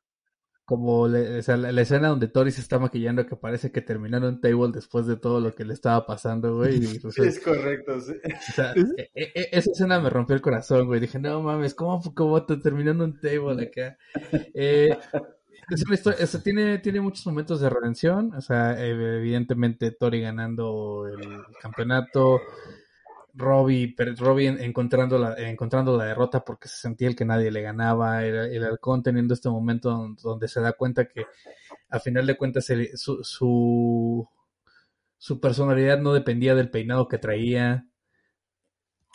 como 0.65 1.07
le- 1.07 1.39
o 1.39 1.41
sea, 1.41 1.57
la, 1.57 1.71
la 1.71 1.81
escena 1.81 2.09
donde 2.09 2.27
Tori 2.27 2.51
se 2.51 2.61
está 2.61 2.77
maquillando 2.79 3.25
que 3.25 3.35
parece 3.35 3.71
que 3.71 3.81
terminaron 3.81 4.35
un 4.35 4.41
table 4.41 4.71
después 4.73 5.05
de 5.07 5.15
todo 5.17 5.39
lo 5.39 5.53
que 5.55 5.65
le 5.65 5.73
estaba 5.73 6.05
pasando, 6.05 6.55
güey. 6.57 6.77
y, 6.83 6.99
o 7.05 7.11
sea, 7.11 7.25
Es 7.25 7.39
correcto, 7.39 7.99
sí. 7.99 8.13
o 8.23 8.51
sea, 8.53 8.73
e- 8.97 9.09
e- 9.15 9.49
esa 9.51 9.71
escena 9.71 9.99
me 9.99 10.09
rompió 10.09 10.35
el 10.35 10.41
corazón, 10.41 10.87
güey. 10.87 10.99
Dije, 10.99 11.19
no 11.19 11.41
mames, 11.41 11.73
¿cómo, 11.73 12.01
cómo 12.13 12.45
te 12.45 12.57
terminando 12.57 13.03
un 13.03 13.19
table 13.19 13.63
acá? 13.65 13.97
Eh, 14.53 14.95
es 15.69 15.83
tiene, 16.43 16.77
tiene 16.79 17.01
muchos 17.01 17.25
momentos 17.25 17.59
de 17.61 17.69
redención. 17.69 18.33
O 18.35 18.41
sea, 18.41 18.79
evidentemente 18.83 19.91
Tori 19.91 20.21
ganando 20.21 21.07
el 21.07 21.43
campeonato. 21.61 22.41
Robbie, 23.37 23.93
encontrando 24.63 25.17
la, 25.19 25.33
encontrando 25.35 25.97
la 25.97 26.05
derrota 26.05 26.45
porque 26.45 26.69
se 26.69 26.77
sentía 26.77 27.09
el 27.09 27.15
que 27.17 27.25
nadie 27.25 27.51
le 27.51 27.61
ganaba, 27.61 28.23
el, 28.23 28.35
el 28.35 28.63
halcón 28.63 29.03
teniendo 29.03 29.33
este 29.33 29.49
momento 29.49 29.89
don- 29.89 30.15
donde 30.23 30.47
se 30.47 30.61
da 30.61 30.71
cuenta 30.73 31.05
que 31.07 31.25
a 31.89 31.99
final 31.99 32.25
de 32.27 32.37
cuentas 32.37 32.69
su, 32.95 33.23
su, 33.23 34.29
su 35.17 35.39
personalidad 35.41 35.99
no 35.99 36.13
dependía 36.13 36.55
del 36.55 36.69
peinado 36.71 37.07
que 37.09 37.17
traía. 37.17 37.87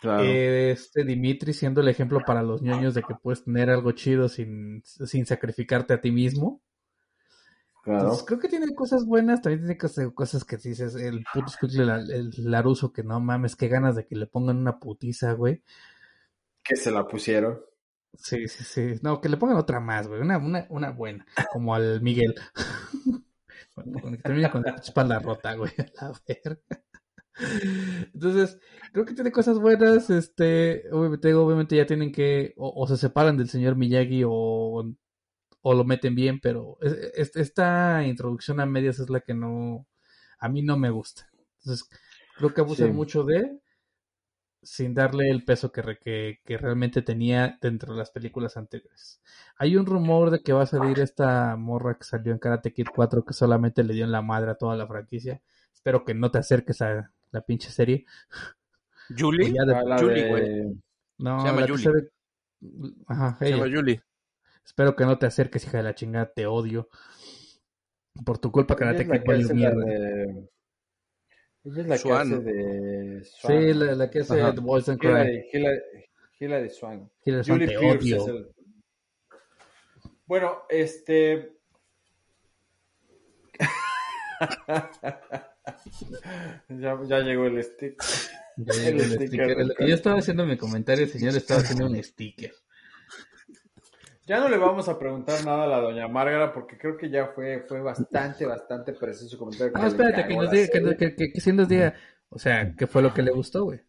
Claro. 0.01 0.23
Este 0.23 1.03
Dimitri 1.05 1.53
siendo 1.53 1.79
el 1.81 1.87
ejemplo 1.87 2.21
para 2.25 2.41
los 2.41 2.63
ñoños 2.63 2.95
de 2.95 3.03
que 3.03 3.13
puedes 3.21 3.43
tener 3.43 3.69
algo 3.69 3.91
chido 3.91 4.27
sin, 4.29 4.81
sin 4.83 5.27
sacrificarte 5.27 5.93
a 5.93 6.01
ti 6.01 6.09
mismo. 6.11 6.59
claro. 7.83 7.99
Entonces, 8.01 8.25
creo 8.25 8.39
que 8.39 8.47
tiene 8.49 8.73
cosas 8.73 9.05
buenas, 9.05 9.43
también 9.43 9.59
tiene 9.61 9.77
cosas, 9.77 10.09
cosas 10.15 10.43
que 10.43 10.57
dices, 10.57 10.95
el 10.95 11.23
puto 11.31 11.49
Squinkle, 11.49 11.85
la- 11.85 11.97
el 11.99 12.31
Laruso, 12.37 12.91
que 12.91 13.03
no 13.03 13.19
mames, 13.19 13.55
qué 13.55 13.67
ganas 13.67 13.95
de 13.95 14.07
que 14.07 14.15
le 14.15 14.25
pongan 14.25 14.57
una 14.57 14.79
putiza, 14.79 15.33
güey. 15.33 15.61
Que 16.63 16.75
se 16.75 16.89
la 16.91 17.07
pusieron. 17.07 17.61
Sí, 18.17 18.47
sí, 18.47 18.63
sí. 18.63 18.99
No, 19.03 19.21
que 19.21 19.29
le 19.29 19.37
pongan 19.37 19.57
otra 19.57 19.79
más, 19.79 20.07
güey, 20.07 20.19
una, 20.21 20.39
una, 20.39 20.65
una 20.69 20.89
buena, 20.89 21.27
como 21.53 21.75
al 21.75 22.01
Miguel. 22.01 22.33
Cuando 23.75 24.01
que 24.11 24.17
termina 24.17 24.51
con 24.51 24.63
la 24.63 24.71
espalda 24.77 25.19
rota, 25.19 25.53
güey, 25.53 25.71
a 25.77 26.05
la 26.05 26.11
verga. 26.27 26.59
Entonces, 28.13 28.59
creo 28.93 29.05
que 29.05 29.13
tiene 29.13 29.31
cosas 29.31 29.59
buenas, 29.59 30.09
este, 30.09 30.83
obviamente, 30.91 31.33
obviamente 31.33 31.75
ya 31.75 31.85
tienen 31.85 32.11
que, 32.11 32.53
o, 32.57 32.71
o 32.75 32.87
se 32.87 32.97
separan 32.97 33.37
del 33.37 33.49
señor 33.49 33.75
Miyagi 33.75 34.23
o, 34.25 34.83
o 35.63 35.73
lo 35.75 35.85
meten 35.85 36.15
bien, 36.15 36.39
pero 36.41 36.77
es- 36.81 36.93
es- 37.15 37.35
esta 37.37 38.05
introducción 38.05 38.59
a 38.59 38.65
medias 38.65 38.99
es 38.99 39.09
la 39.09 39.21
que 39.21 39.33
no, 39.33 39.87
a 40.39 40.49
mí 40.49 40.61
no 40.63 40.77
me 40.77 40.89
gusta. 40.91 41.29
Entonces, 41.59 41.89
creo 42.37 42.53
que 42.53 42.61
abusan 42.61 42.91
Sí. 42.91 42.93
mucho 42.93 43.23
de, 43.23 43.59
sin 44.63 44.93
darle 44.93 45.29
el 45.29 45.43
peso 45.43 45.71
que, 45.71 45.81
re- 45.81 45.97
que, 45.99 46.39
que 46.45 46.57
realmente 46.57 47.01
tenía 47.01 47.57
dentro 47.61 47.93
de 47.93 47.99
las 47.99 48.11
películas 48.11 48.57
anteriores. 48.57 49.21
Hay 49.57 49.75
un 49.75 49.85
rumor 49.87 50.29
de 50.29 50.41
que 50.43 50.53
va 50.53 50.63
a 50.63 50.65
salir 50.67 50.99
esta 50.99 51.55
morra 51.55 51.97
que 51.97 52.03
salió 52.03 52.31
en 52.31 52.39
Karate 52.39 52.71
Kid 52.73 52.87
4 52.93 53.25
que 53.25 53.33
solamente 53.33 53.83
le 53.83 53.93
dio 53.93 54.05
en 54.05 54.11
la 54.11 54.21
madre 54.21 54.51
a 54.51 54.55
toda 54.55 54.75
la 54.75 54.87
franquicia. 54.87 55.41
Espero 55.73 56.05
que 56.05 56.13
no 56.13 56.29
te 56.31 56.37
acerques 56.39 56.81
a 56.81 57.11
la 57.31 57.41
pinche 57.41 57.69
serie. 57.71 58.05
Julie. 59.17 59.51
Ya 59.53 59.65
de- 59.65 59.75
Ah, 59.75 59.97
Julie, 59.99 60.23
de- 60.23 60.29
güey. 60.29 60.81
no, 61.19 61.41
se 61.41 61.47
llama 61.47 61.61
la 61.61 61.65
que 61.67 61.71
Julie. 61.73 61.83
se 61.83 61.91
ve- 61.91 62.11
Ajá, 63.07 63.35
Se 63.39 63.47
ella. 63.47 63.57
llama 63.57 63.75
Julie. 63.75 64.01
Espero 64.65 64.95
que 64.95 65.05
no 65.05 65.17
te 65.17 65.25
acerques, 65.25 65.65
hija 65.65 65.77
de 65.77 65.83
la 65.83 65.95
chingada, 65.95 66.31
te 66.31 66.45
odio. 66.45 66.87
Por 68.25 68.37
tu 68.37 68.51
culpa, 68.51 68.75
Karate 68.75 69.03
es 69.03 69.07
la 69.07 69.15
Kid 69.15 69.23
que 69.23 69.27
valió 69.31 69.49
mierda. 69.55 69.85
de... 69.85 70.49
Ella 71.63 71.81
es 71.81 71.87
la 71.87 71.97
Swan. 71.97 72.29
que 72.29 72.35
hace 72.37 72.43
de... 72.43 73.23
Sí, 73.23 73.73
la, 73.73 73.95
la 73.95 74.09
que 74.09 74.19
hace 74.19 74.41
Ajá. 74.41 74.53
The 74.53 74.61
Boys 74.61 74.85
Don't 74.85 74.99
Cry. 74.99 75.45
Hilary, 75.53 75.79
Hilary 76.39 76.69
Swan. 76.69 77.09
Swank, 77.23 77.45
Julie 77.47 77.67
te 77.67 77.79
Pierce 77.79 78.13
odio. 78.13 78.15
es 78.21 78.27
el... 78.27 78.51
Bueno, 80.25 80.63
este... 80.69 81.55
ya, 86.69 86.99
ya 87.07 87.19
llegó 87.19 87.45
el 87.45 87.63
stick. 87.63 88.01
Ya 88.57 88.73
llegó 88.73 89.03
el 89.03 89.11
sticker 89.11 89.57
Yo 89.79 89.95
estaba 89.95 90.19
haciendo 90.19 90.45
mi 90.45 90.57
comentario, 90.57 91.05
el 91.05 91.09
señor 91.11 91.35
estaba 91.35 91.61
haciendo 91.61 91.87
un 91.87 92.01
sticker. 92.03 92.53
Ya 94.27 94.39
no 94.39 94.49
le 94.49 94.57
vamos 94.57 94.87
a 94.87 94.97
preguntar 94.97 95.43
nada 95.45 95.63
a 95.63 95.67
la 95.67 95.79
doña 95.79 96.07
Márgara 96.07 96.53
porque 96.53 96.77
creo 96.77 96.95
que 96.95 97.09
ya 97.09 97.27
fue, 97.27 97.65
fue 97.67 97.81
bastante, 97.81 98.45
bastante 98.45 98.93
preciso 98.93 99.29
su 99.29 99.37
comentario. 99.37 99.73
No, 99.73 99.81
le 99.81 99.87
espérate, 99.87 100.27
que 100.27 100.35
nos 100.35 100.51
diga, 100.51 100.67
que, 100.67 100.79
serie. 100.79 100.97
que, 100.97 101.15
que, 101.15 101.33
que 101.33 101.41
sí 101.41 101.51
nos 101.51 101.67
diga, 101.67 101.95
o 102.29 102.39
sea, 102.39 102.73
¿qué 102.75 102.87
fue 102.87 103.01
lo 103.01 103.13
que 103.13 103.23
le 103.23 103.31
gustó, 103.31 103.65
güey? 103.65 103.81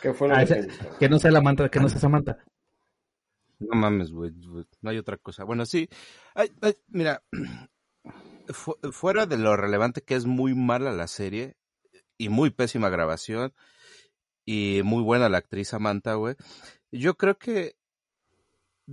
¿Qué 0.00 0.12
fue 0.12 0.28
lo 0.28 0.34
Ah, 0.36 0.44
que 0.44 0.54
te 0.54 0.62
gustó? 0.62 0.96
que 0.98 1.08
no 1.08 1.18
sea 1.18 1.30
la 1.30 1.40
manta, 1.40 1.68
que 1.68 1.80
no 1.80 1.88
sea 1.88 1.98
Samantha. 1.98 2.38
No 3.58 3.74
mames, 3.76 4.12
güey. 4.12 4.32
güey, 4.46 4.64
No 4.80 4.90
hay 4.90 4.98
otra 4.98 5.16
cosa. 5.16 5.44
Bueno, 5.44 5.64
sí. 5.66 5.88
Ay, 6.34 6.52
ay, 6.60 6.76
mira, 6.88 7.22
fu- 8.48 8.76
fuera 8.92 9.26
de 9.26 9.38
lo 9.38 9.56
relevante 9.56 10.02
que 10.02 10.14
es 10.14 10.26
muy 10.26 10.54
mala 10.54 10.92
la 10.92 11.06
serie 11.06 11.56
y 12.18 12.28
muy 12.28 12.50
pésima 12.50 12.88
grabación 12.88 13.52
y 14.44 14.80
muy 14.84 15.02
buena 15.02 15.28
la 15.28 15.38
actriz 15.38 15.68
Samantha, 15.68 16.14
güey. 16.14 16.34
Yo 16.90 17.14
creo 17.16 17.38
que 17.38 17.76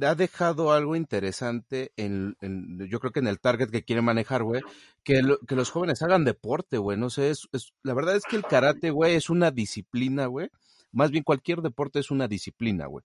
ha 0.01 0.15
dejado 0.15 0.71
algo 0.71 0.95
interesante 0.95 1.91
en, 1.97 2.37
en- 2.41 2.87
yo 2.87 2.99
creo 2.99 3.11
que 3.11 3.19
en 3.19 3.27
el 3.27 3.39
target 3.39 3.69
que 3.69 3.83
quiere 3.83 4.01
manejar, 4.01 4.43
güey, 4.43 4.61
que, 5.03 5.21
lo- 5.21 5.39
que 5.39 5.55
los 5.55 5.71
jóvenes 5.71 6.01
hagan 6.01 6.23
deporte, 6.25 6.77
güey, 6.77 6.97
no 6.97 7.09
sé, 7.09 7.31
es, 7.31 7.47
es- 7.51 7.73
la 7.83 7.93
verdad 7.93 8.15
es 8.15 8.23
que 8.23 8.35
el 8.35 8.43
karate, 8.43 8.91
güey, 8.91 9.15
es 9.15 9.29
una 9.29 9.51
disciplina, 9.51 10.27
güey, 10.27 10.49
más 10.91 11.11
bien 11.11 11.23
cualquier 11.23 11.61
deporte 11.61 11.99
es 11.99 12.11
una 12.11 12.27
disciplina, 12.27 12.85
güey. 12.85 13.03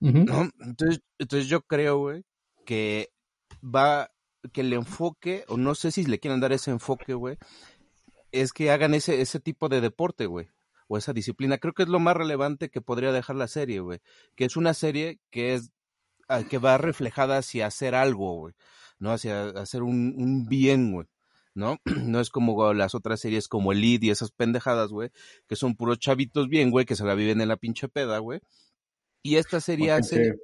Entonces, 0.60 1.00
entonces 1.18 1.48
yo 1.48 1.60
creo, 1.62 1.98
güey, 1.98 2.24
que 2.64 3.10
va, 3.62 4.10
que 4.52 4.62
el 4.62 4.72
enfoque, 4.72 5.44
o 5.48 5.56
no 5.56 5.74
sé 5.74 5.92
si 5.92 6.04
le 6.04 6.18
quieren 6.18 6.40
dar 6.40 6.52
ese 6.52 6.70
enfoque, 6.70 7.14
güey, 7.14 7.36
es 8.32 8.52
que 8.52 8.70
hagan 8.70 8.94
ese, 8.94 9.20
ese 9.20 9.40
tipo 9.40 9.68
de 9.68 9.80
deporte, 9.80 10.26
güey, 10.26 10.48
o 10.88 10.96
esa 10.98 11.12
disciplina. 11.12 11.58
Creo 11.58 11.74
que 11.74 11.84
es 11.84 11.88
lo 11.88 12.00
más 12.00 12.16
relevante 12.16 12.70
que 12.70 12.80
podría 12.80 13.12
dejar 13.12 13.36
la 13.36 13.48
serie, 13.48 13.80
güey, 13.80 14.00
que 14.34 14.44
es 14.44 14.56
una 14.56 14.74
serie 14.74 15.20
que 15.30 15.54
es, 15.54 15.70
ah, 16.28 16.42
que 16.42 16.58
va 16.58 16.78
reflejada 16.78 17.38
hacia 17.38 17.66
hacer 17.66 17.94
algo, 17.94 18.38
güey, 18.38 18.54
¿no? 18.98 19.12
Hacia 19.12 19.48
hacer 19.50 19.82
un, 19.82 20.14
un 20.16 20.46
bien, 20.46 20.92
güey. 20.92 21.06
¿No? 21.54 21.78
No 22.06 22.20
es 22.20 22.30
como 22.30 22.72
las 22.72 22.94
otras 22.94 23.20
series 23.20 23.46
como 23.46 23.72
Elite 23.72 24.06
y 24.06 24.10
esas 24.10 24.30
pendejadas, 24.32 24.90
güey, 24.90 25.10
que 25.46 25.56
son 25.56 25.76
puros 25.76 25.98
chavitos 25.98 26.48
bien, 26.48 26.70
güey, 26.70 26.86
que 26.86 26.96
se 26.96 27.04
la 27.04 27.14
viven 27.14 27.42
en 27.42 27.48
la 27.48 27.56
pinche 27.56 27.88
peda, 27.88 28.18
güey. 28.18 28.40
Y 29.22 29.36
esta 29.36 29.60
serie 29.60 29.92
hace, 29.92 30.34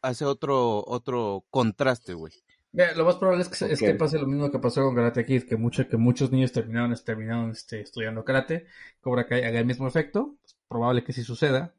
hace 0.00 0.24
otro, 0.24 0.84
otro 0.86 1.44
contraste, 1.50 2.14
güey. 2.14 2.32
Mira, 2.72 2.94
lo 2.94 3.04
más 3.04 3.16
probable 3.16 3.42
es 3.42 3.48
que, 3.48 3.64
es 3.72 3.80
Ok. 3.82 3.88
que 3.88 3.94
pase 3.94 4.18
lo 4.18 4.26
mismo 4.26 4.50
que 4.50 4.58
pasó 4.58 4.82
con 4.82 4.94
Karate 4.94 5.24
Kid, 5.24 5.44
que, 5.44 5.56
mucho, 5.56 5.88
que 5.88 5.96
muchos 5.96 6.30
niños 6.30 6.52
terminaron, 6.52 6.94
terminaron 7.04 7.50
este, 7.50 7.80
estudiando 7.80 8.24
karate, 8.24 8.66
Cobra 9.00 9.26
Kai 9.26 9.42
haga 9.44 9.58
el 9.60 9.66
mismo 9.66 9.88
efecto, 9.88 10.36
es 10.44 10.56
probable 10.68 11.02
que 11.02 11.12
sí 11.12 11.22
suceda. 11.24 11.74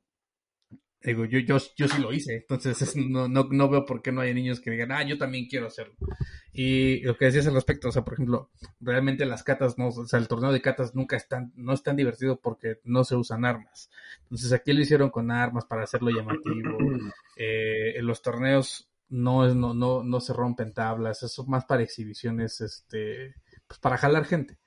Digo, 1.01 1.23
yo, 1.23 1.39
yo, 1.39 1.57
yo 1.77 1.87
sí 1.87 2.01
lo 2.01 2.11
hice, 2.11 2.35
entonces 2.35 2.81
es- 2.81 2.95
no, 2.97 3.29
no, 3.29 3.47
no 3.49 3.69
veo 3.69 3.85
por 3.85 4.01
qué 4.01 4.11
no 4.11 4.19
hay 4.19 4.33
niños 4.33 4.59
que 4.59 4.71
digan, 4.71 4.91
ah, 4.91 5.01
yo 5.03 5.17
también 5.17 5.45
quiero 5.47 5.67
hacerlo. 5.67 5.93
Y 6.51 6.99
lo 7.03 7.15
que 7.15 7.25
decías 7.25 7.47
al 7.47 7.53
respecto, 7.53 7.87
o 7.87 7.91
sea, 7.93 8.03
por 8.03 8.15
ejemplo, 8.15 8.49
realmente 8.81 9.25
las 9.25 9.43
catas, 9.43 9.77
no, 9.77 9.87
o 9.87 10.05
sea, 10.07 10.19
el 10.19 10.27
torneo 10.27 10.51
de 10.51 10.61
catas 10.61 10.95
nunca 10.95 11.15
es 11.15 11.25
tan, 11.29 11.53
no 11.55 11.71
es 11.73 11.83
tan 11.83 11.95
divertido 11.95 12.41
porque 12.41 12.79
no 12.83 13.05
se 13.05 13.15
usan 13.15 13.45
armas. 13.45 13.89
Entonces 14.23 14.51
aquí 14.51 14.73
lo 14.73 14.81
hicieron 14.81 15.09
con 15.09 15.31
armas 15.31 15.63
para 15.65 15.83
hacerlo 15.83 16.09
llamativo. 16.09 16.77
Eh, 17.41 17.97
en 17.97 18.05
los 18.05 18.21
torneos 18.21 18.88
no, 19.09 19.45
es, 19.47 19.55
no, 19.55 19.73
no, 19.73 20.03
no 20.03 20.19
se 20.21 20.33
rompen 20.33 20.73
tablas, 20.73 21.23
eso 21.23 21.41
es 21.43 21.47
más 21.47 21.65
para 21.65 21.83
exhibiciones, 21.83 22.61
este, 22.61 23.35
pues 23.67 23.79
para 23.79 23.97
jalar 23.97 24.25
gente. 24.25 24.57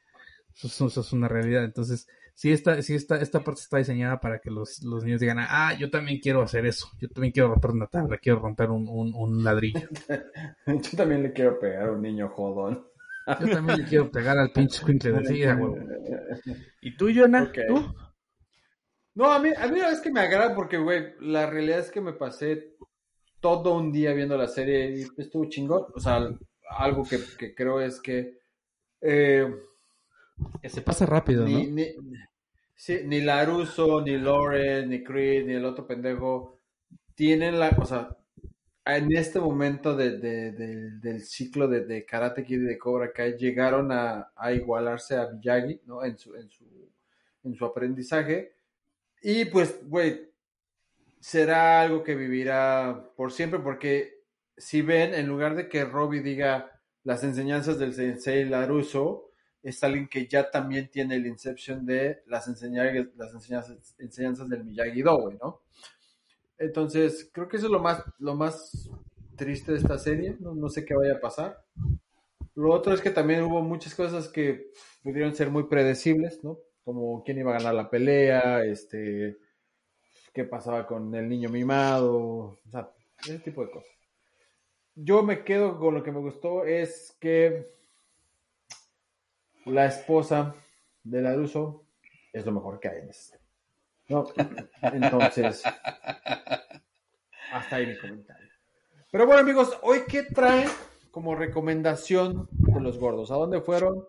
Eso, 0.54 0.66
es- 0.68 0.80
eso 0.92 1.00
es 1.00 1.12
una 1.12 1.28
realidad. 1.28 1.64
Entonces, 1.64 2.06
sí, 2.34 2.52
esta, 2.52 2.80
sí 2.82 2.94
esta, 2.94 3.16
esta 3.20 3.42
parte 3.44 3.60
está 3.62 3.78
diseñada 3.78 4.20
para 4.20 4.40
que 4.40 4.50
los, 4.50 4.82
los 4.84 5.04
niños 5.04 5.20
digan, 5.20 5.38
ah, 5.40 5.74
yo 5.78 5.90
también 5.90 6.20
quiero 6.20 6.42
hacer 6.42 6.66
eso, 6.66 6.88
yo 7.00 7.08
también 7.08 7.32
quiero 7.32 7.48
romper 7.50 7.70
una 7.72 7.86
tabla, 7.88 8.18
quiero 8.18 8.40
romper 8.40 8.70
un, 8.70 8.88
un, 8.88 9.14
un 9.14 9.44
ladrillo. 9.44 9.88
Yo 10.66 10.96
también 10.96 11.22
le 11.22 11.32
quiero 11.32 11.58
pegar 11.58 11.88
a 11.88 11.92
un 11.92 12.02
niño 12.02 12.28
jodón. 12.30 12.86
Yo 13.38 13.48
también 13.48 13.78
le 13.78 13.84
quiero 13.84 14.10
pegar 14.10 14.38
al 14.38 14.52
pinche 14.52 14.78
squinkle 14.80 15.12
de 15.12 15.24
sí, 15.24 15.44
a 15.44 15.54
huevo. 15.54 15.76
¿Y 16.80 16.96
tú, 16.96 17.10
Jonah? 17.14 17.52
¿Tú? 17.66 17.94
No, 19.14 19.30
a 19.30 19.38
mí, 19.38 19.50
a 19.56 19.66
mí 19.68 19.78
la 19.78 19.86
verdad 19.86 19.92
es 19.92 20.00
que 20.00 20.10
me 20.10 20.20
agrada 20.20 20.54
porque, 20.54 20.78
güey, 20.78 21.14
la 21.20 21.46
realidad 21.46 21.80
es 21.80 21.90
que 21.90 22.00
me 22.00 22.12
pasé 22.14 22.76
todo 23.42 23.74
un 23.76 23.92
día 23.92 24.14
viendo 24.14 24.38
la 24.38 24.48
serie 24.48 24.90
y 24.98 25.02
estuvo 25.20 25.46
chingón. 25.50 25.86
O 25.94 26.00
sea, 26.00 26.30
algo 26.70 27.04
que, 27.06 27.18
que 27.38 27.54
creo 27.54 27.82
es 27.82 28.00
que 28.00 28.38
eh, 29.02 29.46
Que 30.62 30.68
se 30.70 30.80
pasa 30.82 31.04
rápido, 31.06 31.46
ni, 31.46 31.66
¿no? 31.66 31.68
ni, 31.68 31.86
sí, 32.74 33.00
ni 33.04 33.20
Laruso, 33.20 34.00
ni 34.02 34.18
Lauren, 34.18 34.88
ni 34.90 35.02
Creed, 35.04 35.46
ni 35.46 35.54
el 35.54 35.64
otro 35.64 35.86
pendejo 35.86 36.60
tienen 37.14 37.58
la, 37.60 37.70
o 37.80 37.84
sea, 37.84 38.16
en 38.86 39.12
este 39.16 39.40
momento 39.40 39.96
de, 39.96 40.18
de- 40.18 40.52
de- 40.52 40.90
del 41.00 41.22
ciclo 41.22 41.68
de, 41.68 41.84
de 41.86 42.04
Karate 42.06 42.44
Kid 42.44 42.56
y 42.62 42.66
de 42.66 42.78
Cobra 42.78 43.12
Kai 43.12 43.36
llegaron 43.38 43.92
a, 43.92 44.32
a 44.36 44.52
igualarse 44.52 45.16
a 45.16 45.28
Miyagi, 45.30 45.82
¿no? 45.86 46.04
En 46.04 46.18
su, 46.18 46.34
en 46.36 46.50
su, 46.50 46.64
en 47.44 47.54
su 47.54 47.64
aprendizaje. 47.64 48.56
Y 49.22 49.46
pues, 49.46 49.80
güey, 49.88 50.31
será 51.22 51.80
algo 51.80 52.02
que 52.02 52.16
vivirá 52.16 53.08
por 53.16 53.30
siempre 53.30 53.60
porque 53.60 54.24
si 54.56 54.82
ven, 54.82 55.14
en 55.14 55.28
lugar 55.28 55.54
de 55.54 55.68
que 55.68 55.84
Robbie 55.84 56.20
diga 56.20 56.80
las 57.04 57.22
enseñanzas 57.22 57.78
del 57.78 57.94
sensei 57.94 58.44
Laruso, 58.44 59.30
es 59.62 59.82
alguien 59.84 60.08
que 60.08 60.26
ya 60.26 60.50
también 60.50 60.90
tiene 60.90 61.14
el 61.14 61.26
inception 61.26 61.86
de 61.86 62.24
las, 62.26 62.48
enseñanzas, 62.48 63.14
las 63.16 63.32
enseñanzas, 63.98 64.48
del 64.48 64.64
Miyagi-Do, 64.64 65.38
¿no? 65.40 65.62
Entonces, 66.58 67.30
creo 67.32 67.48
que 67.48 67.56
eso 67.56 67.66
es 67.66 67.72
lo 67.72 67.80
más, 67.80 68.02
lo 68.18 68.34
más 68.34 68.90
triste 69.36 69.70
de 69.72 69.78
esta 69.78 69.98
serie, 69.98 70.36
no, 70.40 70.56
no 70.56 70.68
sé 70.68 70.84
qué 70.84 70.94
vaya 70.94 71.14
a 71.14 71.20
pasar. 71.20 71.64
Lo 72.56 72.72
otro 72.72 72.92
es 72.94 73.00
que 73.00 73.10
también 73.10 73.42
hubo 73.42 73.62
muchas 73.62 73.94
cosas 73.94 74.28
que 74.28 74.72
pudieron 75.04 75.34
ser 75.36 75.50
muy 75.50 75.64
predecibles, 75.64 76.42
¿no? 76.42 76.58
como 76.84 77.22
quién 77.22 77.38
iba 77.38 77.52
a 77.52 77.58
ganar 77.58 77.74
la 77.74 77.90
pelea, 77.90 78.64
este, 78.64 79.38
qué 80.32 80.44
pasaba 80.44 80.86
con 80.86 81.14
el 81.14 81.28
niño 81.28 81.48
mimado, 81.48 82.16
o 82.16 82.58
sea, 82.70 82.90
ese 83.20 83.38
tipo 83.38 83.64
de 83.64 83.70
cosas. 83.70 83.90
Yo 84.94 85.22
me 85.22 85.44
quedo 85.44 85.78
con 85.78 85.94
lo 85.94 86.02
que 86.02 86.12
me 86.12 86.20
gustó 86.20 86.64
es 86.64 87.16
que 87.20 87.74
la 89.64 89.86
esposa 89.86 90.54
de 91.02 91.22
la 91.22 91.34
Russo 91.34 91.86
es 92.32 92.44
lo 92.44 92.52
mejor 92.52 92.80
que 92.80 92.88
hay 92.88 93.00
en 93.00 93.08
este. 93.10 93.38
¿no? 94.08 94.26
Entonces, 94.82 95.62
hasta 97.52 97.76
ahí 97.76 97.86
mi 97.86 97.96
comentario. 97.96 98.48
Pero 99.10 99.26
bueno, 99.26 99.40
amigos, 99.40 99.78
hoy 99.82 100.00
qué 100.08 100.22
trae 100.22 100.66
como 101.10 101.34
recomendación 101.34 102.48
de 102.50 102.80
los 102.80 102.98
gordos? 102.98 103.30
¿A 103.30 103.34
dónde 103.34 103.60
fueron? 103.60 104.06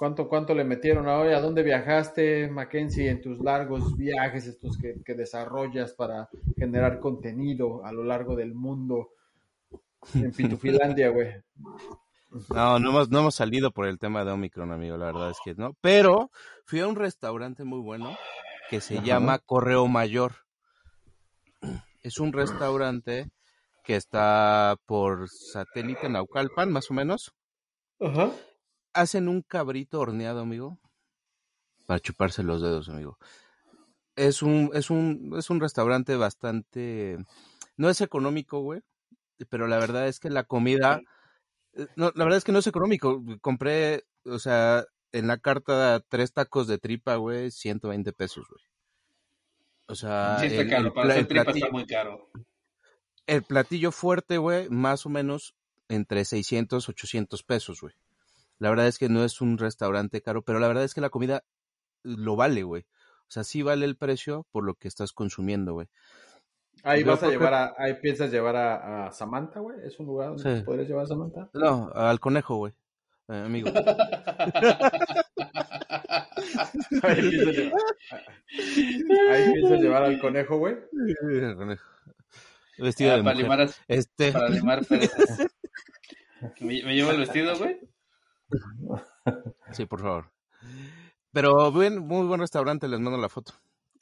¿Cuánto, 0.00 0.30
cuánto 0.30 0.54
le 0.54 0.64
metieron 0.64 1.08
a 1.08 1.18
hoy? 1.18 1.34
¿A 1.34 1.42
dónde 1.42 1.62
viajaste, 1.62 2.48
Mackenzie, 2.48 3.10
en 3.10 3.20
tus 3.20 3.38
largos 3.38 3.98
viajes, 3.98 4.46
estos 4.46 4.78
que, 4.78 4.94
que 5.04 5.12
desarrollas 5.12 5.92
para 5.92 6.30
generar 6.56 7.00
contenido 7.00 7.84
a 7.84 7.92
lo 7.92 8.02
largo 8.02 8.34
del 8.34 8.54
mundo 8.54 9.10
en 10.14 10.32
Pitufilandia, 10.32 11.10
güey? 11.10 11.28
No, 12.48 12.78
no 12.78 12.90
hemos, 12.90 13.10
no 13.10 13.18
hemos 13.18 13.34
salido 13.34 13.72
por 13.72 13.86
el 13.86 13.98
tema 13.98 14.24
de 14.24 14.30
Omicron, 14.30 14.72
amigo, 14.72 14.96
la 14.96 15.06
verdad 15.06 15.30
es 15.30 15.38
que 15.44 15.54
no. 15.54 15.76
Pero 15.82 16.30
fui 16.64 16.78
a 16.80 16.86
un 16.86 16.94
restaurante 16.94 17.64
muy 17.64 17.80
bueno 17.80 18.16
que 18.70 18.80
se 18.80 18.98
Ajá. 18.98 19.04
llama 19.04 19.38
Correo 19.40 19.86
Mayor. 19.88 20.32
Es 22.02 22.20
un 22.20 22.32
restaurante 22.32 23.28
que 23.84 23.96
está 23.96 24.76
por 24.86 25.28
satélite 25.28 26.08
Naucalpan, 26.08 26.70
más 26.70 26.90
o 26.90 26.94
menos. 26.94 27.34
Ajá. 27.98 28.30
Hacen 28.92 29.28
un 29.28 29.42
cabrito 29.42 30.00
horneado, 30.00 30.40
amigo, 30.40 30.78
para 31.86 32.00
chuparse 32.00 32.42
los 32.42 32.60
dedos, 32.60 32.88
amigo. 32.88 33.18
Es 34.16 34.42
un, 34.42 34.70
es 34.74 34.90
un, 34.90 35.34
es 35.38 35.48
un 35.50 35.60
restaurante 35.60 36.16
bastante, 36.16 37.18
no 37.76 37.88
es 37.88 38.00
económico, 38.00 38.60
güey, 38.60 38.82
pero 39.48 39.66
la 39.68 39.78
verdad 39.78 40.08
es 40.08 40.18
que 40.20 40.28
la 40.30 40.44
comida, 40.44 41.00
eh, 41.74 41.86
no, 41.96 42.12
la 42.14 42.24
verdad 42.24 42.38
es 42.38 42.44
que 42.44 42.52
no 42.52 42.58
es 42.58 42.66
económico. 42.66 43.22
Compré, 43.40 44.04
o 44.24 44.38
sea, 44.38 44.84
en 45.12 45.26
la 45.28 45.38
carta 45.38 46.00
tres 46.08 46.32
tacos 46.32 46.66
de 46.66 46.78
tripa, 46.78 47.14
güey, 47.16 47.50
120 47.50 48.12
pesos, 48.12 48.46
güey. 48.48 48.62
O 49.86 49.94
sea, 49.94 50.36
Sí, 50.40 50.46
está 50.46 50.62
el- 50.62 50.68
caro. 50.70 50.92
Para 50.94 51.08
hacer 51.10 51.20
el 51.20 51.28
tripa 51.28 51.44
platillo- 51.44 51.64
está 51.66 51.72
muy 51.72 51.86
caro. 51.86 52.28
el 53.26 53.42
platillo 53.44 53.92
fuerte, 53.92 54.38
güey, 54.38 54.68
más 54.68 55.06
o 55.06 55.08
menos 55.08 55.54
entre 55.88 56.24
600, 56.24 56.88
800 56.88 57.42
pesos, 57.44 57.80
güey. 57.80 57.94
La 58.60 58.70
verdad 58.70 58.86
es 58.86 58.98
que 58.98 59.08
no 59.08 59.24
es 59.24 59.40
un 59.40 59.58
restaurante 59.58 60.22
caro, 60.22 60.42
pero 60.42 60.60
la 60.60 60.68
verdad 60.68 60.84
es 60.84 60.94
que 60.94 61.00
la 61.00 61.10
comida 61.10 61.42
lo 62.04 62.36
vale, 62.36 62.62
güey. 62.62 62.82
O 62.82 63.30
sea, 63.32 63.42
sí 63.42 63.62
vale 63.62 63.84
el 63.86 63.96
precio 63.96 64.46
por 64.52 64.64
lo 64.64 64.74
que 64.74 64.86
estás 64.86 65.12
consumiendo, 65.12 65.72
güey. 65.72 65.88
Ahí 66.82 67.00
Yo 67.00 67.10
vas 67.10 67.22
a 67.22 67.26
creo 67.26 67.38
llevar 67.40 67.54
a, 67.54 67.74
ahí 67.78 67.94
piensas 68.00 68.30
llevar 68.30 68.56
a, 68.56 69.06
a 69.08 69.12
Samantha, 69.12 69.60
güey. 69.60 69.76
¿Es 69.84 69.98
un 69.98 70.06
lugar 70.06 70.28
donde 70.36 70.58
Sí. 70.58 70.62
podrías 70.64 70.88
llevar 70.88 71.04
a 71.04 71.08
Samantha? 71.08 71.50
No, 71.52 71.90
al 71.94 72.20
conejo, 72.20 72.56
güey. 72.56 72.72
Eh, 73.28 73.42
amigo. 73.44 73.70
Ahí 77.02 77.20
piensas 77.30 77.54
llevar, 77.56 77.82
ahí 79.30 79.52
piensas 79.52 79.80
llevar 79.80 80.02
al 80.04 80.20
conejo, 80.20 80.58
güey. 80.58 80.76
El 81.30 81.56
conejo. 81.56 81.84
Vestido 82.78 83.10
de 83.12 83.20
Ah, 83.20 83.24
para 83.24 83.34
mujer. 83.34 83.42
limar, 83.58 83.70
Este, 83.88 84.32
para 84.32 84.48
limar 84.48 84.84
perezas. 84.86 85.46
¿Me, 86.60 86.82
me 86.82 86.94
llevo 86.94 87.10
el 87.10 87.18
vestido, 87.18 87.56
güey? 87.58 87.78
sí, 89.70 89.86
por 89.86 90.00
favor. 90.00 90.32
Pero 91.32 91.70
bien, 91.72 91.98
muy 92.06 92.26
buen 92.26 92.40
restaurante, 92.40 92.88
les 92.88 93.00
mando 93.00 93.18
la 93.18 93.28
foto. 93.28 93.52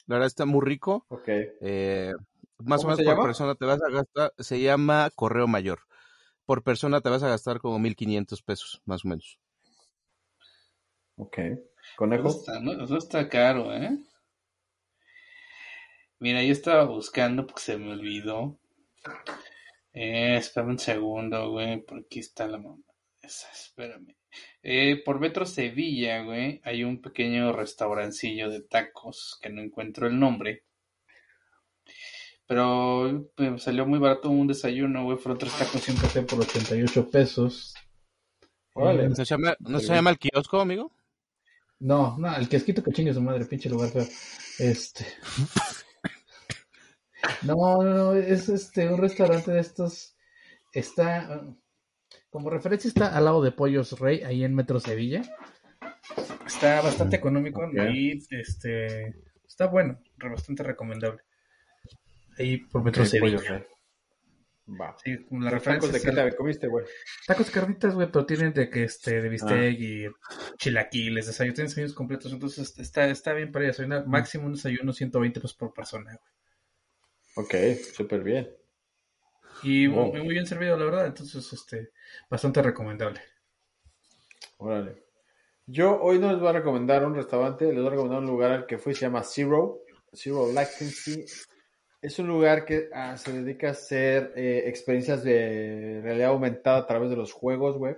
La 0.07 0.15
verdad 0.15 0.27
está 0.27 0.45
muy 0.45 0.61
rico. 0.65 1.07
Ok. 1.09 1.29
Eh, 1.59 2.13
más 2.59 2.83
o 2.83 2.87
¿Cómo 2.87 2.87
menos 2.87 3.01
por 3.01 3.17
llama? 3.17 3.21
persona 3.21 3.55
te 3.55 3.65
vas 3.65 3.81
a 3.83 3.89
gastar, 3.91 4.33
se 4.37 4.59
llama 4.61 5.09
Correo 5.15 5.47
Mayor. 5.47 5.81
Por 6.45 6.63
persona 6.63 7.01
te 7.01 7.09
vas 7.09 7.23
a 7.23 7.29
gastar 7.29 7.59
como 7.59 7.79
1500 7.79 8.41
pesos, 8.43 8.81
más 8.85 9.05
o 9.05 9.09
menos. 9.09 9.39
Ok. 11.17 11.37
No 11.39 11.95
Conejo. 11.95 12.29
está, 12.29 12.59
no, 12.59 12.73
no 12.73 12.97
está 12.97 13.27
caro, 13.29 13.73
¿eh? 13.73 13.97
Mira, 16.19 16.41
yo 16.43 16.53
estaba 16.53 16.85
buscando 16.85 17.45
porque 17.45 17.61
se 17.63 17.77
me 17.77 17.91
olvidó. 17.91 18.57
Eh, 19.93 20.37
espérame 20.37 20.71
un 20.71 20.79
segundo, 20.79 21.51
güey, 21.51 21.81
porque 21.85 22.05
aquí 22.05 22.19
está 22.19 22.47
la 22.47 22.57
mamá. 22.57 22.83
Esa, 23.21 23.51
espérame. 23.51 24.15
Eh, 24.61 25.01
por 25.05 25.19
Metro 25.19 25.45
Sevilla, 25.45 26.23
güey, 26.23 26.61
hay 26.63 26.83
un 26.83 27.01
pequeño 27.01 27.53
restaurancillo 27.53 28.49
de 28.49 28.61
tacos 28.61 29.37
que 29.41 29.49
no 29.49 29.61
encuentro 29.61 30.07
el 30.07 30.19
nombre. 30.19 30.63
Pero 32.45 33.31
me 33.37 33.59
salió 33.59 33.85
muy 33.85 33.99
barato 33.99 34.29
un 34.29 34.47
desayuno, 34.47 35.03
güey. 35.03 35.17
Fueron 35.17 35.37
tres 35.37 35.53
tacos 35.57 35.87
y 35.87 35.91
un 35.91 35.97
café 35.97 36.23
por 36.23 36.39
88 36.39 37.09
pesos. 37.09 37.75
¿No 38.75 39.15
se 39.15 39.25
llama, 39.25 39.55
¿no 39.59 39.79
se 39.79 39.93
llama 39.93 40.09
el 40.11 40.17
kiosco, 40.17 40.59
amigo? 40.59 40.91
No, 41.79 42.17
no, 42.17 42.35
el 42.35 42.49
kiosquito 42.49 42.83
que 42.83 42.91
chingue 42.91 43.13
su 43.13 43.21
madre, 43.21 43.45
pinche 43.45 43.69
lugar 43.69 43.89
feo. 43.89 44.05
Este. 44.59 45.05
No, 47.43 47.55
no, 47.83 47.83
no, 47.83 48.13
es 48.13 48.47
este 48.49 48.87
un 48.87 48.97
restaurante 48.97 49.51
de 49.51 49.59
estos. 49.59 50.15
Está. 50.73 51.45
Como 52.29 52.49
referencia 52.49 52.87
está 52.87 53.15
al 53.17 53.25
lado 53.25 53.41
de 53.41 53.51
Pollos 53.51 53.99
Rey, 53.99 54.21
ahí 54.23 54.43
en 54.43 54.53
Metro 54.55 54.79
Sevilla. 54.79 55.21
Está 56.45 56.81
bastante 56.81 57.15
económico 57.15 57.61
Ok. 57.61 57.73
y 57.93 58.19
este 58.35 59.15
está 59.47 59.67
bueno, 59.67 59.99
bastante 60.17 60.63
recomendable. 60.63 61.21
Ahí 62.37 62.57
por 62.57 62.83
Metro 62.83 63.03
Ok, 63.03 63.09
Sevilla. 63.09 63.37
pollo, 63.37 63.49
güey. 63.49 63.63
Va. 64.79 64.95
Sí, 65.03 65.25
como 65.25 65.41
la 65.41 65.49
¿Los 65.49 65.59
referencia 65.59 65.89
tacos 65.89 65.93
de 65.93 66.01
qué 66.15 66.21
el- 66.21 66.29
te 66.29 66.35
comiste, 66.37 66.67
güey? 66.67 66.85
Tacos 67.25 67.49
carnitas, 67.49 67.95
güey, 67.95 68.11
pero 68.11 68.25
tienen 68.27 68.53
de 68.53 68.69
que 68.69 68.83
este, 68.83 69.19
de 69.21 69.29
bistec 69.29 69.79
y 69.79 70.05
chilaquiles, 70.57 71.25
desayuno, 71.25 71.55
tienen 71.55 71.69
desayunos 71.69 71.95
completos, 71.95 72.31
entonces 72.31 72.77
está, 72.77 73.07
está 73.09 73.33
bien 73.33 73.51
para 73.51 73.65
desayunar, 73.65 74.05
máximo 74.05 74.45
un 74.45 74.53
desayuno 74.53 74.93
120 74.93 75.39
pesos 75.39 75.57
por 75.57 75.73
persona, 75.73 76.15
güey. 77.35 77.45
Ok, 77.45 77.79
súper 77.95 78.21
bien. 78.23 78.47
Y 79.63 79.87
muy, 79.87 80.11
muy 80.11 80.33
bien 80.33 80.45
servido, 80.45 80.77
la 80.77 80.85
verdad, 80.85 81.07
entonces, 81.07 81.51
este, 81.53 81.91
bastante 82.29 82.61
recomendable. 82.61 83.21
Órale. 84.57 85.03
Yo 85.65 86.01
hoy 86.01 86.17
no 86.17 86.31
les 86.31 86.39
voy 86.39 86.49
a 86.49 86.53
recomendar 86.53 87.05
un 87.05 87.15
restaurante, 87.15 87.65
les 87.65 87.75
voy 87.75 87.87
a 87.87 87.89
recomendar 87.91 88.19
un 88.19 88.27
lugar 88.27 88.51
al 88.51 88.65
que 88.65 88.77
fui, 88.77 88.95
se 88.95 89.01
llama 89.01 89.23
Zero, 89.23 89.83
Zero 90.13 90.51
Latency. 90.51 91.25
Es 92.01 92.17
un 92.17 92.27
lugar 92.27 92.65
que 92.65 92.89
ah, 92.93 93.15
se 93.17 93.33
dedica 93.33 93.67
a 93.67 93.71
hacer 93.71 94.33
eh, 94.35 94.63
experiencias 94.65 95.23
de 95.23 95.99
realidad 96.01 96.29
aumentada 96.29 96.79
a 96.79 96.87
través 96.87 97.09
de 97.09 97.17
los 97.17 97.33
juegos 97.33 97.77
web. 97.77 97.97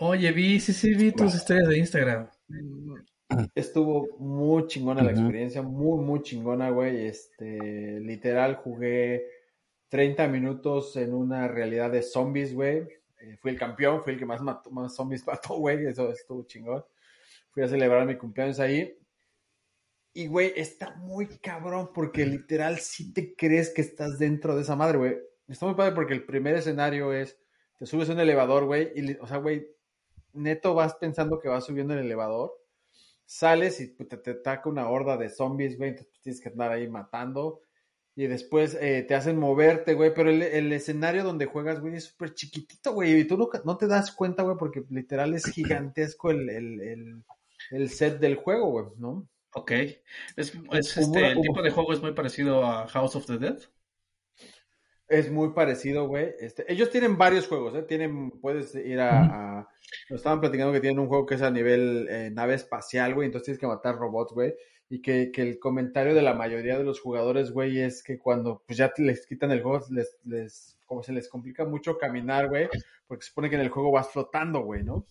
Oye, 0.00 0.32
vi, 0.32 0.60
sí, 0.60 0.72
sí, 0.72 0.94
vi 0.94 1.12
tus 1.12 1.34
historias 1.34 1.68
de 1.68 1.78
Instagram. 1.78 2.28
Estuvo 3.54 4.18
muy 4.18 4.66
chingona 4.66 5.02
la 5.02 5.12
experiencia, 5.12 5.62
muy, 5.62 6.04
muy 6.04 6.22
chingona, 6.22 6.70
güey. 6.70 7.06
Este, 7.06 8.00
literal, 8.00 8.56
jugué 8.56 9.24
30 9.88 10.28
minutos 10.28 10.96
en 10.96 11.14
una 11.14 11.48
realidad 11.48 11.90
de 11.90 12.02
zombies, 12.02 12.54
güey. 12.54 12.88
Eh, 13.20 13.36
fui 13.40 13.50
el 13.52 13.58
campeón, 13.58 14.02
fui 14.02 14.12
el 14.14 14.18
que 14.18 14.26
más, 14.26 14.40
mató, 14.40 14.70
más 14.70 14.94
zombies 14.94 15.26
mató, 15.26 15.56
güey. 15.56 15.86
Eso 15.86 16.10
estuvo 16.10 16.44
chingón. 16.44 16.84
Fui 17.50 17.62
a 17.62 17.68
celebrar 17.68 18.06
mi 18.06 18.16
cumpleaños 18.16 18.60
ahí. 18.60 18.98
Y, 20.12 20.26
güey, 20.26 20.52
está 20.56 20.96
muy 20.96 21.26
cabrón 21.38 21.90
porque 21.94 22.26
literal 22.26 22.78
sí 22.78 23.12
te 23.12 23.34
crees 23.36 23.70
que 23.70 23.82
estás 23.82 24.18
dentro 24.18 24.56
de 24.56 24.62
esa 24.62 24.74
madre, 24.74 24.98
güey. 24.98 25.18
Está 25.46 25.66
muy 25.66 25.74
padre 25.74 25.94
porque 25.94 26.12
el 26.12 26.26
primer 26.26 26.56
escenario 26.56 27.12
es, 27.12 27.38
te 27.78 27.86
subes 27.86 28.10
a 28.10 28.12
un 28.12 28.20
elevador, 28.20 28.66
güey, 28.66 29.16
o 29.20 29.26
sea, 29.26 29.38
güey, 29.38 29.66
neto 30.32 30.74
vas 30.74 30.96
pensando 30.96 31.38
que 31.38 31.48
vas 31.48 31.64
subiendo 31.64 31.94
el 31.94 32.00
elevador, 32.00 32.52
sales 33.24 33.80
y 33.80 33.86
puta, 33.86 34.20
te 34.20 34.32
ataca 34.32 34.68
una 34.68 34.88
horda 34.88 35.16
de 35.16 35.30
zombies, 35.30 35.78
güey, 35.78 35.90
entonces 35.90 36.10
pues, 36.10 36.22
tienes 36.22 36.40
que 36.40 36.48
andar 36.50 36.72
ahí 36.72 36.88
matando. 36.88 37.62
Y 38.20 38.26
después 38.26 38.76
eh, 38.80 39.04
te 39.06 39.14
hacen 39.14 39.38
moverte, 39.38 39.94
güey, 39.94 40.12
pero 40.12 40.28
el, 40.28 40.42
el 40.42 40.72
escenario 40.72 41.22
donde 41.22 41.46
juegas, 41.46 41.78
güey, 41.78 41.94
es 41.94 42.06
súper 42.06 42.34
chiquitito, 42.34 42.92
güey, 42.92 43.20
y 43.20 43.24
tú 43.24 43.36
no, 43.38 43.48
no 43.64 43.76
te 43.76 43.86
das 43.86 44.10
cuenta, 44.10 44.42
güey, 44.42 44.56
porque 44.58 44.82
literal 44.90 45.34
es 45.34 45.44
gigantesco 45.46 46.32
el, 46.32 46.50
el, 46.50 46.80
el, 46.80 47.24
el 47.70 47.88
set 47.90 48.18
del 48.18 48.34
juego, 48.34 48.70
güey, 48.70 48.86
¿no? 48.96 49.28
Ok. 49.52 49.70
Es, 49.70 50.52
es, 50.72 50.96
este, 50.96 51.26
el 51.28 51.40
tipo 51.40 51.62
de 51.62 51.70
juego 51.70 51.92
es 51.92 52.02
muy 52.02 52.12
parecido 52.12 52.66
a 52.66 52.88
House 52.88 53.14
of 53.14 53.26
the 53.26 53.38
Dead. 53.38 53.58
Es 55.06 55.30
muy 55.30 55.50
parecido, 55.54 56.06
güey. 56.06 56.34
Este, 56.40 56.70
ellos 56.70 56.90
tienen 56.90 57.16
varios 57.16 57.46
juegos, 57.46 57.74
¿eh? 57.76 57.82
Tienen, 57.82 58.30
puedes 58.40 58.74
ir 58.74 59.00
a, 59.00 59.60
a- 59.60 59.68
Nos 60.10 60.18
estaban 60.18 60.40
platicando 60.40 60.72
que 60.72 60.80
tienen 60.80 60.98
un 60.98 61.06
juego 61.08 61.24
que 61.24 61.36
es 61.36 61.42
a 61.42 61.50
nivel 61.50 62.06
eh, 62.10 62.30
nave 62.30 62.54
espacial, 62.54 63.14
güey. 63.14 63.26
Entonces 63.26 63.44
tienes 63.46 63.60
que 63.60 63.66
matar 63.66 63.96
robots, 63.96 64.32
güey. 64.34 64.54
Y 64.90 65.02
que, 65.02 65.30
que 65.32 65.42
el 65.42 65.58
comentario 65.58 66.14
de 66.14 66.22
la 66.22 66.32
mayoría 66.34 66.78
de 66.78 66.84
los 66.84 67.00
jugadores, 67.00 67.50
güey, 67.50 67.78
es 67.80 68.02
que 68.02 68.18
cuando 68.18 68.62
pues 68.66 68.78
ya 68.78 68.90
les 68.96 69.26
quitan 69.26 69.50
el 69.50 69.62
juego, 69.62 69.84
les, 69.90 70.16
les, 70.24 70.78
como 70.86 71.02
se 71.02 71.12
les 71.12 71.28
complica 71.28 71.64
mucho 71.66 71.98
caminar, 71.98 72.48
güey. 72.48 72.68
Porque 73.06 73.24
se 73.24 73.28
supone 73.30 73.50
que 73.50 73.56
en 73.56 73.62
el 73.62 73.68
juego 73.68 73.92
vas 73.92 74.10
flotando, 74.10 74.60
güey, 74.62 74.82
¿no? 74.84 75.04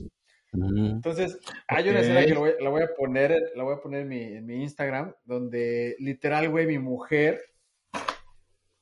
Mm. 0.54 0.86
Entonces, 0.96 1.38
hay 1.68 1.90
una 1.90 2.00
escena 2.00 2.26
que 2.26 2.34
lo 2.34 2.40
voy- 2.40 2.54
la 2.60 2.70
voy 2.70 2.82
a 2.82 2.96
poner, 2.96 3.52
la 3.56 3.64
voy 3.64 3.76
a 3.76 3.82
poner 3.82 4.02
en 4.02 4.08
mi, 4.08 4.22
en 4.24 4.46
mi 4.46 4.64
Instagram, 4.64 5.14
donde 5.26 5.96
literal, 6.00 6.50
güey, 6.50 6.66
mi 6.66 6.80
mujer, 6.80 7.40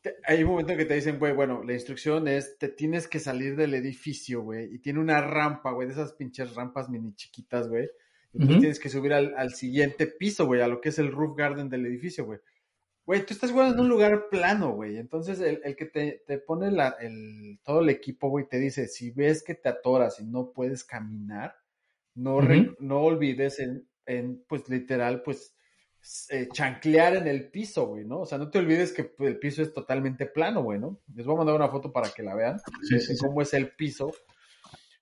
te- 0.01 0.15
hay 0.25 0.43
un 0.43 0.51
momento 0.51 0.71
en 0.73 0.77
que 0.77 0.85
te 0.85 0.93
dicen, 0.93 1.17
güey, 1.19 1.33
bueno, 1.33 1.63
la 1.63 1.73
instrucción 1.73 2.27
es, 2.27 2.57
te 2.57 2.69
tienes 2.69 3.07
que 3.07 3.19
salir 3.19 3.55
del 3.55 3.73
edificio, 3.73 4.41
güey, 4.43 4.73
y 4.73 4.79
tiene 4.79 4.99
una 4.99 5.19
rampa, 5.21 5.71
güey, 5.71 5.87
de 5.87 5.93
esas 5.93 6.13
pinches 6.13 6.53
rampas 6.55 6.89
mini 6.89 7.13
chiquitas, 7.15 7.67
güey, 7.67 7.89
Ujú. 8.43 8.59
tienes 8.59 8.79
que 8.79 8.89
subir 8.89 9.13
al, 9.13 9.33
al 9.37 9.53
siguiente 9.53 10.07
piso, 10.07 10.45
güey, 10.45 10.61
a 10.61 10.67
lo 10.67 10.81
que 10.81 10.89
es 10.89 10.99
el 10.99 11.11
roof 11.11 11.35
garden 11.37 11.69
del 11.69 11.85
edificio, 11.85 12.25
güey. 12.25 12.39
Güey, 13.05 13.23
tú 13.25 13.33
estás 13.35 13.51
jugando 13.51 13.75
en 13.75 13.79
un 13.81 13.89
lugar 13.89 14.29
plano, 14.31 14.71
güey. 14.73 14.97
Entonces, 14.97 15.39
el, 15.39 15.61
el 15.63 15.75
que 15.75 15.85
te, 15.85 16.23
te 16.25 16.39
pone 16.39 16.71
la, 16.71 16.95
el, 16.99 17.59
todo 17.63 17.81
el 17.81 17.89
equipo, 17.89 18.29
güey, 18.29 18.47
te 18.49 18.57
dice, 18.57 18.87
si 18.87 19.11
ves 19.11 19.43
que 19.43 19.53
te 19.55 19.69
atoras 19.69 20.19
y 20.19 20.25
no 20.25 20.51
puedes 20.51 20.83
caminar, 20.83 21.55
no, 22.15 22.41
re- 22.41 22.75
no 22.79 23.01
olvides 23.01 23.59
en, 23.59 23.87
en, 24.07 24.43
pues, 24.47 24.67
literal, 24.69 25.21
pues, 25.21 25.55
eh, 26.29 26.47
chanclear 26.51 27.15
en 27.15 27.27
el 27.27 27.49
piso, 27.49 27.87
güey, 27.87 28.05
¿no? 28.05 28.21
O 28.21 28.25
sea, 28.25 28.37
no 28.37 28.49
te 28.49 28.59
olvides 28.59 28.91
que 28.91 29.03
pues, 29.03 29.29
el 29.29 29.39
piso 29.39 29.61
es 29.61 29.73
totalmente 29.73 30.25
plano, 30.25 30.63
güey, 30.63 30.79
¿no? 30.79 30.99
Les 31.13 31.25
voy 31.25 31.35
a 31.35 31.37
mandar 31.39 31.55
una 31.55 31.69
foto 31.69 31.91
para 31.91 32.09
que 32.09 32.21
la 32.23 32.35
vean 32.35 32.59
Sí, 32.81 32.95
de, 32.95 32.99
sí, 33.01 33.07
de 33.09 33.15
sí. 33.17 33.25
cómo 33.25 33.41
es 33.41 33.53
el 33.53 33.69
piso. 33.75 34.11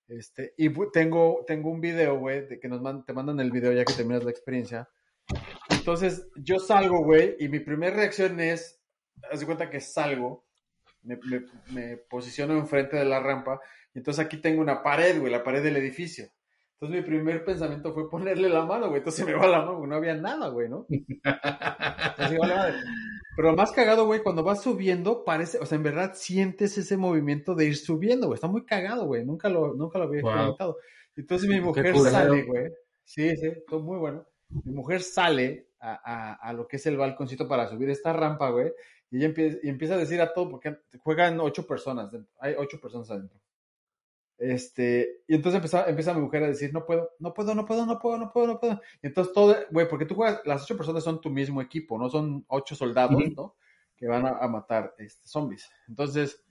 Este, 0.08 0.54
y 0.58 0.70
tengo, 0.92 1.44
tengo 1.46 1.70
un 1.70 1.80
video, 1.80 2.18
güey, 2.18 2.46
de 2.46 2.60
que 2.60 2.68
nos 2.68 3.06
te 3.06 3.12
mandan 3.12 3.40
el 3.40 3.50
video 3.50 3.72
ya 3.72 3.84
que 3.84 3.94
terminas 3.94 4.24
la 4.24 4.30
experiencia. 4.30 4.88
Entonces, 5.70 6.26
yo 6.36 6.58
salgo, 6.58 7.02
güey, 7.04 7.36
y 7.38 7.48
mi 7.48 7.60
primera 7.60 7.96
reacción 7.96 8.38
es, 8.40 8.80
haz 9.30 9.40
de 9.40 9.46
cuenta 9.46 9.70
que 9.70 9.80
salgo, 9.80 10.44
me, 11.02 11.16
me- 11.16 11.46
me 11.72 11.96
posiciono 11.96 12.54
enfrente 12.54 12.96
de 12.96 13.04
la 13.04 13.20
rampa, 13.20 13.60
y 13.94 13.98
entonces 13.98 14.24
aquí 14.24 14.38
tengo 14.38 14.60
una 14.60 14.82
pared, 14.82 15.18
güey, 15.20 15.32
la 15.32 15.42
pared 15.44 15.62
del 15.62 15.76
edificio. 15.76 16.28
Entonces, 16.80 17.00
mi 17.02 17.06
primer 17.06 17.44
pensamiento 17.44 17.92
fue 17.94 18.10
ponerle 18.10 18.48
la 18.48 18.64
mano, 18.64 18.88
güey, 18.88 18.98
entonces 18.98 19.24
me 19.24 19.32
va 19.34 19.46
la 19.46 19.60
mano, 19.60 19.78
güey, 19.78 19.88
no 19.88 19.96
había 19.96 20.14
nada, 20.16 20.48
güey, 20.48 20.68
¿no? 20.68 20.86
Entonces, 20.88 22.38
"Vale, 22.38 22.54
madre". 22.54 22.74
Pero 23.36 23.50
lo 23.50 23.56
más 23.56 23.72
cagado, 23.72 24.06
güey, 24.06 24.22
cuando 24.22 24.44
vas 24.44 24.62
subiendo, 24.62 25.24
parece, 25.24 25.58
o 25.58 25.66
sea, 25.66 25.76
en 25.76 25.82
verdad 25.82 26.12
sientes 26.14 26.78
ese 26.78 26.96
movimiento 26.96 27.54
de 27.54 27.66
ir 27.66 27.76
subiendo, 27.76 28.26
güey. 28.28 28.36
Está 28.36 28.46
muy 28.48 28.64
cagado, 28.64 29.06
güey. 29.06 29.24
Nunca 29.24 29.48
lo, 29.48 29.74
nunca 29.74 29.98
lo 29.98 30.04
había 30.04 30.22
Wow. 30.22 30.30
experimentado. 30.30 30.76
Entonces 31.16 31.48
mi 31.48 31.60
mujer 31.60 31.96
sale, 31.96 32.42
güey. 32.44 32.70
Sí, 33.04 33.36
sí, 33.36 33.50
todo 33.68 33.80
muy 33.80 33.98
bueno. 33.98 34.24
Mi 34.64 34.72
mujer 34.72 35.02
sale 35.02 35.68
a, 35.80 35.94
a- 36.04 36.34
a 36.34 36.52
lo 36.52 36.66
que 36.68 36.76
es 36.76 36.86
el 36.86 36.96
balconcito 36.96 37.48
para 37.48 37.68
subir 37.68 37.90
esta 37.90 38.12
rampa, 38.12 38.50
güey. 38.50 38.72
Y 39.10 39.16
ella 39.18 39.26
empieza, 39.26 39.58
y 39.62 39.68
empieza 39.68 39.94
a 39.94 39.98
decir 39.98 40.20
a 40.20 40.32
todo, 40.32 40.48
porque 40.50 40.76
juegan 41.00 41.38
ocho 41.40 41.66
personas, 41.66 42.10
dentro. 42.12 42.32
hay 42.40 42.54
ocho 42.56 42.80
personas 42.80 43.10
adentro. 43.10 43.38
Este, 44.38 45.22
y 45.28 45.34
entonces 45.36 45.56
empieza, 45.56 45.88
empieza 45.88 46.12
mi 46.14 46.20
mujer 46.20 46.42
a 46.44 46.48
decir, 46.48 46.72
no 46.72 46.84
puedo, 46.84 47.10
no 47.18 47.32
puedo, 47.32 47.54
no 47.54 47.64
puedo, 47.66 47.86
no 47.86 47.98
puedo, 47.98 48.18
no 48.18 48.30
puedo, 48.32 48.46
no 48.48 48.60
puedo. 48.60 48.80
Y 49.02 49.06
entonces 49.06 49.32
todo, 49.32 49.56
güey, 49.70 49.88
porque 49.88 50.06
tú 50.06 50.14
juegas, 50.14 50.40
las 50.44 50.62
ocho 50.64 50.76
personas 50.76 51.04
son 51.04 51.20
tu 51.20 51.30
mismo 51.30 51.62
equipo, 51.62 51.98
¿no? 51.98 52.08
Son 52.10 52.44
ocho 52.48 52.74
soldados. 52.74 53.22
¿no? 53.36 53.54
Que 53.96 54.08
van 54.08 54.26
a, 54.26 54.30
a 54.38 54.48
matar 54.48 54.94
este, 54.98 55.26
zombies. 55.28 55.70
Entonces, 55.88 56.42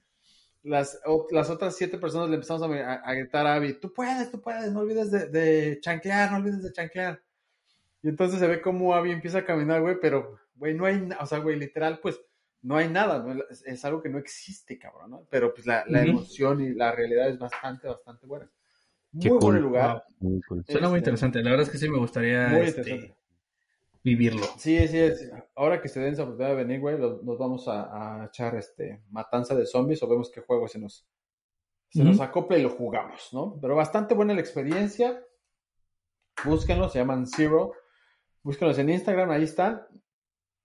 las, 0.64 1.00
o- 1.06 1.28
las 1.32 1.50
otras 1.50 1.76
siete 1.76 1.98
personas 1.98 2.30
le 2.30 2.36
empezamos 2.36 2.64
a, 2.64 2.94
a- 2.94 3.14
gritar 3.14 3.46
a 3.46 3.56
Abby, 3.56 3.74
tú 3.74 3.92
puedes, 3.94 4.32
tú 4.32 4.40
puedes, 4.42 4.72
no 4.72 4.80
olvides 4.80 5.12
de, 5.12 5.28
de 5.28 5.80
chanclear, 5.82 6.32
no 6.32 6.38
olvides 6.38 6.64
de 6.64 6.72
chanclear. 6.72 7.22
Y 8.02 8.10
entonces 8.10 8.40
se 8.40 8.48
ve 8.48 8.62
como 8.62 8.94
Abby 8.96 9.12
empieza 9.12 9.40
a 9.40 9.46
caminar, 9.46 9.82
güey, 9.82 9.98
pero, 10.02 10.40
güey, 10.56 10.74
no 10.74 10.86
hay, 10.86 11.10
o 11.20 11.26
sea, 11.26 11.40
güey, 11.40 11.58
literal, 11.60 12.00
pues, 12.02 12.20
no 12.64 12.76
hay 12.78 12.90
nada, 12.90 13.20
¿no? 13.22 13.44
es, 13.50 13.64
es 13.66 13.86
algo 13.86 14.02
que 14.02 14.10
no 14.10 14.18
existe, 14.18 14.80
cabrón, 14.80 15.12
¿no? 15.12 15.28
Pero, 15.30 15.54
pues, 15.54 15.66
la, 15.68 15.84
la 15.88 16.02
emoción 16.04 16.62
y 16.62 16.74
la 16.74 16.92
realidad 16.92 17.30
es 17.30 17.38
bastante, 17.38 17.88
bastante 17.88 18.26
buena. 18.26 18.50
Qué 19.22 19.30
Muy 19.30 19.38
cool. 19.38 19.52
buen 19.52 19.62
lugar. 19.62 20.04
Muy 20.20 20.42
cool. 20.42 20.66
Suena 20.68 20.90
muy 20.90 20.98
interesante. 20.98 21.44
La 21.44 21.52
verdad 21.52 21.68
es 21.68 21.72
que 21.72 21.78
sí 21.78 21.88
me 21.88 22.00
gustaría 22.00 22.58
este, 22.60 23.16
vivirlo. 24.04 24.46
Sí, 24.58 24.88
sí, 24.88 24.98
es- 24.98 25.32
ahora 25.56 25.80
que 25.82 25.88
se 25.88 26.00
den 26.00 26.14
esa 26.14 26.24
oportunidad 26.24 26.56
de 26.56 26.64
venir, 26.64 26.80
güey, 26.80 26.98
los- 26.98 27.22
nos 27.24 27.38
vamos 27.38 27.68
a, 27.68 28.22
a 28.24 28.26
echar 28.26 28.56
este 28.56 29.04
matanza 29.12 29.54
de 29.56 29.66
zombies 29.68 30.02
o 30.02 30.08
vemos 30.08 30.32
qué 30.32 30.42
juego 30.42 30.68
se 30.68 30.80
nos, 30.80 31.08
se 31.90 32.04
nos 32.04 32.20
acopla 32.22 32.58
y 32.58 32.64
lo 32.64 32.72
jugamos, 32.72 33.30
¿no? 33.34 33.60
Pero 33.62 33.76
bastante 33.76 34.16
buena 34.16 34.34
la 34.34 34.42
experiencia. 34.42 35.22
Búsquenlos, 36.44 36.92
se 36.94 37.00
llaman 37.00 37.28
Zero. 37.28 37.74
Búsquenlos 38.42 38.80
en 38.80 38.90
Instagram, 38.90 39.30
ahí 39.30 39.44
están. 39.44 39.86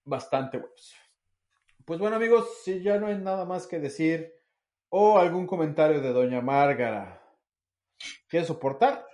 Bastante 0.04 0.56
buenos. 0.56 0.94
Pues 1.88 2.00
bueno, 2.00 2.16
amigos, 2.16 2.46
si 2.62 2.82
ya 2.82 2.98
no 2.98 3.06
hay 3.06 3.16
nada 3.16 3.46
más 3.46 3.66
que 3.66 3.78
decir 3.78 4.30
o 4.90 5.16
algún 5.16 5.46
comentario 5.46 6.02
de 6.02 6.12
Doña 6.12 6.42
Márgara 6.42 7.26
que 8.28 8.44
soportar, 8.44 9.06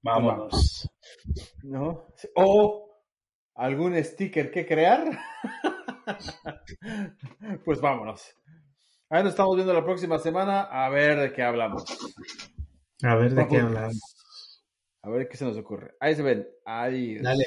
Vámonos. 0.00 0.88
¿no? 1.64 2.06
O 2.36 3.02
algún 3.56 3.96
sticker 4.04 4.52
que 4.52 4.64
crear, 4.64 5.18
pues 7.64 7.80
vámonos. 7.80 8.32
Ahí 9.10 9.24
nos 9.24 9.32
estamos 9.32 9.56
viendo 9.56 9.74
la 9.74 9.84
próxima 9.84 10.20
semana 10.20 10.60
a 10.62 10.88
ver 10.90 11.18
de 11.18 11.32
qué 11.32 11.42
hablamos. 11.42 11.82
A 13.02 13.16
ver 13.16 13.34
de 13.34 13.48
qué 13.48 13.58
hablamos. 13.58 14.64
A 15.02 15.10
ver 15.10 15.28
qué 15.28 15.36
se 15.36 15.44
nos 15.44 15.56
ocurre. 15.56 15.96
Ahí 15.98 16.14
se 16.14 16.22
ven. 16.22 16.48
Adiós. 16.64 17.24
Dale. 17.24 17.46